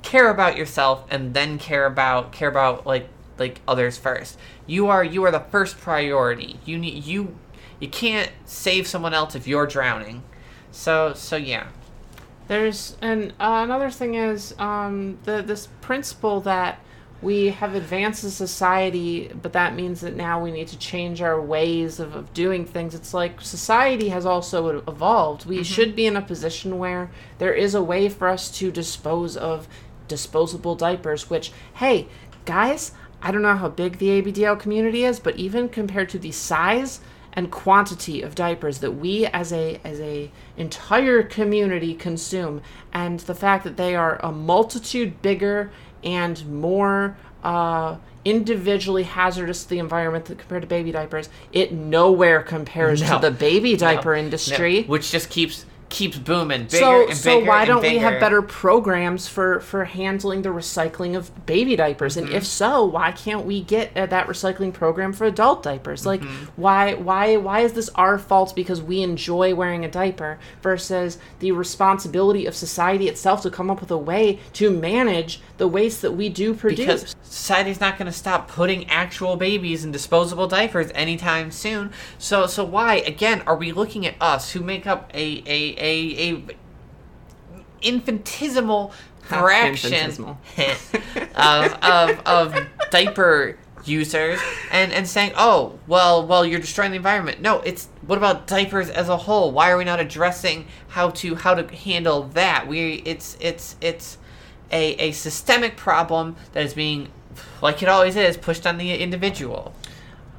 care 0.02 0.30
about 0.30 0.58
yourself 0.58 1.06
and 1.10 1.34
then 1.34 1.58
care 1.58 1.86
about 1.86 2.32
care 2.32 2.50
about 2.50 2.86
like 2.86 3.10
like 3.40 3.62
others 3.68 3.98
first. 3.98 4.38
You 4.68 4.88
are 4.88 5.04
you 5.04 5.24
are 5.24 5.32
the 5.32 5.40
first 5.40 5.78
priority. 5.80 6.60
You 6.66 6.78
need 6.78 7.04
you 7.04 7.36
you 7.80 7.88
can't 7.88 8.32
save 8.46 8.88
someone 8.88 9.14
else 9.14 9.36
if 9.36 9.48
you're 9.48 9.66
drowning. 9.66 10.24
So 10.72 11.14
so 11.14 11.36
yeah. 11.36 11.68
There's 12.48 12.98
and 13.02 13.32
uh, 13.40 13.62
another 13.64 13.90
thing 13.90 14.16
is 14.16 14.54
um, 14.60 15.18
the 15.24 15.42
this 15.42 15.68
principle 15.82 16.42
that 16.42 16.80
we 17.24 17.48
have 17.50 17.74
advanced 17.74 18.24
as 18.24 18.36
society, 18.36 19.32
but 19.42 19.54
that 19.54 19.76
means 19.76 20.02
that 20.02 20.16
now 20.16 20.42
we 20.42 20.52
need 20.52 20.68
to 20.68 20.78
change 20.78 21.22
our 21.22 21.42
ways 21.42 22.00
of, 22.00 22.16
of 22.16 22.34
doing 22.34 22.66
things. 22.66 22.94
It's 22.94 23.14
like 23.14 23.42
society 23.42 24.10
has 24.10 24.26
also 24.26 24.84
evolved. 24.88 25.46
We 25.46 25.58
mm-hmm. 25.58 25.64
should 25.64 25.96
be 25.96 26.06
in 26.06 26.18
a 26.18 26.22
position 26.22 26.78
where 26.78 27.10
there 27.38 27.54
is 27.54 27.74
a 27.74 27.82
way 27.82 28.10
for 28.10 28.28
us 28.28 28.52
to 28.58 28.72
dispose 28.72 29.38
of 29.38 29.68
disposable 30.08 30.76
diapers. 30.76 31.30
Which, 31.30 31.52
hey, 31.76 32.08
guys, 32.46 32.92
I 33.22 33.32
don't 33.32 33.42
know 33.42 33.56
how 33.56 33.70
big 33.70 33.98
the 34.00 34.22
ABDL 34.22 34.60
community 34.60 35.06
is, 35.06 35.20
but 35.20 35.38
even 35.38 35.70
compared 35.70 36.10
to 36.10 36.20
the 36.20 36.32
size 36.32 37.00
and 37.34 37.50
quantity 37.52 38.22
of 38.22 38.36
diapers 38.36 38.80
that 38.80 38.92
we 38.92 39.26
as 39.28 39.52
a 39.52 39.80
as 39.84 40.00
a 40.00 40.32
entire 40.56 41.24
community 41.24 41.96
consume 41.96 42.62
and 42.94 43.22
the 43.22 43.34
fact 43.34 43.64
that 43.64 43.76
they 43.76 43.96
are 43.96 44.24
a 44.24 44.32
multitude 44.32 45.20
bigger 45.22 45.72
and 46.04 46.46
more 46.48 47.16
uh, 47.44 47.96
individually 48.26 49.04
hazardous 49.04 49.64
to 49.64 49.70
the 49.70 49.80
environment 49.80 50.26
compared 50.26 50.62
to 50.62 50.68
baby 50.68 50.92
diapers 50.92 51.28
it 51.52 51.74
nowhere 51.74 52.42
compares 52.42 53.02
No. 53.02 53.16
to 53.16 53.22
the 53.22 53.32
baby 53.32 53.76
diaper 53.76 54.14
No, 54.16 54.20
industry. 54.22 54.84
Which 54.84 55.12
just 55.12 55.30
keeps 55.30 55.66
keeps 55.94 56.18
booming 56.18 56.64
bigger 56.64 56.78
so, 56.78 57.00
and 57.02 57.08
bigger 57.08 57.16
so 57.16 57.40
why 57.46 57.64
don't 57.64 57.82
we 57.82 57.98
have 58.00 58.20
better 58.20 58.42
programs 58.42 59.28
for 59.30 59.62
for 59.62 59.86
handling 59.86 60.42
the 60.42 60.50
recycling 60.50 61.16
of 61.16 61.46
baby 61.46 61.78
diapers? 61.78 62.18
And 62.18 62.28
Mm-hmm. 62.28 62.36
if 62.36 62.46
so, 62.46 62.84
why 62.84 63.12
can't 63.14 63.46
we 63.46 63.62
get 63.62 63.96
uh, 63.96 64.06
that 64.08 64.28
recycling 64.28 64.74
program 64.74 65.14
for 65.14 65.26
adult 65.26 65.64
diapers? 65.64 66.06
Like, 66.06 66.20
Mm-hmm. 66.22 66.62
why 66.62 66.96
why 66.96 67.38
why 67.38 67.62
is 67.62 67.74
this 67.74 67.90
our 67.96 68.18
fault 68.20 68.54
because 68.56 68.82
we 68.82 69.02
enjoy 69.02 69.56
wearing 69.56 69.86
a 69.86 69.90
diaper 69.92 70.40
versus 70.62 71.18
the 71.40 71.52
responsibility 71.52 72.46
of 72.46 72.56
society 72.56 73.08
itself 73.08 73.42
to 73.44 73.50
come 73.50 73.70
up 73.70 73.80
with 73.80 73.92
a 73.92 73.98
way 73.98 74.40
to 74.54 74.72
manage 74.72 75.42
the 75.58 75.68
waste 75.68 76.02
that 76.02 76.12
we 76.14 76.28
do 76.30 76.54
produce? 76.54 76.86
because 76.86 77.16
society's 77.22 77.80
not 77.80 77.98
going 77.98 78.06
to 78.06 78.18
stop 78.18 78.48
putting 78.48 78.90
actual 78.90 79.36
babies 79.36 79.86
in 79.86 79.92
disposable 79.92 80.48
diapers 80.48 80.92
anytime 80.96 81.52
soon. 81.52 81.92
So 82.18 82.48
so 82.48 82.64
why 82.64 82.96
again 82.96 83.42
are 83.46 83.56
we 83.56 83.72
looking 83.72 84.06
at 84.06 84.16
us 84.22 84.52
who 84.52 84.62
make 84.62 84.88
up 84.88 85.10
a 85.14 85.44
a 85.46 85.76
a, 85.84 86.32
a 86.32 86.46
infinitesimal 87.82 88.94
fraction 89.22 89.94
Infinitesimal. 89.94 90.38
of, 91.36 91.74
of 91.84 92.20
of 92.26 92.68
diaper 92.92 93.58
users 93.86 94.40
and 94.72 94.94
and 94.94 95.08
saying 95.08 95.34
oh 95.38 95.78
well 95.88 96.26
well 96.26 96.46
you're 96.46 96.60
destroying 96.60 96.92
the 96.92 96.98
environment 96.98 97.42
no 97.42 97.60
it's 97.62 97.90
what 98.06 98.18
about 98.18 98.48
diapers 98.48 98.90
as 98.90 99.10
a 99.10 99.18
whole 99.18 99.52
why 99.52 99.70
are 99.70 99.78
we 99.78 99.84
not 99.84 100.00
addressing 100.00 100.66
how 100.90 101.10
to 101.10 101.36
how 101.36 101.54
to 101.54 101.76
handle 101.76 102.24
that 102.30 102.66
we 102.68 103.02
it's 103.06 103.38
it's 103.42 103.76
it's 103.82 104.18
a, 104.72 104.94
a 104.96 105.12
systemic 105.12 105.76
problem 105.78 106.36
that 106.54 106.64
is 106.64 106.74
being 106.74 107.10
like 107.62 107.82
it 107.82 107.90
always 107.90 108.16
is, 108.16 108.38
pushed 108.38 108.68
on 108.68 108.78
the 108.78 108.94
individual. 108.94 109.74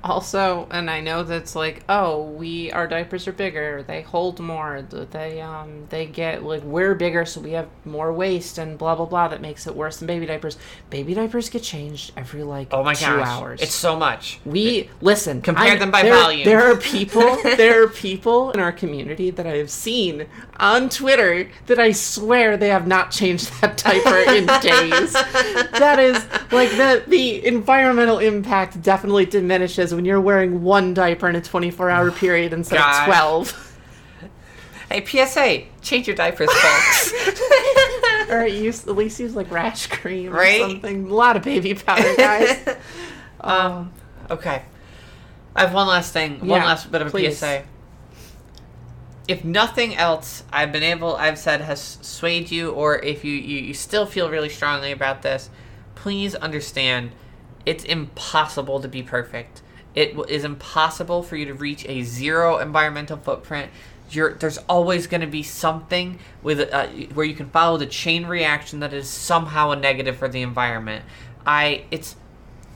Also, 0.04 0.68
and 0.70 0.90
I 0.90 1.00
know 1.00 1.22
that's 1.22 1.56
like, 1.56 1.82
oh, 1.88 2.24
we 2.24 2.70
our 2.72 2.86
diapers 2.86 3.26
are 3.26 3.32
bigger, 3.32 3.82
they 3.82 4.02
hold 4.02 4.38
more, 4.38 4.82
they 4.82 5.40
um 5.40 5.86
they 5.88 6.04
get 6.04 6.42
like 6.42 6.62
we're 6.62 6.94
bigger, 6.94 7.24
so 7.24 7.40
we 7.40 7.52
have 7.52 7.68
more 7.86 8.12
waste 8.12 8.58
and 8.58 8.76
blah 8.76 8.94
blah 8.94 9.06
blah. 9.06 9.28
That 9.28 9.40
makes 9.40 9.66
it 9.66 9.74
worse 9.74 9.96
than 9.96 10.06
baby 10.06 10.26
diapers. 10.26 10.58
Baby 10.90 11.14
diapers 11.14 11.48
get 11.48 11.62
changed 11.62 12.12
every 12.18 12.42
like 12.42 12.68
Oh 12.70 12.84
my 12.84 12.92
two 12.92 13.06
gosh, 13.06 13.26
hours. 13.26 13.62
it's 13.62 13.72
so 13.74 13.96
much. 13.96 14.40
We 14.44 14.90
listen. 15.00 15.40
Compare 15.40 15.72
I- 15.72 15.76
them 15.76 15.90
by 15.90 16.02
there, 16.02 16.14
volume. 16.14 16.44
There 16.44 16.70
are 16.70 16.76
people. 16.76 17.36
there 17.42 17.82
are 17.82 17.88
people 17.88 18.50
in 18.50 18.60
our 18.60 18.72
community 18.72 19.30
that 19.30 19.46
I 19.46 19.56
have 19.56 19.70
seen 19.70 20.26
on 20.60 20.90
Twitter 20.90 21.48
that 21.64 21.78
I 21.78 21.92
swear 21.92 22.58
they 22.58 22.68
have 22.68 22.86
not 22.86 23.10
changed 23.10 23.50
that 23.62 23.78
diaper 23.78 24.18
in 24.30 24.44
days. 24.60 25.14
That 25.14 25.96
is 25.98 26.16
like 26.52 26.68
the 26.72 27.02
the 27.08 27.46
environmental 27.46 28.18
impact 28.18 28.82
definitely 28.82 29.24
diminishes 29.24 29.93
when 29.94 30.04
you're 30.04 30.20
wearing 30.20 30.62
one 30.62 30.94
diaper 30.94 31.28
in 31.28 31.36
a 31.36 31.40
24 31.40 31.90
hour 31.90 32.10
period 32.12 32.52
instead 32.52 32.78
Gosh. 32.78 33.00
of 33.08 33.14
12. 33.14 33.60
Hey, 34.90 35.04
PSA, 35.04 35.64
change 35.80 36.06
your 36.06 36.14
diapers, 36.14 36.52
folks. 36.52 37.12
or 38.30 38.46
use 38.46 38.86
at 38.86 38.94
least 38.94 39.18
use 39.18 39.34
like 39.34 39.50
rash 39.50 39.86
cream 39.86 40.30
Right? 40.30 40.60
or 40.60 40.68
something. 40.68 41.10
A 41.10 41.14
lot 41.14 41.36
of 41.36 41.42
baby 41.42 41.74
powder, 41.74 42.14
guys. 42.16 42.76
um, 43.40 43.92
okay. 44.30 44.62
I 45.56 45.62
have 45.62 45.72
one 45.72 45.88
last 45.88 46.12
thing. 46.12 46.38
One 46.46 46.60
last 46.60 46.92
bit 46.92 47.00
of 47.00 47.08
a 47.08 47.10
please. 47.10 47.38
PSA. 47.38 47.64
If 49.26 49.42
nothing 49.42 49.96
else, 49.96 50.44
I've 50.52 50.70
been 50.70 50.82
able, 50.82 51.16
I've 51.16 51.38
said, 51.38 51.62
has 51.62 51.98
swayed 52.02 52.50
you, 52.50 52.70
or 52.70 52.98
if 52.98 53.24
you, 53.24 53.32
you, 53.32 53.60
you 53.62 53.74
still 53.74 54.04
feel 54.04 54.28
really 54.28 54.50
strongly 54.50 54.92
about 54.92 55.22
this, 55.22 55.48
please 55.94 56.34
understand 56.34 57.12
it's 57.64 57.84
impossible 57.84 58.80
to 58.80 58.88
be 58.88 59.02
perfect. 59.02 59.62
It 59.94 60.16
is 60.28 60.44
impossible 60.44 61.22
for 61.22 61.36
you 61.36 61.46
to 61.46 61.54
reach 61.54 61.86
a 61.88 62.02
zero 62.02 62.58
environmental 62.58 63.16
footprint. 63.16 63.70
You're, 64.10 64.34
there's 64.34 64.58
always 64.68 65.06
going 65.06 65.22
to 65.22 65.26
be 65.26 65.42
something 65.42 66.18
with 66.42 66.72
uh, 66.72 66.86
where 67.14 67.26
you 67.26 67.34
can 67.34 67.48
follow 67.50 67.78
the 67.78 67.86
chain 67.86 68.26
reaction 68.26 68.80
that 68.80 68.92
is 68.92 69.08
somehow 69.08 69.70
a 69.70 69.76
negative 69.76 70.16
for 70.16 70.28
the 70.28 70.42
environment. 70.42 71.04
I 71.46 71.84
it's 71.90 72.16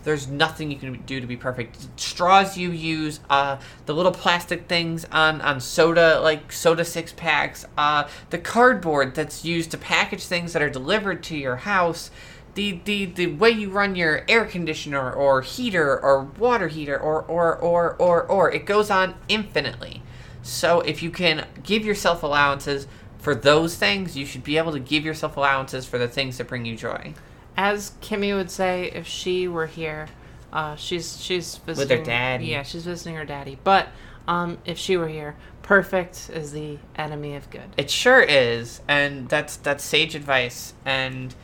there's 0.04 0.28
nothing 0.28 0.70
you 0.70 0.78
can 0.78 1.02
do 1.02 1.20
to 1.20 1.26
be 1.26 1.36
perfect. 1.36 1.76
Straws 2.00 2.56
you 2.56 2.70
use, 2.70 3.20
uh, 3.28 3.58
the 3.84 3.94
little 3.94 4.12
plastic 4.12 4.66
things 4.66 5.04
on, 5.12 5.40
on 5.42 5.60
soda, 5.60 6.20
like 6.20 6.50
soda 6.50 6.84
six 6.84 7.12
packs, 7.12 7.66
uh, 7.76 8.08
the 8.30 8.38
cardboard 8.38 9.14
that's 9.14 9.44
used 9.44 9.70
to 9.72 9.76
package 9.76 10.24
things 10.24 10.52
that 10.54 10.62
are 10.62 10.70
delivered 10.70 11.22
to 11.24 11.36
your 11.36 11.56
house, 11.56 12.10
the, 12.58 12.80
the, 12.84 13.04
the 13.04 13.26
way 13.28 13.50
you 13.50 13.70
run 13.70 13.94
your 13.94 14.24
air 14.28 14.44
conditioner 14.44 15.12
or 15.12 15.42
heater 15.42 15.96
or 15.96 16.24
water 16.24 16.66
heater 16.66 16.98
or, 16.98 17.22
or, 17.22 17.54
or, 17.56 17.94
or, 17.94 18.24
or. 18.24 18.50
It 18.50 18.66
goes 18.66 18.90
on 18.90 19.14
infinitely. 19.28 20.02
So 20.42 20.80
if 20.80 21.00
you 21.00 21.12
can 21.12 21.46
give 21.62 21.84
yourself 21.84 22.24
allowances 22.24 22.88
for 23.18 23.36
those 23.36 23.76
things, 23.76 24.16
you 24.16 24.26
should 24.26 24.42
be 24.42 24.58
able 24.58 24.72
to 24.72 24.80
give 24.80 25.04
yourself 25.04 25.36
allowances 25.36 25.86
for 25.86 25.98
the 25.98 26.08
things 26.08 26.38
that 26.38 26.48
bring 26.48 26.64
you 26.64 26.76
joy. 26.76 27.14
As 27.56 27.92
Kimmy 28.02 28.34
would 28.34 28.50
say, 28.50 28.90
if 28.92 29.06
she 29.06 29.46
were 29.46 29.66
here, 29.66 30.08
uh, 30.52 30.74
she's 30.74 31.22
she's 31.22 31.58
visiting 31.58 31.98
with 31.98 32.06
her 32.06 32.12
daddy. 32.12 32.46
Yeah, 32.46 32.64
she's 32.64 32.84
visiting 32.84 33.14
her 33.14 33.24
daddy. 33.24 33.56
But 33.62 33.88
um, 34.26 34.58
if 34.64 34.78
she 34.78 34.96
were 34.96 35.08
here, 35.08 35.36
perfect 35.62 36.28
is 36.32 36.50
the 36.50 36.78
enemy 36.96 37.36
of 37.36 37.50
good. 37.50 37.68
It 37.76 37.88
sure 37.88 38.20
is, 38.20 38.80
and 38.88 39.28
that's 39.28 39.56
that's 39.56 39.84
sage 39.84 40.16
advice. 40.16 40.74
And 40.84 41.34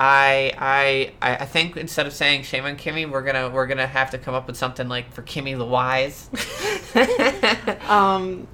I 0.00 0.52
I 0.56 1.12
I 1.42 1.44
think 1.44 1.76
instead 1.76 2.06
of 2.06 2.12
saying 2.12 2.44
shame 2.44 2.64
on 2.64 2.76
Kimmy, 2.76 3.10
we're 3.10 3.22
gonna 3.22 3.50
we're 3.50 3.66
gonna 3.66 3.86
have 3.86 4.10
to 4.12 4.18
come 4.18 4.32
up 4.32 4.46
with 4.46 4.56
something 4.56 4.88
like 4.88 5.12
for 5.12 5.22
Kimmy 5.22 5.58
the 5.58 5.64
wise. 5.64 6.30
Um, 7.88 8.46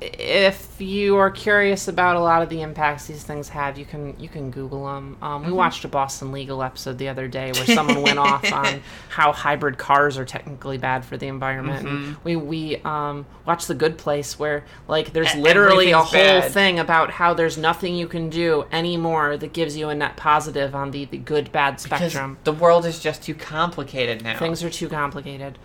if 0.00 0.80
you 0.80 1.16
are 1.16 1.30
curious 1.30 1.88
about 1.88 2.16
a 2.16 2.20
lot 2.20 2.42
of 2.42 2.48
the 2.48 2.60
impacts 2.62 3.06
these 3.06 3.22
things 3.22 3.48
have, 3.50 3.78
you 3.78 3.84
can 3.84 4.14
you 4.18 4.28
can 4.28 4.50
Google 4.50 4.86
them. 4.86 5.16
Um, 5.22 5.46
we 5.46 5.52
watched 5.52 5.84
a 5.84 5.88
Boston 5.88 6.32
Legal 6.32 6.62
episode 6.62 6.98
the 6.98 7.08
other 7.08 7.28
day 7.28 7.52
where 7.52 7.64
someone 7.66 8.02
went 8.02 8.18
off 8.18 8.44
on 8.52 8.82
how 9.08 9.32
hybrid 9.32 9.78
cars 9.78 10.18
are 10.18 10.24
technically 10.24 10.78
bad 10.78 11.04
for 11.04 11.16
the 11.16 11.26
environment. 11.26 11.86
And 11.88 12.16
we 12.24 12.36
we 12.36 12.76
um, 12.78 13.24
watched 13.46 13.68
The 13.68 13.74
Good 13.74 13.96
Place 13.96 14.38
where 14.38 14.64
like 14.88 15.12
there's 15.12 15.34
literally 15.36 15.92
a 15.92 15.98
whole 15.98 16.12
bad. 16.12 16.50
thing 16.52 16.78
about 16.78 17.10
how 17.12 17.32
there's 17.32 17.56
nothing 17.56 17.94
you 17.94 18.06
can 18.08 18.28
do 18.28 18.66
anymore 18.72 19.36
that 19.36 19.52
gives 19.52 19.76
you 19.76 19.88
a 19.88 19.94
net 19.94 20.16
positive 20.16 20.74
on 20.74 20.90
the, 20.90 21.04
the 21.06 21.18
good 21.18 21.50
bad 21.52 21.80
Because 21.82 22.12
spectrum. 22.12 22.36
the 22.44 22.52
world 22.52 22.84
is 22.84 22.98
just 22.98 23.22
too 23.22 23.34
complicated 23.34 24.22
now. 24.22 24.38
Things 24.38 24.62
are 24.62 24.70
too 24.70 24.88
complicated. 24.88 25.58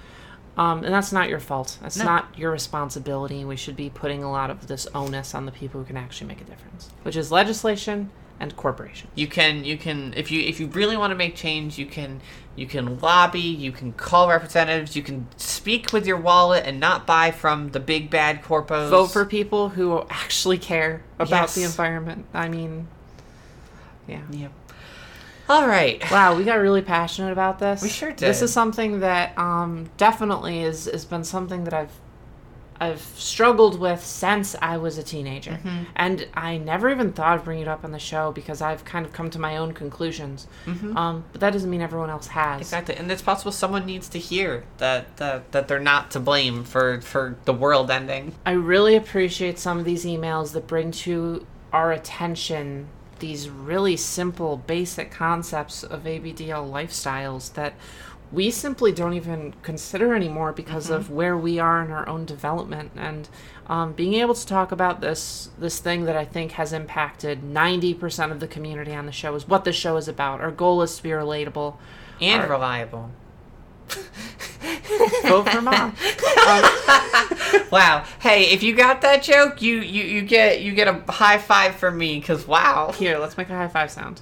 Um, 0.58 0.84
and 0.84 0.94
that's 0.94 1.12
not 1.14 1.30
your 1.30 1.40
fault. 1.40 1.78
That's 1.82 1.98
No. 1.98 2.04
not 2.06 2.28
your 2.38 2.52
responsibility. 2.52 3.46
We 3.46 3.56
should 3.56 3.76
be 3.78 3.90
putting 3.90 4.24
a 4.24 4.32
lot 4.32 4.50
of 4.50 4.68
this 4.68 4.88
onus 4.94 5.34
on 5.34 5.46
the 5.46 5.52
people 5.52 5.80
who 5.80 5.86
can 5.86 5.96
actually 5.98 6.28
make 6.28 6.42
a 6.42 6.44
difference, 6.44 6.90
which 7.04 7.16
is 7.16 7.32
legislation 7.32 8.10
and 8.42 8.56
corporations. 8.56 9.12
you 9.16 9.28
can 9.28 9.66
you 9.66 9.78
can 9.78 10.14
if 10.16 10.32
you 10.32 10.42
if 10.42 10.60
you 10.62 10.68
really 10.68 10.96
want 10.98 11.12
to 11.12 11.16
make 11.16 11.36
change, 11.36 11.78
you 11.78 11.86
can 11.86 12.22
you 12.56 12.66
can 12.68 13.00
lobby, 13.00 13.40
you 13.40 13.72
can 13.72 13.94
call 13.94 14.28
representatives, 14.30 14.96
you 14.96 15.04
can 15.04 15.28
speak 15.38 15.94
with 15.94 16.06
your 16.06 16.18
wallet 16.18 16.66
and 16.66 16.80
not 16.80 17.06
buy 17.06 17.32
from 17.32 17.70
the 17.72 17.80
big 17.80 18.10
bad 18.10 18.42
corpos. 18.44 18.90
Vote 18.90 19.08
for 19.12 19.26
people 19.26 19.70
who 19.70 20.04
actually 20.10 20.58
care 20.58 21.04
about 21.20 21.50
the 21.52 21.64
environment. 21.64 22.26
I 22.34 22.50
mean, 22.50 22.88
yeah. 24.08 24.22
Yep. 24.32 24.52
All 25.50 25.68
right. 25.68 26.00
Wow, 26.12 26.36
we 26.38 26.44
got 26.44 26.56
really 26.60 26.84
passionate 26.84 27.32
about 27.32 27.58
this. 27.60 27.82
We 27.82 27.90
sure 27.90 28.10
did. 28.12 28.20
This 28.20 28.42
is 28.44 28.54
something 28.54 29.00
that 29.00 29.36
um, 29.38 29.90
definitely 29.98 30.62
is 30.62 30.86
has 30.86 31.06
been 31.06 31.24
something 31.24 31.64
that 31.64 31.74
I've 31.74 31.92
I've 32.82 33.02
struggled 33.02 33.78
with 33.78 34.02
since 34.06 34.56
I 34.62 34.78
was 34.78 34.98
a 34.98 35.04
teenager, 35.04 35.52
Mm-hmm. 35.62 35.84
and 35.98 36.28
I 36.34 36.58
never 36.60 36.90
even 36.90 37.12
thought 37.12 37.38
of 37.38 37.44
bringing 37.44 37.64
it 37.64 37.68
up 37.68 37.84
on 37.84 37.92
the 37.92 38.00
show 38.00 38.32
because 38.32 38.62
I've 38.62 38.86
kind 38.86 39.06
of 39.06 39.12
come 39.12 39.30
to 39.32 39.40
my 39.40 39.58
own 39.58 39.74
conclusions. 39.74 40.48
Um, 40.96 41.26
but 41.34 41.42
that 41.42 41.52
doesn't 41.52 41.70
mean 41.70 41.82
everyone 41.82 42.10
else 42.10 42.28
has. 42.28 42.52
Mm-hmm. 42.54 42.62
Exactly, 42.62 42.96
and 42.96 43.12
it's 43.12 43.22
possible 43.22 43.52
someone 43.52 43.86
needs 43.86 44.08
to 44.10 44.20
hear 44.20 44.64
that 44.78 45.18
that, 45.18 45.52
that 45.52 45.68
they're 45.68 45.80
not 45.80 46.12
to 46.12 46.20
blame 46.22 46.64
for 46.64 47.02
for 47.02 47.36
the 47.46 47.54
world 47.54 47.90
ending. 47.92 48.34
I 48.46 48.52
really 48.52 48.96
appreciate 48.96 49.58
some 49.60 49.78
of 49.80 49.84
these 49.84 50.06
emails 50.06 50.54
that 50.54 50.68
bring 50.68 50.92
to 50.92 51.46
our 51.74 51.92
attention 51.92 52.88
these 53.20 53.50
really 53.50 53.96
simple, 53.98 54.58
basic 54.58 55.12
concepts 55.12 55.84
of 55.84 56.04
ABDL 56.04 56.70
lifestyles 56.70 57.54
that 57.54 57.74
we 58.32 58.52
simply 58.52 58.92
don't 58.92 59.14
even 59.14 59.54
consider 59.64 60.14
anymore 60.14 60.52
because 60.52 60.90
of 60.90 61.10
where 61.10 61.36
we 61.36 61.58
are 61.58 61.84
in 61.84 61.90
our 61.92 62.08
own 62.08 62.26
development. 62.26 62.92
And 62.96 63.28
um, 63.68 63.94
being 63.94 64.14
able 64.16 64.36
to 64.36 64.46
talk 64.46 64.72
about 64.72 65.02
this 65.02 65.50
this 65.58 65.80
thing 65.80 66.04
that 66.06 66.16
I 66.16 66.26
think 66.26 66.54
has 66.54 66.72
impacted 66.74 67.44
ninety 67.44 67.94
percent 67.94 68.32
of 68.32 68.40
the 68.40 68.48
community 68.48 68.94
on 68.94 69.06
the 69.06 69.12
show 69.12 69.34
is 69.36 69.48
what 69.48 69.64
the 69.64 69.74
show 69.74 69.98
is 69.98 70.08
about. 70.08 70.42
Our 70.42 70.52
goal 70.52 70.82
is 70.82 70.96
to 70.98 71.04
be 71.04 71.10
relatable. 71.10 71.78
And 72.22 72.44
Our- 72.44 72.50
reliable. 72.50 73.12
Vote 75.24 75.50
for 75.50 75.62
mom. 75.62 75.96
Wow. 77.72 78.04
Hey, 78.20 78.46
if 78.52 78.64
you 78.64 78.76
got 78.76 79.02
that 79.02 79.22
joke, 79.22 79.62
you 79.62 79.78
you, 79.78 80.04
you 80.04 80.22
get 80.24 80.62
you 80.62 80.74
get 80.74 80.88
a 80.88 81.12
high 81.12 81.38
five 81.38 81.76
from 81.76 81.98
me 81.98 82.20
because 82.20 82.48
wow. 82.48 82.92
Here, 82.92 83.20
let's 83.20 83.38
make 83.38 83.50
a 83.50 83.56
high 83.56 83.68
five 83.68 83.92
sound. 83.92 84.22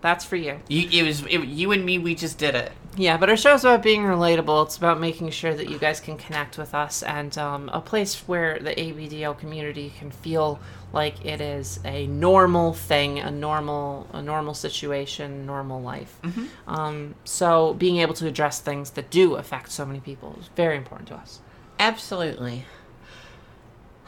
That's 0.00 0.24
for 0.24 0.36
you. 0.36 0.60
You 0.68 0.88
it 0.90 1.06
was 1.06 1.26
it, 1.26 1.44
you 1.46 1.72
and 1.72 1.84
me. 1.84 1.98
We 1.98 2.14
just 2.14 2.38
did 2.38 2.54
it. 2.54 2.72
Yeah, 2.96 3.16
but 3.18 3.30
our 3.30 3.36
show's 3.36 3.64
about 3.64 3.82
being 3.82 4.02
relatable. 4.02 4.66
It's 4.66 4.76
about 4.76 4.98
making 4.98 5.30
sure 5.30 5.54
that 5.54 5.68
you 5.68 5.78
guys 5.78 6.00
can 6.00 6.16
connect 6.16 6.58
with 6.58 6.74
us 6.74 7.02
and 7.02 7.36
um, 7.38 7.68
a 7.72 7.80
place 7.80 8.16
where 8.26 8.58
the 8.58 8.70
ABDL 8.70 9.38
community 9.38 9.92
can 9.98 10.10
feel 10.10 10.58
like 10.92 11.24
it 11.24 11.40
is 11.40 11.78
a 11.84 12.06
normal 12.06 12.72
thing, 12.72 13.18
a 13.20 13.30
normal, 13.30 14.06
a 14.12 14.20
normal 14.22 14.54
situation, 14.54 15.46
normal 15.46 15.80
life. 15.80 16.18
Um, 16.66 17.14
so 17.24 17.74
being 17.74 17.98
able 17.98 18.14
to 18.14 18.26
address 18.26 18.60
things 18.60 18.90
that 18.90 19.10
do 19.10 19.36
affect 19.36 19.70
so 19.70 19.86
many 19.86 20.00
people 20.00 20.36
is 20.40 20.48
very 20.56 20.76
important 20.76 21.08
to 21.08 21.14
us. 21.14 21.40
Absolutely. 21.78 22.64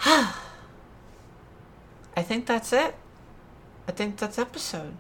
I 0.05 0.35
think 2.19 2.47
that's 2.47 2.73
it. 2.73 2.95
I 3.89 3.93
think 3.93 4.17
that's 4.19 4.39
episode. 4.39 4.97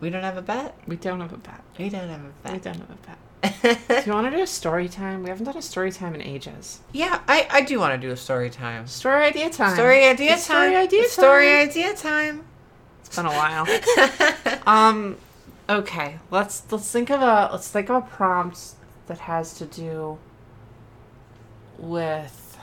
We 0.00 0.10
don't 0.10 0.22
have 0.22 0.36
a 0.36 0.42
bet. 0.42 0.76
We 0.86 0.96
don't 0.96 1.20
have 1.20 1.32
a 1.32 1.38
bet. 1.38 1.62
We 1.78 1.88
don't 1.88 2.08
have 2.08 2.20
a 2.24 2.32
bet. 2.42 2.52
We 2.52 2.58
don't 2.58 2.76
have 2.76 2.90
a 2.90 3.06
bet. 3.06 3.18
do 3.62 4.02
you 4.06 4.12
want 4.12 4.30
to 4.30 4.36
do 4.36 4.42
a 4.42 4.46
story 4.46 4.88
time? 4.88 5.22
We 5.22 5.28
haven't 5.28 5.44
done 5.44 5.56
a 5.56 5.62
story 5.62 5.92
time 5.92 6.14
in 6.14 6.22
ages. 6.22 6.80
yeah, 6.92 7.20
I, 7.28 7.46
I 7.50 7.60
do 7.62 7.78
want 7.78 8.00
to 8.00 8.06
do 8.06 8.12
a 8.12 8.16
story 8.16 8.50
time. 8.50 8.86
Story 8.86 9.24
idea 9.24 9.50
time. 9.50 9.74
Story 9.74 10.04
idea 10.04 10.34
It's 10.34 10.46
time. 10.46 10.70
Story 10.70 10.76
idea 10.76 11.02
time. 11.02 11.10
Story 11.10 11.52
idea 11.52 11.94
time. 11.94 12.44
It's 13.04 13.16
been 13.16 13.26
a 13.26 13.30
while. 13.30 13.66
um, 14.66 15.16
okay. 15.68 16.18
Let's 16.30 16.62
let's 16.70 16.90
think 16.90 17.10
of 17.10 17.20
a 17.20 17.50
let's 17.52 17.68
think 17.68 17.90
of 17.90 17.96
a 18.04 18.06
prompt 18.06 18.74
that 19.06 19.18
has 19.18 19.54
to 19.54 19.66
do 19.66 20.18
with 21.78 22.58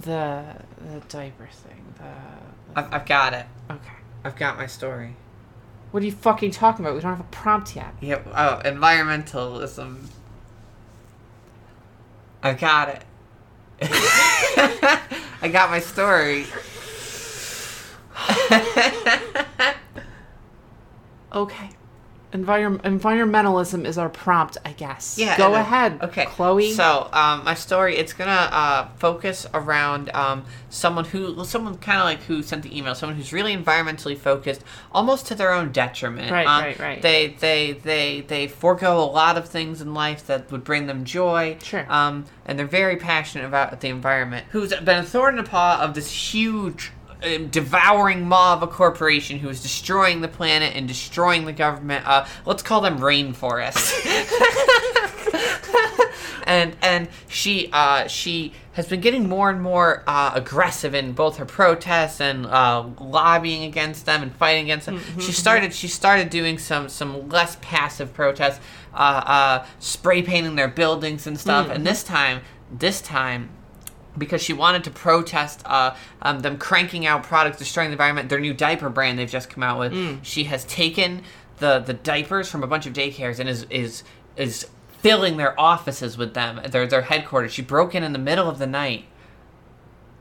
the 0.00 0.44
the 0.78 1.00
diaper 1.08 1.48
thing. 1.50 1.84
The, 1.96 2.72
the 2.72 2.78
I've, 2.80 2.92
I've 2.94 3.06
got 3.06 3.34
it. 3.34 3.46
okay. 3.70 3.92
I've 4.24 4.36
got 4.36 4.56
my 4.56 4.66
story. 4.66 5.14
What 5.90 6.02
are 6.02 6.06
you 6.06 6.12
fucking 6.12 6.50
talking 6.50 6.84
about? 6.84 6.94
We 6.94 7.00
don't 7.00 7.16
have 7.16 7.20
a 7.20 7.30
prompt 7.30 7.74
yet. 7.74 7.94
Yep. 8.00 8.28
Oh, 8.34 8.60
environmentalism. 8.64 10.06
I 12.42 12.52
got 12.52 12.88
it. 12.88 13.04
I 15.42 15.48
got 15.48 15.70
my 15.70 15.80
story. 15.80 16.46
Okay. 21.30 21.70
Environ- 22.32 22.78
environmentalism 22.80 23.86
is 23.86 23.96
our 23.96 24.08
prompt, 24.10 24.58
I 24.64 24.72
guess. 24.72 25.16
Yeah. 25.18 25.36
Go 25.38 25.52
then- 25.52 25.60
ahead. 25.62 25.98
Okay. 26.02 26.26
Chloe. 26.26 26.72
So, 26.72 27.08
um, 27.12 27.44
my 27.44 27.54
story 27.54 27.96
it's 27.96 28.12
gonna 28.12 28.30
uh, 28.30 28.88
focus 28.98 29.46
around 29.54 30.10
um, 30.14 30.44
someone 30.68 31.06
who, 31.06 31.42
someone 31.44 31.78
kind 31.78 31.98
of 31.98 32.04
like 32.04 32.22
who 32.24 32.42
sent 32.42 32.62
the 32.62 32.76
email, 32.76 32.94
someone 32.94 33.16
who's 33.16 33.32
really 33.32 33.56
environmentally 33.56 34.16
focused, 34.16 34.62
almost 34.92 35.26
to 35.28 35.34
their 35.34 35.52
own 35.52 35.72
detriment. 35.72 36.30
Right, 36.30 36.46
Um, 36.46 36.62
right, 36.62 36.78
right. 36.78 37.02
They 37.02 37.28
they 37.28 37.72
they 37.72 38.20
they 38.20 38.46
forego 38.46 38.98
a 38.98 39.04
lot 39.10 39.38
of 39.38 39.48
things 39.48 39.80
in 39.80 39.94
life 39.94 40.26
that 40.26 40.50
would 40.52 40.64
bring 40.64 40.86
them 40.86 41.04
joy. 41.04 41.56
Sure. 41.62 41.86
Um, 41.90 42.26
and 42.44 42.58
they're 42.58 42.66
very 42.66 42.96
passionate 42.96 43.46
about 43.46 43.80
the 43.80 43.88
environment. 43.88 44.46
Who's 44.50 44.74
been 44.74 44.98
a 44.98 45.02
thorn 45.02 45.38
in 45.38 45.44
the 45.44 45.48
paw 45.48 45.78
of 45.80 45.94
this 45.94 46.10
huge. 46.34 46.92
Um, 47.22 47.48
devouring 47.48 48.26
maw 48.26 48.54
of 48.54 48.62
a 48.62 48.66
corporation 48.66 49.38
who 49.38 49.48
is 49.48 49.62
destroying 49.62 50.20
the 50.20 50.28
planet 50.28 50.76
and 50.76 50.86
destroying 50.86 51.44
the 51.44 51.52
government. 51.52 52.06
Uh, 52.06 52.26
let's 52.46 52.62
call 52.62 52.80
them 52.80 52.98
rainforests. 52.98 54.04
and 56.48 56.74
and 56.82 57.08
she 57.28 57.68
uh, 57.72 58.08
she 58.08 58.52
has 58.72 58.88
been 58.88 59.00
getting 59.00 59.28
more 59.28 59.50
and 59.50 59.60
more 59.60 60.02
uh, 60.06 60.32
aggressive 60.34 60.94
in 60.94 61.12
both 61.12 61.36
her 61.36 61.44
protests 61.44 62.20
and 62.20 62.46
uh, 62.46 62.84
lobbying 62.98 63.64
against 63.64 64.06
them 64.06 64.22
and 64.22 64.34
fighting 64.34 64.64
against 64.64 64.86
them. 64.86 65.00
She 65.20 65.32
started 65.32 65.74
she 65.74 65.88
started 65.88 66.30
doing 66.30 66.58
some 66.58 66.88
some 66.88 67.28
less 67.28 67.58
passive 67.60 68.14
protests, 68.14 68.60
uh, 68.94 68.96
uh, 68.96 69.66
spray 69.78 70.22
painting 70.22 70.56
their 70.56 70.68
buildings 70.68 71.26
and 71.26 71.38
stuff. 71.38 71.70
And 71.70 71.86
this 71.86 72.02
time, 72.02 72.40
this 72.72 73.00
time. 73.00 73.50
Because 74.18 74.42
she 74.42 74.52
wanted 74.52 74.84
to 74.84 74.90
protest 74.90 75.62
uh, 75.64 75.94
um, 76.22 76.40
them 76.40 76.58
cranking 76.58 77.06
out 77.06 77.22
products 77.22 77.58
destroying 77.58 77.88
the 77.90 77.94
environment, 77.94 78.28
their 78.28 78.40
new 78.40 78.52
diaper 78.54 78.90
brand 78.90 79.18
they've 79.18 79.30
just 79.30 79.48
come 79.48 79.62
out 79.62 79.78
with. 79.78 79.92
She 80.24 80.44
has 80.44 80.64
taken 80.64 81.22
the 81.58 81.78
the 81.78 81.94
diapers 81.94 82.50
from 82.50 82.62
a 82.62 82.66
bunch 82.66 82.86
of 82.86 82.92
daycares 82.92 83.38
and 83.38 83.48
is 83.48 83.66
is 83.70 84.02
is 84.36 84.66
filling 85.00 85.36
their 85.36 85.58
offices 85.58 86.18
with 86.18 86.34
them, 86.34 86.60
their 86.70 86.86
their 86.86 87.02
headquarters. 87.02 87.52
She 87.52 87.62
broke 87.62 87.94
in 87.94 88.02
in 88.02 88.12
the 88.12 88.18
middle 88.18 88.48
of 88.48 88.58
the 88.58 88.66
night, 88.66 89.04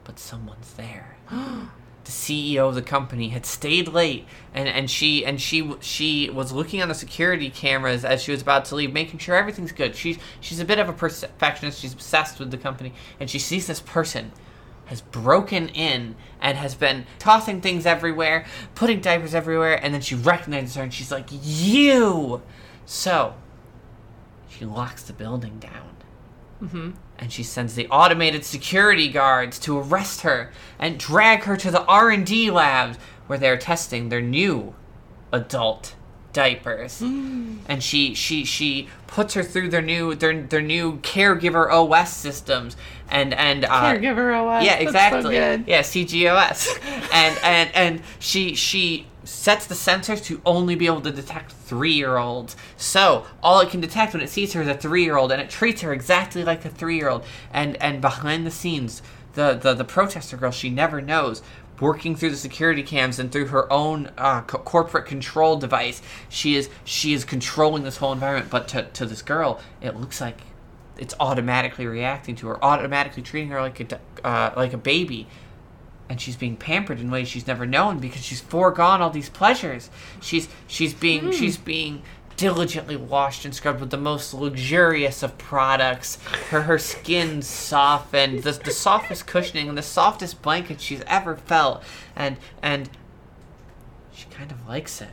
but 0.03 0.19
someone's 0.19 0.73
there. 0.73 1.17
the 2.07 2.11
CEO 2.11 2.69
of 2.69 2.75
the 2.75 2.81
company 2.81 3.29
had 3.29 3.45
stayed 3.45 3.89
late, 3.89 4.25
and, 4.53 4.67
and 4.67 4.89
she 4.89 5.25
and 5.25 5.39
she 5.39 5.75
she 5.81 6.29
was 6.29 6.51
looking 6.53 6.81
on 6.81 6.87
the 6.87 6.95
security 6.95 7.49
cameras 7.49 8.03
as 8.03 8.23
she 8.23 8.31
was 8.31 8.41
about 8.41 8.65
to 8.65 8.75
leave, 8.75 8.93
making 8.93 9.19
sure 9.19 9.35
everything's 9.35 9.73
good. 9.73 9.95
She's 9.95 10.17
she's 10.39 10.59
a 10.59 10.65
bit 10.65 10.79
of 10.79 10.87
a 10.87 10.93
perfectionist. 10.93 11.81
She's 11.81 11.93
obsessed 11.93 12.39
with 12.39 12.49
the 12.49 12.57
company, 12.57 12.93
and 13.19 13.29
she 13.29 13.39
sees 13.39 13.67
this 13.67 13.81
person 13.81 14.31
has 14.85 15.01
broken 15.01 15.67
in 15.69 16.15
and 16.41 16.57
has 16.57 16.73
been 16.73 17.05
tossing 17.19 17.59
things 17.59 17.85
everywhere, 17.85 18.45
putting 18.73 19.01
diapers 19.01 19.35
everywhere, 19.35 19.75
and 19.83 19.93
then 19.93 19.99
she 19.99 20.15
recognizes 20.15 20.75
her 20.75 20.83
and 20.83 20.93
she's 20.93 21.11
like, 21.11 21.27
"You!" 21.29 22.41
So 22.85 23.35
she 24.47 24.63
locks 24.63 25.03
the 25.03 25.13
building 25.13 25.59
down. 25.59 25.96
And 27.19 27.31
she 27.31 27.43
sends 27.43 27.75
the 27.75 27.87
automated 27.87 28.45
security 28.45 29.09
guards 29.09 29.57
to 29.59 29.79
arrest 29.79 30.21
her 30.21 30.51
and 30.79 30.99
drag 30.99 31.43
her 31.43 31.57
to 31.57 31.71
the 31.71 31.83
R&D 31.85 32.51
labs 32.51 32.97
where 33.27 33.39
they're 33.39 33.57
testing 33.57 34.09
their 34.09 34.21
new 34.21 34.75
adult 35.31 35.95
diapers. 36.33 37.01
And 37.67 37.81
she 37.83 38.13
she 38.13 38.45
she 38.45 38.89
puts 39.07 39.33
her 39.33 39.43
through 39.43 39.69
their 39.69 39.81
new 39.81 40.13
their 40.13 40.41
their 40.43 40.61
new 40.61 40.97
caregiver 40.97 41.71
OS 41.71 42.15
systems 42.15 42.77
and 43.09 43.33
and 43.33 43.65
uh, 43.65 43.69
Caregiver 43.69 44.33
OS. 44.35 44.63
yeah, 44.63 44.75
so 44.75 44.81
exactly. 44.83 45.35
good. 45.35 45.63
Yeah, 45.67 45.81
CGOS. 45.81 46.67
and 47.13 47.39
and 47.43 47.75
and 47.75 48.01
she 48.19 48.55
she 48.55 49.07
sets 49.28 49.67
the 49.67 49.75
sensors 49.75 50.23
to 50.23 50.41
only 50.45 50.75
be 50.75 50.86
able 50.86 51.01
to 51.01 51.11
detect 51.11 51.51
three-year-olds. 51.51 52.55
So 52.78 53.25
all 53.43 53.59
it 53.59 53.69
can 53.69 53.82
detect 53.82 54.13
when 54.13 54.23
it 54.23 54.30
sees 54.30 54.53
her 54.53 54.61
is 54.61 54.67
a 54.67 54.73
three-year-old, 54.73 55.32
and 55.32 55.41
it 55.41 55.49
treats 55.49 55.82
her 55.82 55.93
exactly 55.93 56.43
like 56.43 56.65
a 56.65 56.69
three-year-old. 56.69 57.23
And 57.51 57.75
and 57.82 58.01
behind 58.01 58.45
the 58.45 58.51
scenes, 58.51 59.01
the 59.34 59.53
the 59.53 59.73
the 59.73 59.84
protester 59.84 60.38
girl 60.38 60.51
she 60.51 60.69
never 60.69 61.01
knows. 61.01 61.41
Working 61.80 62.15
through 62.15 62.32
the 62.32 62.38
security 62.38 62.82
cams 62.82 63.19
and 63.19 63.32
through 63.32 63.47
her 63.47 63.71
own 63.71 64.09
uh, 64.17 64.41
co- 64.41 64.57
corporate 64.57 65.05
control 65.05 65.57
device, 65.57 66.01
she 66.28 66.55
is 66.55 66.69
she 66.84 67.13
is 67.13 67.23
controlling 67.23 67.84
this 67.84 67.97
whole 67.97 68.13
environment. 68.13 68.49
But 68.49 68.67
to, 68.69 68.84
to 68.84 69.05
this 69.05 69.21
girl, 69.21 69.59
it 69.80 69.95
looks 69.95 70.19
like 70.19 70.39
it's 70.97 71.13
automatically 71.19 71.86
reacting 71.86 72.36
to 72.38 72.47
her, 72.47 72.63
automatically 72.65 73.21
treating 73.21 73.49
her 73.49 73.61
like 73.61 73.80
a 73.80 73.99
uh, 74.23 74.53
like 74.57 74.73
a 74.73 74.78
baby, 74.78 75.28
and 76.09 76.21
she's 76.21 76.35
being 76.35 76.55
pampered 76.55 76.99
in 76.99 77.11
ways 77.11 77.27
she's 77.27 77.47
never 77.47 77.65
known 77.65 77.99
because 77.99 78.23
she's 78.23 78.41
foregone 78.41 79.01
all 79.01 79.09
these 79.09 79.29
pleasures. 79.29 79.89
She's 80.21 80.47
she's 80.67 80.93
being 80.93 81.25
hmm. 81.25 81.31
she's 81.31 81.57
being 81.57 82.01
diligently 82.37 82.95
washed 82.95 83.45
and 83.45 83.53
scrubbed 83.53 83.79
with 83.79 83.89
the 83.89 83.97
most 83.97 84.33
luxurious 84.33 85.23
of 85.23 85.37
products. 85.37 86.17
Her 86.49 86.63
her 86.63 86.79
skin 86.79 87.41
softened, 87.41 88.43
the 88.43 88.51
the 88.51 88.71
softest 88.71 89.27
cushioning 89.27 89.67
and 89.67 89.77
the 89.77 89.83
softest 89.83 90.41
blanket 90.41 90.79
she's 90.79 91.01
ever 91.07 91.35
felt, 91.35 91.83
and 92.15 92.37
and 92.61 92.89
she 94.13 94.25
kind 94.29 94.51
of 94.51 94.67
likes 94.67 95.01
it. 95.01 95.09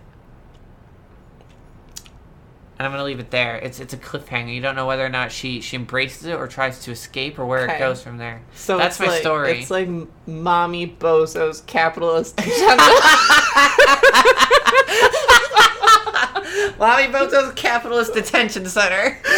And 2.85 2.93
I'm 2.93 2.99
gonna 2.99 3.07
leave 3.07 3.19
it 3.19 3.31
there. 3.31 3.57
It's 3.57 3.81
it's 3.81 3.95
a 3.95 3.97
cliffhanger. 3.97 4.55
You 4.55 4.61
don't 4.61 4.77
know 4.77 4.87
whether 4.87 5.07
or 5.07 5.09
not 5.09 5.33
she 5.33 5.63
she 5.63 5.75
embraces 5.75 6.27
it 6.27 6.35
or 6.35 6.47
tries 6.47 6.81
to 6.81 6.91
escape 6.91 7.39
or 7.39 7.47
where 7.47 7.65
Okay. 7.65 7.77
it 7.77 7.79
goes 7.79 8.03
from 8.03 8.19
there. 8.19 8.43
So 8.55 8.77
that's 8.77 9.01
my 9.01 9.07
like, 9.07 9.23
story. 9.23 9.59
It's 9.59 9.71
like 9.71 9.89
mommy 10.27 10.89
bozo's 10.89 11.63
capitalist 11.63 12.39
agenda. 12.39 12.55
Lobby 16.79 17.05
Bozo's 17.05 17.55
Capitalist 17.55 18.13
Detention 18.13 18.67
Center. 18.67 19.19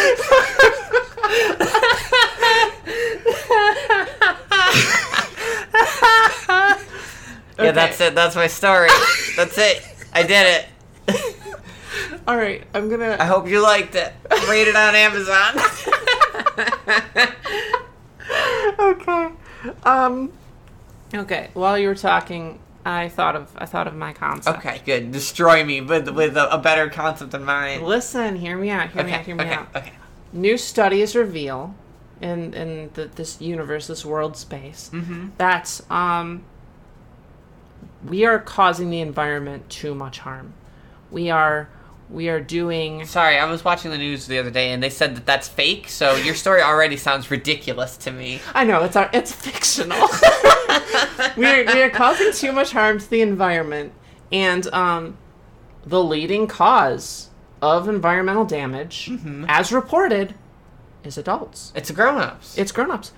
Yeah, 7.59 7.71
that's 7.71 7.99
it. 8.01 8.13
That's 8.13 8.35
my 8.35 8.45
story. 8.45 8.89
That's 9.35 9.57
it. 9.57 9.81
I 10.13 10.21
did 10.21 10.63
it. 11.07 11.36
All 12.27 12.35
right, 12.37 12.63
I'm 12.73 12.89
gonna. 12.89 13.17
I 13.19 13.25
hope 13.25 13.47
you 13.47 13.61
liked 13.61 13.95
it. 13.95 14.13
Rate 14.49 14.67
it 14.67 14.75
on 14.75 14.95
Amazon. 14.95 15.55
Okay. 18.79 19.29
Um. 19.83 20.31
Okay. 21.13 21.49
While 21.53 21.77
you 21.79 21.87
were 21.87 21.95
talking, 21.95 22.59
I 22.85 23.09
thought 23.09 23.35
of 23.35 23.51
I 23.57 23.65
thought 23.65 23.87
of 23.87 23.95
my 23.95 24.13
concept. 24.13 24.59
okay, 24.59 24.81
good. 24.85 25.11
Destroy 25.11 25.63
me 25.63 25.81
with 25.81 26.09
with 26.09 26.37
a, 26.37 26.53
a 26.53 26.57
better 26.57 26.89
concept 26.89 27.31
than 27.31 27.43
mine. 27.43 27.83
Listen, 27.83 28.35
hear 28.35 28.57
me 28.57 28.69
out. 28.69 28.89
Hear 28.91 29.03
me 29.03 29.13
out. 29.13 29.25
Hear 29.25 29.35
me 29.35 29.43
okay, 29.45 29.53
out. 29.53 29.67
okay. 29.75 29.93
New 30.33 30.57
studies 30.57 31.15
reveal, 31.15 31.73
in 32.21 32.53
in 32.53 32.91
the, 32.93 33.05
this 33.05 33.41
universe, 33.41 33.87
this 33.87 34.05
world 34.05 34.35
space, 34.37 34.89
Mm-hmm. 34.93 35.29
that 35.37 35.81
um, 35.89 36.43
we 38.05 38.25
are 38.25 38.39
causing 38.39 38.89
the 38.89 38.99
environment 39.01 39.69
too 39.69 39.95
much 39.95 40.19
harm. 40.19 40.53
We 41.09 41.29
are 41.29 41.69
we 42.09 42.29
are 42.29 42.39
doing 42.39 43.05
Sorry, 43.05 43.37
I 43.37 43.45
was 43.45 43.65
watching 43.65 43.91
the 43.91 43.97
news 43.97 44.27
the 44.27 44.39
other 44.39 44.49
day 44.51 44.71
and 44.71 44.81
they 44.81 44.89
said 44.89 45.15
that 45.15 45.25
that's 45.25 45.47
fake. 45.47 45.89
So 45.89 46.15
your 46.15 46.35
story 46.35 46.61
already 46.61 46.95
sounds 46.97 47.29
ridiculous 47.29 47.97
to 47.97 48.11
me. 48.11 48.39
I 48.53 48.63
know 48.63 48.83
it's 48.83 48.95
our, 48.95 49.09
it's 49.13 49.31
fictional. 49.31 50.07
we 51.37 51.45
are 51.45 51.65
we 51.73 51.81
are 51.81 51.89
causing 51.89 52.31
too 52.31 52.51
much 52.51 52.71
harm 52.71 52.99
to 52.99 53.09
the 53.09 53.21
environment, 53.21 53.91
and 54.31 54.67
um, 54.73 55.17
the 55.85 56.03
leading 56.03 56.47
cause 56.47 57.29
of 57.61 57.89
environmental 57.89 58.45
damage, 58.45 59.07
Mm-hmm. 59.09 59.45
as 59.47 59.71
reported, 59.71 60.35
is 61.03 61.17
adults. 61.17 61.71
It's 61.75 61.91
grown-ups. 61.91 62.57
It's 62.57 62.71
grown-ups. 62.71 63.11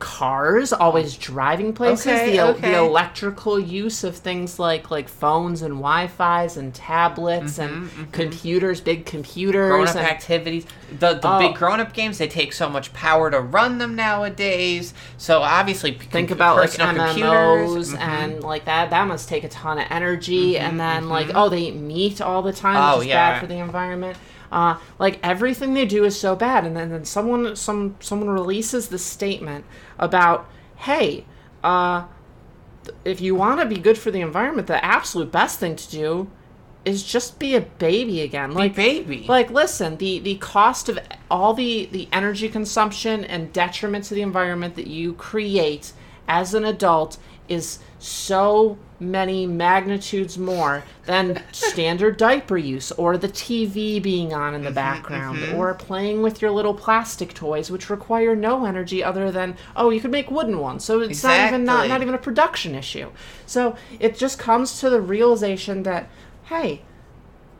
Cars 0.00 0.72
always 0.72 1.16
driving 1.16 1.72
places. 1.72 2.06
Okay, 2.08 2.32
the 2.36 2.46
okay. 2.48 2.72
the 2.72 2.78
electrical 2.78 3.58
use 3.58 4.04
of 4.04 4.16
things 4.16 4.58
like 4.58 4.90
like 4.90 5.08
phones 5.08 5.62
and 5.62 5.74
Wi-Fi's 5.76 6.56
and 6.56 6.74
tablets 6.74 7.58
and 7.58 7.88
computers, 8.12 8.80
big 8.80 9.06
computers. 9.06 9.62
Mm-hmm, 9.70 9.74
grown-up 9.76 9.96
and, 9.96 10.06
activities. 10.06 10.66
The 10.90 11.14
the 11.14 11.28
Oh. 11.28 11.38
big 11.38 11.54
grown-up 11.54 11.92
games 11.94 12.18
they 12.18 12.28
take 12.28 12.52
so 12.52 12.68
much 12.68 12.92
power 12.92 13.30
to 13.30 13.40
run 13.40 13.78
them 13.78 13.94
nowadays. 13.94 14.92
So 15.16 15.42
obviously, 15.42 15.92
think 15.92 16.28
com- 16.28 16.36
about 16.38 16.56
like 16.58 16.70
MMOs 16.70 17.12
computers. 17.12 17.94
Mhm. 17.94 17.98
and 18.00 18.42
like 18.42 18.64
that. 18.66 18.90
That 18.90 19.06
must 19.08 19.28
take 19.28 19.44
a 19.44 19.48
ton 19.48 19.78
of 19.78 19.86
energy. 19.90 20.54
Mm-hmm, 20.54 20.64
and 20.66 20.80
then 20.80 21.08
like 21.08 21.30
oh, 21.34 21.48
they 21.48 21.60
eat 21.68 21.76
meat 21.76 22.20
all 22.20 22.42
the 22.42 22.52
time, 22.52 22.76
Oh, 22.76 22.98
which 22.98 23.06
is 23.06 23.10
yeah. 23.10 23.32
bad 23.34 23.40
for 23.40 23.46
the 23.46 23.56
environment. 23.58 24.18
Uh, 24.54 24.78
like 25.00 25.18
everything 25.20 25.74
they 25.74 25.84
do 25.84 26.04
is 26.04 26.18
so 26.18 26.36
bad. 26.36 26.64
And 26.64 26.76
then, 26.76 26.90
then 26.90 27.04
someone 27.04 27.56
some 27.56 27.96
someone 27.98 28.30
releases 28.30 28.88
this 28.88 29.04
statement 29.04 29.64
about 29.98 30.48
hey, 30.76 31.26
uh, 31.64 32.04
if 33.04 33.20
you 33.20 33.34
want 33.34 33.60
to 33.60 33.66
be 33.66 33.76
good 33.76 33.98
for 33.98 34.12
the 34.12 34.20
environment, 34.20 34.68
the 34.68 34.84
absolute 34.84 35.32
best 35.32 35.58
thing 35.58 35.74
to 35.74 35.90
do 35.90 36.30
is 36.84 37.02
just 37.02 37.38
be 37.38 37.56
a 37.56 37.62
baby 37.62 38.20
again. 38.20 38.50
Be 38.50 38.54
Like 38.54 38.76
baby. 38.76 39.24
like 39.26 39.50
listen, 39.50 39.96
the 39.96 40.20
the 40.20 40.36
cost 40.36 40.88
of 40.88 41.00
all 41.28 41.52
the 41.52 41.86
the 41.90 42.08
energy 42.12 42.48
consumption 42.48 43.24
and 43.24 43.52
detriment 43.52 44.04
to 44.04 44.14
the 44.14 44.22
environment 44.22 44.76
that 44.76 44.86
you 44.86 45.14
create 45.14 45.92
as 46.28 46.54
an 46.54 46.64
adult 46.64 47.18
is 47.48 47.80
so 48.04 48.76
many 49.00 49.46
magnitudes 49.46 50.36
more 50.36 50.84
than 51.06 51.42
standard 51.52 52.16
diaper 52.16 52.56
use 52.56 52.92
or 52.92 53.16
the 53.16 53.28
TV 53.28 54.02
being 54.02 54.32
on 54.34 54.54
in 54.54 54.62
the 54.62 54.70
background 54.70 55.42
or 55.54 55.72
playing 55.74 56.22
with 56.22 56.42
your 56.42 56.50
little 56.50 56.74
plastic 56.74 57.32
toys 57.32 57.70
which 57.70 57.88
require 57.88 58.36
no 58.36 58.66
energy 58.66 59.02
other 59.02 59.30
than 59.30 59.56
oh 59.74 59.90
you 59.90 60.00
could 60.00 60.10
make 60.10 60.30
wooden 60.30 60.58
ones 60.58 60.84
so 60.84 61.00
it's 61.00 61.22
not 61.22 61.48
even 61.48 61.64
not, 61.64 61.88
not 61.88 62.02
even 62.02 62.14
a 62.14 62.18
production 62.18 62.74
issue 62.74 63.10
so 63.46 63.74
it 63.98 64.16
just 64.16 64.38
comes 64.38 64.80
to 64.80 64.90
the 64.90 65.00
realization 65.00 65.82
that 65.82 66.08
hey 66.44 66.82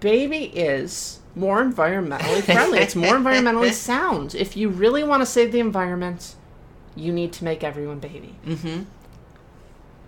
baby 0.01 0.45
is 0.55 1.21
more 1.35 1.65
environmentally 1.65 2.43
friendly. 2.53 2.79
It's 2.79 2.95
more 2.95 3.15
environmentally 3.17 3.73
sound. 3.73 4.35
If 4.35 4.57
you 4.57 4.69
really 4.69 5.03
want 5.03 5.23
to 5.23 5.27
save 5.27 5.51
the 5.51 5.61
environment, 5.61 6.37
you 6.95 7.13
need 7.13 7.33
to 7.33 7.45
make 7.45 7.65
everyone 7.65 7.99
baby. 7.99 8.37
Mm-hmm. 8.47 8.83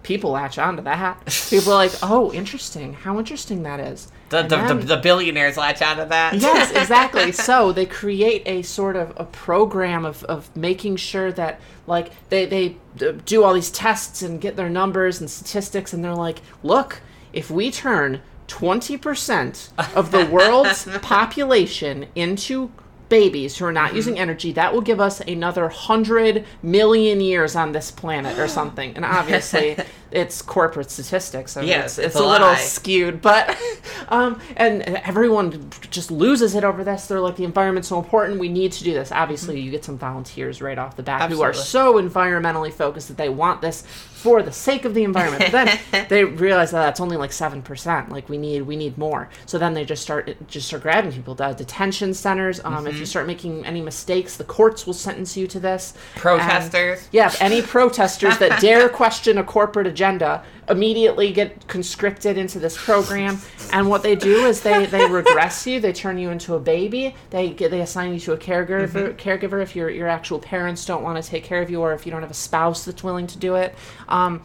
People 0.07 0.31
latch 0.31 0.57
on 0.57 0.77
to 0.77 0.83
that. 0.83 1.27
People 1.51 1.73
are 1.73 1.77
like, 1.77 1.93
oh, 2.03 2.33
interesting. 2.33 2.93
How 2.93 3.19
interesting 3.19 3.65
that 3.65 3.81
is. 3.81 4.07
the, 4.29 4.43
the, 4.43 4.49
then- 4.57 4.79
the, 4.81 4.87
the 4.87 4.97
billionaires 4.99 5.57
latch 5.57 5.83
onto 5.83 6.05
that. 6.07 6.35
yes, 6.35 6.71
exactly. 6.71 7.33
So 7.33 7.73
they 7.73 7.87
create 7.87 8.45
a 8.47 8.63
sort 8.63 8.95
of 8.95 9.13
a 9.17 9.25
program 9.25 10.05
of, 10.05 10.23
of 10.25 10.55
making 10.57 10.95
sure 10.97 11.33
that 11.33 11.61
like 11.89 12.13
they 12.29 12.47
they 12.47 12.77
do 13.25 13.43
all 13.43 13.53
these 13.53 13.71
tests 13.73 14.23
and 14.23 14.41
get 14.41 14.55
their 14.55 14.69
numbers 14.71 15.21
and 15.21 15.29
statistics, 15.29 15.93
and 15.93 16.05
they're 16.05 16.15
like, 16.15 16.41
look, 16.63 17.01
if 17.33 17.51
we 17.51 17.73
turn 17.73 18.23
twenty 18.47 18.97
percent 18.97 19.71
of 19.97 20.13
the 20.13 20.25
world's 20.27 20.85
population 21.03 22.07
into 22.15 22.71
babies 23.09 23.57
who 23.57 23.65
are 23.65 23.73
not 23.73 23.89
mm-hmm. 23.89 23.97
using 23.97 24.19
energy, 24.19 24.53
that 24.53 24.73
will 24.73 24.81
give 24.81 25.01
us 25.01 25.21
another 25.21 25.69
hundred 25.69 26.45
million 26.63 27.21
years 27.21 27.57
on 27.57 27.73
this 27.73 27.91
planet 27.91 28.39
or 28.39 28.49
something. 28.59 28.95
And 28.97 29.05
obviously, 29.05 29.77
it's 30.17 30.41
corporate 30.43 30.91
statistics. 30.91 31.53
So 31.53 31.61
Yes, 31.61 31.99
it's, 31.99 31.99
it's 31.99 32.07
it's 32.07 32.17
a 32.17 32.25
a 32.25 32.27
little 32.27 32.55
skewed, 32.57 33.21
but 33.21 33.57
um, 34.09 34.41
and 34.57 34.83
everyone 34.83 35.71
just 35.91 36.11
loses 36.11 36.55
it 36.55 36.65
over 36.65 36.83
this. 36.83 37.07
They're 37.07 37.21
like, 37.21 37.37
the 37.37 37.45
environment's 37.45 37.89
so 37.89 37.99
important. 37.99 38.41
We 38.41 38.49
need 38.49 38.73
to 38.73 38.85
do 38.85 38.95
this. 38.95 39.13
Obviously, 39.13 39.61
you 39.61 39.71
get 39.71 39.85
some 39.85 39.99
volunteers 39.99 40.63
right 40.63 40.79
off 40.79 40.97
the 40.97 41.03
bat 41.03 41.31
who 41.31 41.43
are 41.43 41.53
so 41.53 41.95
environmentally 41.95 42.73
focused 42.73 43.09
that 43.09 43.17
they 43.19 43.29
want 43.29 43.61
this 43.61 43.83
for 43.83 44.43
the 44.43 44.53
sake 44.53 44.85
of 44.87 44.95
the 44.95 45.05
environment. 45.05 45.53
But 45.53 45.53
then 45.93 46.07
they 46.09 46.25
realize 46.25 46.71
that 46.71 46.81
that's 46.81 47.01
only 47.01 47.17
like 47.19 47.33
seven 47.33 47.61
percent. 47.63 48.11
Like 48.11 48.29
we 48.29 48.39
need 48.39 48.63
we 48.63 48.77
need 48.77 48.97
more. 48.97 49.29
So 49.45 49.59
then 49.59 49.75
they 49.75 49.85
just 49.85 50.03
start 50.03 50.35
just 50.49 50.69
start 50.69 50.83
grabbing 50.83 51.13
people. 51.13 51.35
The 51.35 51.53
detention 51.53 52.15
centers. 52.15 52.65
Um, 52.65 52.87
If 52.87 52.99
you 52.99 53.07
start 53.07 53.27
making 53.27 53.67
any 53.67 53.83
mistakes, 53.83 54.37
the 54.37 54.45
courts 54.45 54.87
will 54.87 54.95
sentence 54.95 55.37
you 55.37 55.47
to 55.49 55.61
this. 55.61 55.93
Protesters. 56.17 57.01
And- 57.01 57.09
yeah, 57.13 57.33
any 57.41 57.61
protesters 57.61 58.39
that 58.39 58.61
dare 58.61 58.89
question 59.03 59.39
a 59.39 59.45
corporate 59.45 59.87
agenda 59.87 60.06
immediately 60.69 61.33
get 61.33 61.67
conscripted 61.69 62.37
into 62.37 62.59
this 62.59 62.77
program. 62.77 63.39
And 63.73 63.89
what 63.89 64.03
they 64.03 64.17
do 64.17 64.47
is 64.47 64.63
they, 64.63 64.87
they 64.87 65.07
regress 65.11 65.67
you. 65.67 65.81
They 65.81 65.93
turn 65.93 66.19
you 66.19 66.31
into 66.31 66.55
a 66.55 66.61
baby. 66.61 67.15
They 67.31 67.51
get, 67.51 67.71
they 67.71 67.81
assign 67.81 68.13
you 68.15 68.21
to 68.21 68.33
a 68.33 68.39
caregiver. 68.39 69.17
Caregiver 69.17 69.63
if 69.63 69.77
your 69.77 69.91
your 69.91 70.09
actual 70.09 70.39
parents 70.39 70.85
don't 70.85 71.03
want 71.03 71.23
to 71.23 71.29
take 71.29 71.45
care 71.45 71.63
of 71.63 71.71
you, 71.71 71.81
or 71.81 71.93
if 71.93 72.07
you 72.07 72.13
don't 72.13 72.23
have 72.23 72.31
a 72.31 72.35
spouse 72.35 72.85
that's 72.85 73.03
willing 73.03 73.27
to 73.29 73.39
do 73.39 73.57
it. 73.57 73.75
Um, 74.09 74.43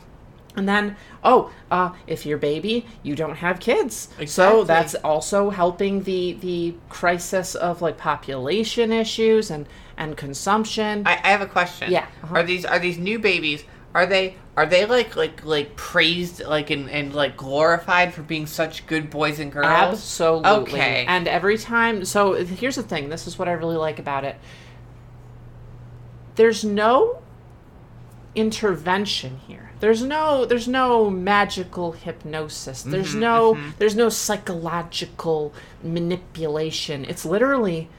and 0.56 0.68
then, 0.68 0.98
oh, 1.24 1.52
uh, 1.70 1.92
if 2.08 2.26
you're 2.26 2.38
baby, 2.38 2.86
you 3.04 3.16
don't 3.16 3.36
have 3.36 3.60
kids. 3.60 4.10
So 4.26 4.64
that's 4.64 4.96
also 4.96 5.50
helping 5.50 6.04
the 6.04 6.34
the 6.34 6.76
crisis 6.90 7.56
of 7.56 7.82
like 7.82 7.98
population 7.98 8.92
issues 8.92 9.50
and 9.50 9.68
and 9.98 10.18
consumption. 10.18 11.04
I, 11.06 11.20
I 11.24 11.30
have 11.30 11.42
a 11.42 11.48
question. 11.48 11.92
Yeah, 11.92 12.08
uh-huh. 12.24 12.36
Are 12.36 12.44
these 12.44 12.66
are 12.66 12.80
these 12.80 12.98
new 12.98 13.20
babies? 13.20 13.64
Are 13.94 14.06
they 14.06 14.36
are 14.56 14.66
they 14.66 14.86
like 14.86 15.16
like 15.16 15.44
like 15.46 15.76
praised 15.76 16.44
like 16.44 16.70
and, 16.70 16.90
and 16.90 17.14
like 17.14 17.36
glorified 17.38 18.14
for 18.14 18.22
being 18.24 18.46
such 18.48 18.86
good 18.88 19.10
boys 19.10 19.40
and 19.40 19.52
girls? 19.52 19.66
Absolutely. 19.68 20.62
Okay. 20.74 21.06
And 21.06 21.28
every 21.28 21.58
time, 21.58 22.06
so 22.06 22.34
here's 22.34 22.76
the 22.76 22.84
thing. 22.84 23.10
This 23.10 23.28
is 23.28 23.38
what 23.38 23.48
I 23.48 23.52
really 23.54 23.78
like 23.78 24.00
about 24.00 24.24
it. 24.24 24.38
There's 26.36 26.64
no 26.64 27.22
intervention 28.34 29.40
here. 29.48 29.72
There's 29.80 30.04
no 30.04 30.46
there's 30.46 30.68
no 30.68 31.10
magical 31.10 31.92
hypnosis. 31.94 32.84
There's 32.84 33.10
Mm-hmm, 33.12 33.20
no 33.20 33.58
there's 33.78 33.96
no 33.96 34.10
psychological 34.10 35.54
manipulation. 35.84 37.04
It's 37.06 37.26
literally 37.26 37.90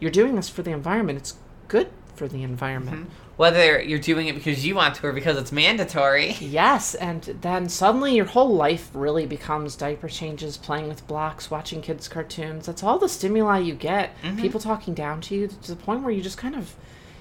you're 0.00 0.10
doing 0.10 0.36
this 0.36 0.48
for 0.48 0.62
the 0.62 0.72
environment. 0.72 1.18
It's 1.18 1.34
good 1.68 1.88
for 2.14 2.28
the 2.28 2.42
environment. 2.42 3.08
Whether 3.38 3.80
you're 3.80 3.98
doing 4.00 4.26
it 4.26 4.34
because 4.34 4.66
you 4.66 4.74
want 4.74 4.96
to 4.96 5.06
or 5.06 5.12
because 5.12 5.38
it's 5.38 5.52
mandatory. 5.52 6.32
Yes, 6.40 6.94
and 6.96 7.22
then 7.40 7.68
suddenly 7.68 8.14
your 8.14 8.26
whole 8.26 8.52
life 8.54 8.90
really 8.92 9.26
becomes 9.26 9.76
diaper 9.76 10.08
changes, 10.08 10.56
playing 10.56 10.88
with 10.88 11.06
blocks, 11.06 11.50
watching 11.50 11.80
kids' 11.80 12.08
cartoons. 12.08 12.66
That's 12.66 12.82
all 12.82 12.98
the 12.98 13.08
stimuli 13.08 13.60
you 13.60 13.74
get. 13.74 14.10
People 14.36 14.60
talking 14.60 14.92
down 14.92 15.20
to 15.22 15.34
you 15.36 15.46
to 15.46 15.68
the 15.68 15.76
point 15.76 16.02
where 16.02 16.12
you 16.12 16.20
just 16.20 16.36
kind 16.36 16.56
of 16.56 16.74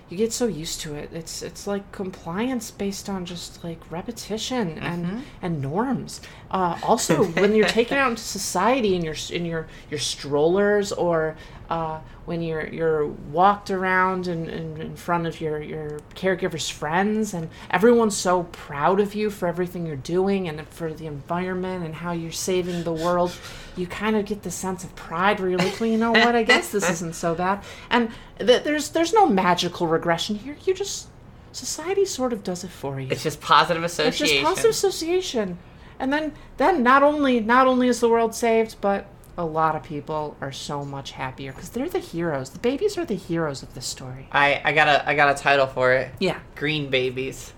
you 0.10 0.16
get 0.18 0.32
so 0.32 0.48
used 0.48 0.80
to 0.82 0.96
it. 0.96 1.10
It's 1.14 1.42
it's 1.42 1.68
like 1.68 1.92
compliance 1.92 2.72
based 2.72 3.10
on 3.10 3.26
just 3.26 3.64
like 3.64 3.80
repetition 3.92 4.78
and 4.80 5.04
and 5.42 5.62
norms. 5.62 6.22
Uh, 6.50 6.80
also, 6.82 7.26
when 7.26 7.54
you're 7.54 7.68
taken 7.82 7.98
out 7.98 8.12
into 8.12 8.24
society 8.24 8.96
in 8.96 9.04
your 9.04 9.16
in 9.32 9.46
your 9.46 9.68
your 9.92 10.00
strollers 10.00 10.92
or 10.94 11.36
uh, 11.70 12.00
when 12.26 12.42
you're 12.42 12.68
you're 12.68 13.08
walked 13.08 13.70
around 13.72 14.28
in, 14.28 14.50
in, 14.50 14.82
in 14.82 14.96
front 14.96 15.28
of 15.28 15.42
your 15.42 15.62
your 15.62 16.00
caregiver's 16.16 16.70
friends 16.70 17.34
and 17.34 17.50
everyone's 17.72 18.16
so 18.16 18.44
proud 18.44 19.00
of 19.00 19.16
you 19.16 19.30
for 19.30 19.48
everything 19.48 19.86
you're 19.86 19.96
doing 19.96 20.48
and 20.48 20.68
for 20.70 20.94
the 20.94 21.06
environment 21.06 21.86
and 21.86 21.96
how 21.96 22.12
you're 22.12 22.32
saving 22.32 22.84
the 22.84 22.94
world 22.94 23.38
you 23.76 23.88
kind 23.88 24.16
of 24.16 24.26
get 24.26 24.44
the 24.44 24.52
sense 24.52 24.84
of 24.84 24.96
pride 24.96 25.40
where 25.40 25.50
you're 25.50 25.60
like 25.60 25.80
well 25.80 25.90
you 25.90 25.98
know 25.98 26.12
what? 26.12 26.36
I 26.36 26.44
guess 26.44 26.72
this 26.72 26.90
isn't 26.96 27.16
so 27.16 27.36
bad. 27.36 27.64
And 27.90 28.12
th- 28.40 28.64
there's 28.64 28.90
there's 28.90 29.14
no 29.14 29.28
magical 29.28 29.88
regression 29.88 30.38
here. 30.38 30.58
You 30.66 30.74
just 30.74 31.08
society 31.52 32.06
sort 32.06 32.34
of 32.34 32.44
does 32.44 32.64
it 32.64 32.70
for 32.70 33.00
you. 33.00 33.08
It's 33.10 33.24
just 33.24 33.42
positive 33.42 33.84
association. 33.84 34.26
it's 34.26 34.34
just 34.34 34.44
positive 34.44 34.72
association. 34.72 35.58
And 36.00 36.14
then 36.14 36.34
then 36.58 36.84
not 36.84 37.04
only 37.04 37.40
not 37.40 37.68
only 37.68 37.88
is 37.88 38.00
the 38.00 38.10
world 38.10 38.36
saved 38.36 38.76
but 38.82 39.08
a 39.38 39.46
lot 39.46 39.76
of 39.76 39.84
people 39.84 40.36
are 40.42 40.52
so 40.52 40.84
much 40.84 41.12
happier 41.12 41.52
because 41.54 41.70
they're 41.70 41.88
the 41.90 42.00
heroes 42.00 42.50
the 42.50 42.60
babies 42.60 42.98
are 42.98 43.06
the 43.06 43.14
heroes 43.16 43.62
of 43.64 43.74
this 43.76 43.86
story 43.86 44.28
I, 44.32 44.62
I 44.66 44.74
got 44.74 44.88
a 44.88 45.08
I 45.08 45.16
got 45.16 45.30
a 45.38 45.42
title 45.42 45.68
for 45.68 45.94
it. 45.94 46.12
yeah 46.20 46.40
Green 46.56 46.90
babies. 46.90 47.54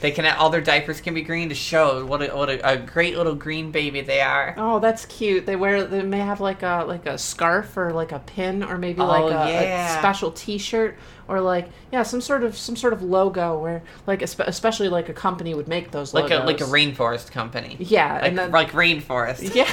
They 0.00 0.10
can 0.10 0.26
all 0.26 0.50
their 0.50 0.60
diapers 0.60 1.00
can 1.00 1.14
be 1.14 1.22
green 1.22 1.48
to 1.50 1.54
show 1.54 2.04
what 2.04 2.20
a, 2.28 2.36
what 2.36 2.50
a, 2.50 2.72
a 2.72 2.76
great 2.76 3.16
little 3.16 3.36
green 3.36 3.70
baby 3.70 4.00
they 4.00 4.20
are. 4.20 4.54
oh 4.58 4.80
that's 4.80 5.06
cute 5.06 5.46
they 5.46 5.54
wear 5.54 5.84
they 5.84 6.02
may 6.02 6.18
have 6.18 6.40
like 6.40 6.64
a 6.64 6.84
like 6.88 7.06
a 7.06 7.16
scarf 7.16 7.76
or 7.76 7.92
like 7.92 8.10
a 8.10 8.18
pin 8.18 8.64
or 8.64 8.76
maybe 8.76 9.00
Oh, 9.00 9.06
like 9.06 9.22
a, 9.32 9.52
yeah. 9.52 9.94
a 9.96 9.98
special 10.00 10.32
t-shirt 10.32 10.98
or 11.28 11.40
like 11.40 11.68
yeah 11.92 12.02
some 12.02 12.20
sort 12.20 12.42
of 12.42 12.56
some 12.56 12.76
sort 12.76 12.92
of 12.92 13.02
logo 13.02 13.58
where 13.58 13.82
like 14.06 14.22
especially 14.22 14.88
like 14.88 15.08
a 15.08 15.12
company 15.14 15.54
would 15.54 15.68
make 15.68 15.90
those 15.90 16.12
Like 16.14 16.24
logos. 16.30 16.42
a 16.42 16.46
like 16.46 16.60
a 16.60 16.64
rainforest 16.64 17.30
company. 17.30 17.76
yeah 17.80 18.14
Like, 18.14 18.22
and 18.24 18.38
then 18.38 18.50
like 18.50 18.72
rainforest. 18.72 19.54
Yeah, 19.54 19.70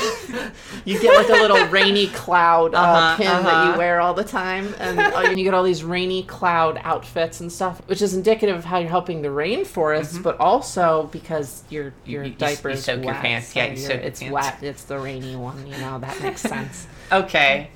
you 0.86 1.00
get 1.00 1.16
like 1.16 1.30
a 1.30 1.42
little 1.42 1.66
rainy 1.80 2.08
cloud 2.08 2.74
uh, 2.76 2.78
Uh-huh, 2.80 3.18
pin 3.18 3.26
that 3.28 3.46
uh-huh. 3.46 3.72
you 3.74 3.78
wear 3.78 4.00
all 4.02 4.14
the 4.14 4.24
time, 4.24 4.74
and 4.80 5.38
you 5.38 5.44
get 5.44 5.54
all 5.54 5.64
these 5.64 5.84
rainy 5.84 6.24
cloud 6.24 6.80
outfits 6.84 7.40
and 7.40 7.52
stuff, 7.52 7.82
which 7.88 8.02
is 8.02 8.14
indicative 8.14 8.56
of 8.58 8.66
how 8.66 8.78
you're 8.80 8.90
helping 8.90 9.22
the 9.22 9.30
rainforest, 9.30 10.22
but 10.24 10.40
also 10.40 11.10
because 11.12 11.64
your 11.70 11.94
your 12.06 12.24
Mm-hmm. 12.24 12.26
you- 12.26 12.32
you 12.32 12.36
diaper 12.38 12.70
is 12.70 12.84
soak 12.84 12.98
your 13.04 13.14
wet. 13.14 13.22
pants. 13.22 13.54
so 13.54 13.60
Yeah, 13.60 13.66
you 13.72 13.78
soak 13.78 13.90
your 13.96 14.00
it's 14.02 14.20
pants. 14.20 14.34
wet. 14.34 14.58
It's 14.62 14.84
the 14.84 15.00
rainy 15.00 15.36
one. 15.36 15.66
You 15.68 15.78
know 15.78 16.00
that 16.00 16.22
makes 16.22 16.42
sense. 16.42 16.88
Okay. 17.12 17.72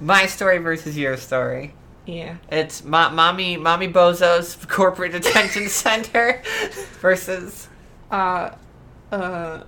My 0.00 0.26
story 0.26 0.58
versus 0.58 0.96
your 0.96 1.16
story. 1.16 1.74
Yeah. 2.10 2.36
It's 2.50 2.84
mo- 2.84 3.10
mommy 3.10 3.56
mommy 3.56 3.88
Bozo's 3.88 4.56
corporate 4.68 5.12
detention 5.12 5.68
center 5.84 6.42
versus 7.00 7.68
Uh, 8.10 8.50
uh, 9.12 9.62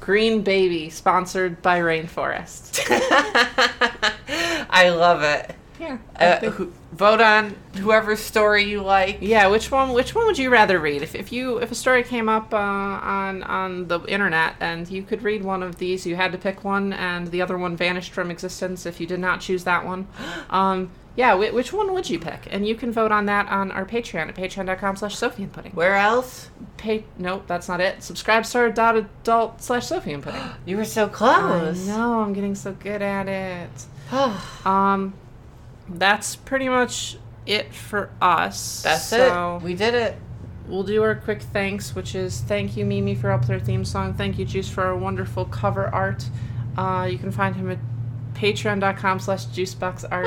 Green 0.00 0.42
Baby, 0.42 0.90
sponsored 0.90 1.62
by 1.62 1.78
Rainforest. 1.78 2.80
I 4.70 4.90
love 4.90 5.22
it. 5.22 5.54
Yeah. 5.80 5.98
Uh, 6.16 6.50
who, 6.50 6.72
vote 6.92 7.20
on 7.20 7.54
whoever's 7.76 8.18
story 8.18 8.64
you 8.64 8.82
like. 8.82 9.18
Yeah, 9.20 9.46
which 9.46 9.70
one? 9.70 9.92
Which 9.92 10.14
one 10.14 10.26
would 10.26 10.36
you 10.36 10.50
rather 10.50 10.80
read? 10.80 11.02
If, 11.02 11.14
if 11.14 11.30
you 11.32 11.58
if 11.58 11.70
a 11.70 11.74
story 11.76 12.02
came 12.02 12.28
up 12.28 12.52
uh, 12.52 12.56
on 12.56 13.44
on 13.44 13.86
the 13.86 14.00
internet 14.06 14.54
and 14.60 14.88
you 14.90 15.02
could 15.04 15.22
read 15.22 15.44
one 15.44 15.62
of 15.62 15.76
these, 15.78 16.04
you 16.04 16.16
had 16.16 16.32
to 16.32 16.38
pick 16.38 16.64
one, 16.64 16.92
and 16.92 17.28
the 17.28 17.40
other 17.40 17.56
one 17.56 17.76
vanished 17.76 18.12
from 18.12 18.30
existence 18.30 18.84
if 18.86 19.00
you 19.00 19.06
did 19.06 19.20
not 19.20 19.40
choose 19.40 19.64
that 19.64 19.84
one. 19.86 20.08
Um, 20.50 20.90
Yeah, 21.18 21.34
which 21.34 21.72
one 21.72 21.92
would 21.94 22.08
you 22.08 22.20
pick? 22.20 22.46
And 22.48 22.64
you 22.64 22.76
can 22.76 22.92
vote 22.92 23.10
on 23.10 23.26
that 23.26 23.48
on 23.48 23.72
our 23.72 23.84
Patreon 23.84 24.28
at 24.28 24.36
patreon.com 24.36 24.94
slash 24.94 25.16
Sophie 25.16 25.42
and 25.42 25.52
Pudding. 25.52 25.72
Where 25.72 25.96
else? 25.96 26.48
Pa- 26.76 26.98
nope, 27.18 27.42
that's 27.48 27.66
not 27.68 27.80
it. 27.80 28.04
Subscribe 28.04 28.46
star 28.46 28.66
adult 28.66 29.60
slash 29.60 29.88
Sophie 29.88 30.12
and 30.12 30.22
Pudding. 30.22 30.40
You 30.64 30.76
were 30.76 30.84
so 30.84 31.06
I 31.06 31.08
close. 31.08 31.88
know, 31.88 32.20
I'm 32.20 32.32
getting 32.34 32.54
so 32.54 32.70
good 32.72 33.02
at 33.02 33.26
it. 33.28 33.86
Um, 34.64 35.14
that's 35.88 36.36
pretty 36.36 36.68
much 36.68 37.16
it 37.46 37.74
for 37.74 38.10
us. 38.22 38.82
That's 38.82 39.02
so 39.02 39.56
it. 39.56 39.64
We 39.64 39.74
did 39.74 39.94
it. 39.94 40.16
we'll 40.68 40.84
do 40.84 41.02
our 41.02 41.16
quick 41.16 41.42
thanks, 41.42 41.96
which 41.96 42.14
is 42.14 42.42
thank 42.42 42.76
you, 42.76 42.84
Mimi, 42.84 43.16
for 43.16 43.32
up 43.32 43.44
their 43.46 43.58
theme 43.58 43.84
song. 43.84 44.14
Thank 44.14 44.38
you, 44.38 44.44
Juice, 44.44 44.68
for 44.68 44.84
our 44.84 44.94
wonderful 44.96 45.46
cover 45.46 45.88
art. 45.88 46.30
Uh, 46.76 47.08
you 47.10 47.18
can 47.18 47.32
find 47.32 47.56
him 47.56 47.68
at 47.72 47.78
patreon.com 48.38 49.18
slash 49.18 49.46
juiceboxart. 49.46 50.24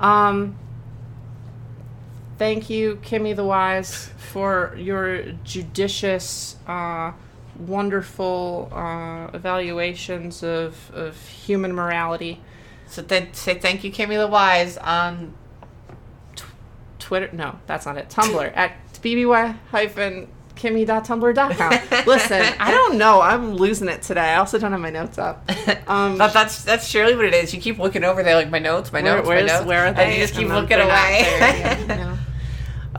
Um, 0.00 0.58
thank 2.36 2.68
you, 2.68 2.96
Kimmy 2.96 3.34
the 3.34 3.44
Wise, 3.44 4.10
for 4.16 4.74
your 4.76 5.32
judicious, 5.44 6.56
uh, 6.66 7.12
wonderful 7.58 8.70
uh, 8.72 9.28
evaluations 9.34 10.42
of, 10.42 10.90
of 10.92 11.16
human 11.28 11.72
morality. 11.72 12.40
So 12.86 13.02
then 13.02 13.32
say 13.34 13.58
thank 13.58 13.84
you, 13.84 13.92
Kimmy 13.92 14.16
the 14.18 14.26
Wise, 14.26 14.76
on 14.78 15.34
Twitter, 16.98 17.30
no, 17.32 17.58
that's 17.66 17.86
not 17.86 17.96
it. 17.96 18.08
Tumblr 18.08 18.52
at 18.56 18.72
bby-kimmy.tumblr.com. 20.60 22.04
Listen, 22.06 22.42
I 22.60 22.70
don't 22.70 22.98
know. 22.98 23.20
I'm 23.20 23.54
losing 23.54 23.88
it 23.88 24.02
today. 24.02 24.20
I 24.20 24.36
also 24.36 24.58
don't 24.58 24.72
have 24.72 24.80
my 24.80 24.90
notes 24.90 25.18
up. 25.18 25.48
Um, 25.88 26.18
But 26.18 26.32
that's 26.32 26.64
that's 26.64 26.86
surely 26.86 27.14
what 27.16 27.24
it 27.24 27.34
is. 27.34 27.54
You 27.54 27.60
keep 27.60 27.78
looking 27.78 28.04
over 28.04 28.22
there 28.22 28.34
like 28.34 28.50
my 28.50 28.58
notes, 28.58 28.92
my 28.92 29.02
Where- 29.02 29.16
notes, 29.16 29.28
my 29.28 29.40
notes. 29.42 29.64
where 29.66 29.82
are 29.84 29.86
And 29.86 29.96
they? 29.96 30.14
you 30.16 30.22
just 30.22 30.34
keep 30.34 30.48
looking 30.48 30.78
away. 30.78 30.86
there. 31.38 31.58
Yeah, 31.58 31.86
no. 31.96 32.18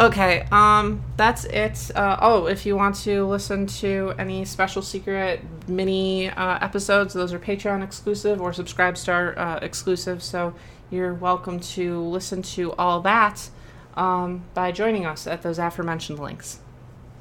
Okay, 0.05 0.47
um, 0.51 1.03
that's 1.17 1.43
it. 1.45 1.91
Uh, 1.93 2.15
oh, 2.21 2.45
if 2.45 2.65
you 2.65 2.75
want 2.77 2.95
to 3.03 3.25
listen 3.25 3.65
to 3.67 4.13
any 4.17 4.45
special 4.45 4.81
secret 4.81 5.41
mini 5.67 6.29
uh, 6.29 6.57
episodes, 6.61 7.13
those 7.13 7.33
are 7.33 7.39
Patreon 7.39 7.83
exclusive 7.83 8.39
or 8.39 8.53
Subscribe 8.53 8.97
Star 8.97 9.37
uh, 9.37 9.59
exclusive. 9.61 10.23
So 10.23 10.53
you're 10.89 11.13
welcome 11.13 11.59
to 11.59 11.99
listen 12.01 12.41
to 12.43 12.71
all 12.73 13.01
that 13.01 13.49
um, 13.97 14.43
by 14.53 14.71
joining 14.71 15.05
us 15.05 15.27
at 15.27 15.41
those 15.41 15.59
aforementioned 15.59 16.17
links. 16.19 16.59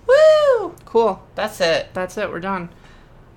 Woo! 0.09 0.75
Cool. 0.85 1.23
That's 1.35 1.61
it. 1.61 1.89
That's 1.93 2.17
it. 2.17 2.31
We're 2.31 2.41
done. 2.41 2.71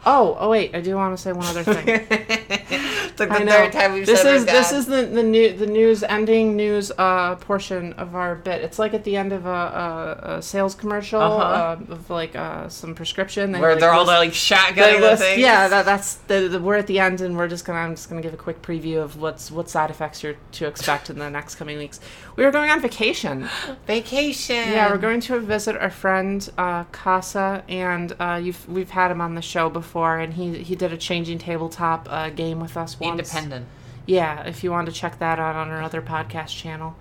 Oh, 0.04 0.36
oh 0.40 0.50
wait, 0.50 0.74
I 0.74 0.82
do 0.82 0.96
want 0.96 1.16
to 1.16 1.22
say 1.22 1.32
one 1.32 1.46
other 1.46 1.64
thing. 1.64 1.88
it's 2.10 3.20
like 3.20 3.30
I 3.30 3.40
the 3.40 3.46
know. 3.46 3.52
third 3.52 3.72
time 3.72 3.94
we've 3.94 4.06
this 4.06 4.22
said 4.24 4.36
is 4.36 4.46
this 4.46 4.72
is 4.72 4.86
the 4.88 5.04
the 5.06 5.22
new 5.22 5.54
the 5.56 5.68
news 5.68 6.02
ending 6.02 6.56
news 6.56 6.92
uh 6.98 7.36
portion 7.36 7.94
of 7.94 8.16
our 8.16 8.34
bit. 8.36 8.62
It's 8.62 8.80
like 8.80 8.96
at 8.96 9.04
the 9.04 9.16
end 9.16 9.32
of 9.32 9.46
a, 9.46 9.50
a, 9.50 10.30
a 10.38 10.42
sales 10.42 10.74
commercial 10.74 11.22
Uh-huh. 11.22 11.84
uh, 11.90 11.94
of 11.94 12.10
like 12.10 12.36
uh 12.36 12.68
some 12.68 12.96
prescription. 12.96 13.52
They, 13.52 13.60
where 13.60 13.72
like, 13.74 13.80
they're 13.80 13.92
all 13.94 14.06
like 14.06 14.32
shotgunning 14.32 15.02
list- 15.02 15.22
things. 15.22 15.40
yeah, 15.40 15.68
that, 15.68 15.86
that's 15.86 16.16
the, 16.16 16.48
the 16.48 16.60
we're 16.60 16.78
at 16.78 16.88
the 16.88 16.98
end, 17.00 17.22
and 17.22 17.38
we're 17.38 17.48
just 17.48 17.66
gonna 17.66 17.80
I'm 17.80 17.94
just 17.96 18.10
gonna 18.10 18.22
give 18.24 18.34
a 18.34 18.38
quick 18.38 18.62
preview 18.64 19.04
of 19.04 19.22
what's 19.22 19.52
what 19.52 19.70
side 19.70 19.92
effects 19.92 20.24
you're 20.24 20.36
to 20.54 20.66
expect 20.66 21.10
in 21.12 21.20
the 21.20 21.30
next 21.30 21.56
coming 21.56 21.78
weeks. 21.78 22.00
We 22.38 22.44
are 22.46 22.52
going 22.52 22.72
on 22.72 22.80
vacation. 22.82 23.48
Vacation. 23.88 24.56
Yeah, 24.72 24.90
we're 24.90 24.98
going 24.98 25.20
to 25.22 25.40
visit 25.40 25.76
our 25.78 25.90
friend 25.90 26.50
uh, 26.58 26.86
Casa, 26.86 27.64
and 27.70 28.16
uh, 28.20 28.40
you've 28.42 28.68
we've 28.70 28.90
had 28.90 29.12
him 29.12 29.20
on 29.22 29.36
the 29.36 29.42
show 29.42 29.70
before, 29.70 29.91
and 29.96 30.34
he 30.34 30.64
he 30.64 30.76
did 30.76 30.94
a 30.94 30.98
changing 30.98 31.38
tabletop 31.38 32.08
uh, 32.10 32.30
game 32.30 32.60
with 32.60 32.78
us 32.78 33.00
once. 33.00 33.20
independent. 33.20 33.68
Yeah, 34.06 34.44
if 34.44 34.64
you 34.64 34.72
want 34.72 34.88
to 34.88 34.92
check 34.92 35.20
that 35.20 35.40
out 35.40 35.56
on 35.56 35.70
our 35.70 35.82
other 35.82 36.02
podcast 36.02 36.58
channel. 36.58 36.96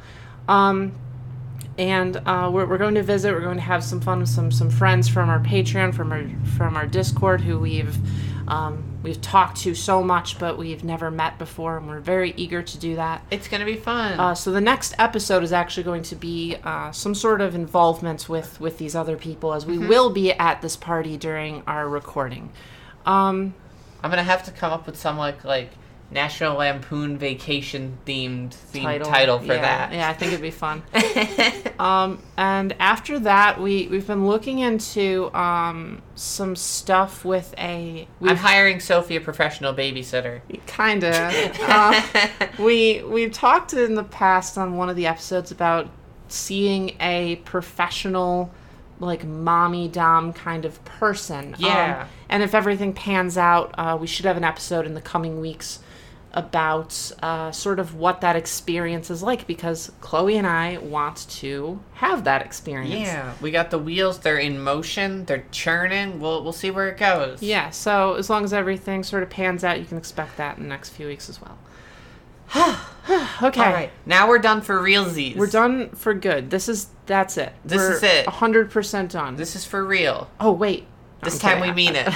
Um, 0.49 0.95
and 1.79 2.17
uh, 2.27 2.51
we're, 2.53 2.67
we're 2.67 2.79
going 2.79 2.97
to 2.97 3.03
visit. 3.03 3.33
We're 3.33 3.41
going 3.41 3.57
to 3.57 3.63
have 3.63 3.83
some 3.83 4.01
fun 4.01 4.21
with 4.21 4.29
some 4.29 4.51
some 4.51 4.71
friends 4.71 5.09
from 5.09 5.29
our 5.29 5.41
Patreon, 5.41 5.95
from 5.95 6.13
our 6.13 6.25
from 6.57 6.77
our 6.77 6.87
Discord, 6.87 7.41
who 7.41 7.59
we've 7.59 7.97
um, 8.49 8.99
we've 9.03 9.21
talked 9.21 9.59
to 9.63 9.75
so 9.75 10.03
much, 10.03 10.39
but 10.39 10.59
we've 10.59 10.85
never 10.85 11.11
met 11.11 11.39
before, 11.39 11.79
and 11.79 11.89
we're 11.89 12.01
very 12.01 12.35
eager 12.37 12.63
to 12.63 12.79
do 12.79 12.97
that. 12.97 13.25
It's 13.31 13.49
gonna 13.49 13.65
be 13.65 13.77
fun. 13.77 14.19
Uh, 14.19 14.35
so 14.35 14.53
the 14.53 14.61
next 14.61 14.95
episode 14.99 15.43
is 15.43 15.53
actually 15.53 15.85
going 15.85 16.03
to 16.05 16.17
be 16.17 16.57
uh, 16.65 16.91
some 16.93 17.15
sort 17.15 17.41
of 17.41 17.55
involvement 17.55 18.29
with 18.29 18.61
with 18.61 18.79
these 18.79 18.95
other 18.95 19.17
people, 19.17 19.55
as 19.55 19.65
we 19.65 19.79
will 19.79 20.11
be 20.11 20.33
at 20.33 20.61
this 20.61 20.77
party 20.77 21.17
during 21.17 21.63
our 21.67 21.89
recording. 21.89 22.51
Um, 23.07 23.55
I'm 24.03 24.11
gonna 24.11 24.23
have 24.23 24.45
to 24.45 24.51
come 24.51 24.73
up 24.73 24.87
with 24.87 24.97
some 24.97 25.17
like 25.17 25.45
like 25.45 25.71
National 26.13 26.57
Lampoon 26.57 27.19
vacation 27.19 27.97
themed 28.05 28.51
themed 28.73 29.05
title, 29.05 29.39
for 29.39 29.55
yeah, 29.55 29.61
that. 29.61 29.93
Yeah, 29.93 30.11
I 30.11 30.13
think 30.13 30.33
it'd 30.33 30.43
be 30.43 30.51
fun. 30.51 30.83
um, 31.79 32.21
and 32.37 32.75
after 32.81 33.21
that, 33.21 33.61
we 33.61 33.87
we've 33.87 34.07
been 34.07 34.27
looking 34.27 34.59
into 34.59 35.33
um, 35.35 36.03
some 36.17 36.57
stuff 36.57 37.25
with 37.25 37.55
a 37.59 38.09
I'm 38.21 38.37
hiring 38.37 38.81
Sophie 38.81 39.17
a 39.17 39.21
professional 39.21 39.73
babysitter. 39.73 40.41
kind 40.67 41.05
of 41.05 41.15
uh, 41.15 42.03
we 42.59 43.03
we've 43.05 43.33
talked 43.33 43.73
in 43.73 43.95
the 43.95 44.05
past 44.05 44.59
on 44.59 44.77
one 44.77 44.89
of 44.89 44.97
the 44.97 45.07
episodes 45.07 45.53
about 45.53 45.89
seeing 46.27 46.97
a 47.01 47.37
professional 47.45 48.51
like 49.01 49.25
mommy 49.25 49.89
dom 49.89 50.33
kind 50.33 50.65
of 50.65 50.85
person 50.85 51.55
Yeah. 51.59 52.03
um, 52.03 52.09
and 52.29 52.43
if 52.43 52.55
everything 52.55 52.93
pans 52.93 53.37
out 53.39 53.75
uh, 53.79 53.97
we 54.01 54.07
should 54.07 54.27
have 54.27 54.37
an 54.37 54.45
episode 54.45 54.87
in 54.87 54.95
the 54.95 55.01
coming 55.01 55.41
weeks 55.41 55.81
about 56.33 57.11
uh, 57.23 57.51
sort 57.51 57.81
of 57.81 57.97
what 57.97 58.21
that 58.21 58.37
experience 58.37 59.11
is 59.11 59.21
like 59.23 59.47
because 59.49 59.91
chloe 60.01 60.37
and 60.37 60.47
i 60.47 60.79
want 60.79 61.27
to 61.29 61.81
have 61.95 62.23
that 62.25 62.41
experience 62.43 62.95
Yeah, 62.95 63.33
we 63.41 63.51
got 63.51 63.71
the 63.73 63.79
wheels. 63.79 64.21
They're 64.21 64.39
in 64.39 64.61
motion. 64.61 65.25
They're 65.25 65.45
churning. 65.51 66.21
We'll 66.21 66.43
we'll 66.45 66.53
see 66.53 66.71
where 66.71 66.89
it 66.89 66.99
goes. 66.99 67.43
yeah 67.43 67.71
so 67.71 68.15
as 68.15 68.31
long 68.31 68.45
as 68.45 68.53
everything 68.53 69.03
sort 69.03 69.23
of 69.25 69.31
pans 69.31 69.65
out 69.65 69.81
you 69.81 69.87
can 69.87 69.99
expect 69.99 70.37
that 70.37 70.57
in 70.57 70.63
the 70.63 70.69
next 70.69 70.91
few 70.91 71.07
weeks 71.09 71.29
as 71.29 71.41
well 71.43 71.59
okay 73.43 73.61
All 73.61 73.73
right. 73.73 73.91
Now 74.07 74.29
we're 74.29 74.39
done 74.39 74.61
for 74.61 74.81
real, 74.81 75.05
realsies. 75.05 75.37
We're 75.37 75.47
done 75.47 75.91
for 75.91 76.15
good. 76.15 76.51
This 76.51 76.69
is 76.69 76.89
that's 77.07 77.37
it. 77.37 77.53
This 77.65 77.79
We're 77.79 77.93
is 77.95 78.03
it. 78.03 78.27
hundred 78.27 78.71
percent 78.71 79.13
done. 79.13 79.37
This 79.37 79.57
is 79.57 79.65
for 79.65 79.85
real. 79.85 80.31
oh 80.41 80.53
wait. 80.53 80.87
This 81.23 81.43
I'm 81.45 81.59
time 81.59 81.61
we 81.61 81.73
mean 81.73 81.93
it. 81.97 82.09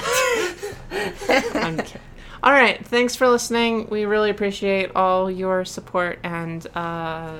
All 2.43 2.51
right. 2.51 2.85
Thanks 2.85 3.15
for 3.15 3.27
listening. 3.27 3.87
We 3.89 4.05
really 4.05 4.29
appreciate 4.29 4.91
all 4.95 5.31
your 5.31 5.65
support 5.65 6.19
and 6.23 6.65
uh, 6.75 7.37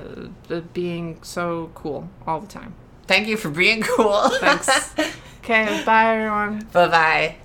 the 0.48 0.62
being 0.62 1.22
so 1.22 1.70
cool 1.74 2.08
all 2.26 2.40
the 2.40 2.48
time. 2.48 2.74
Thank 3.06 3.28
you 3.28 3.36
for 3.36 3.50
being 3.50 3.82
cool. 3.82 4.28
Thanks. 4.40 4.94
okay. 5.44 5.82
Bye, 5.84 6.16
everyone. 6.16 6.66
bye 6.72 6.88
bye. 6.88 7.36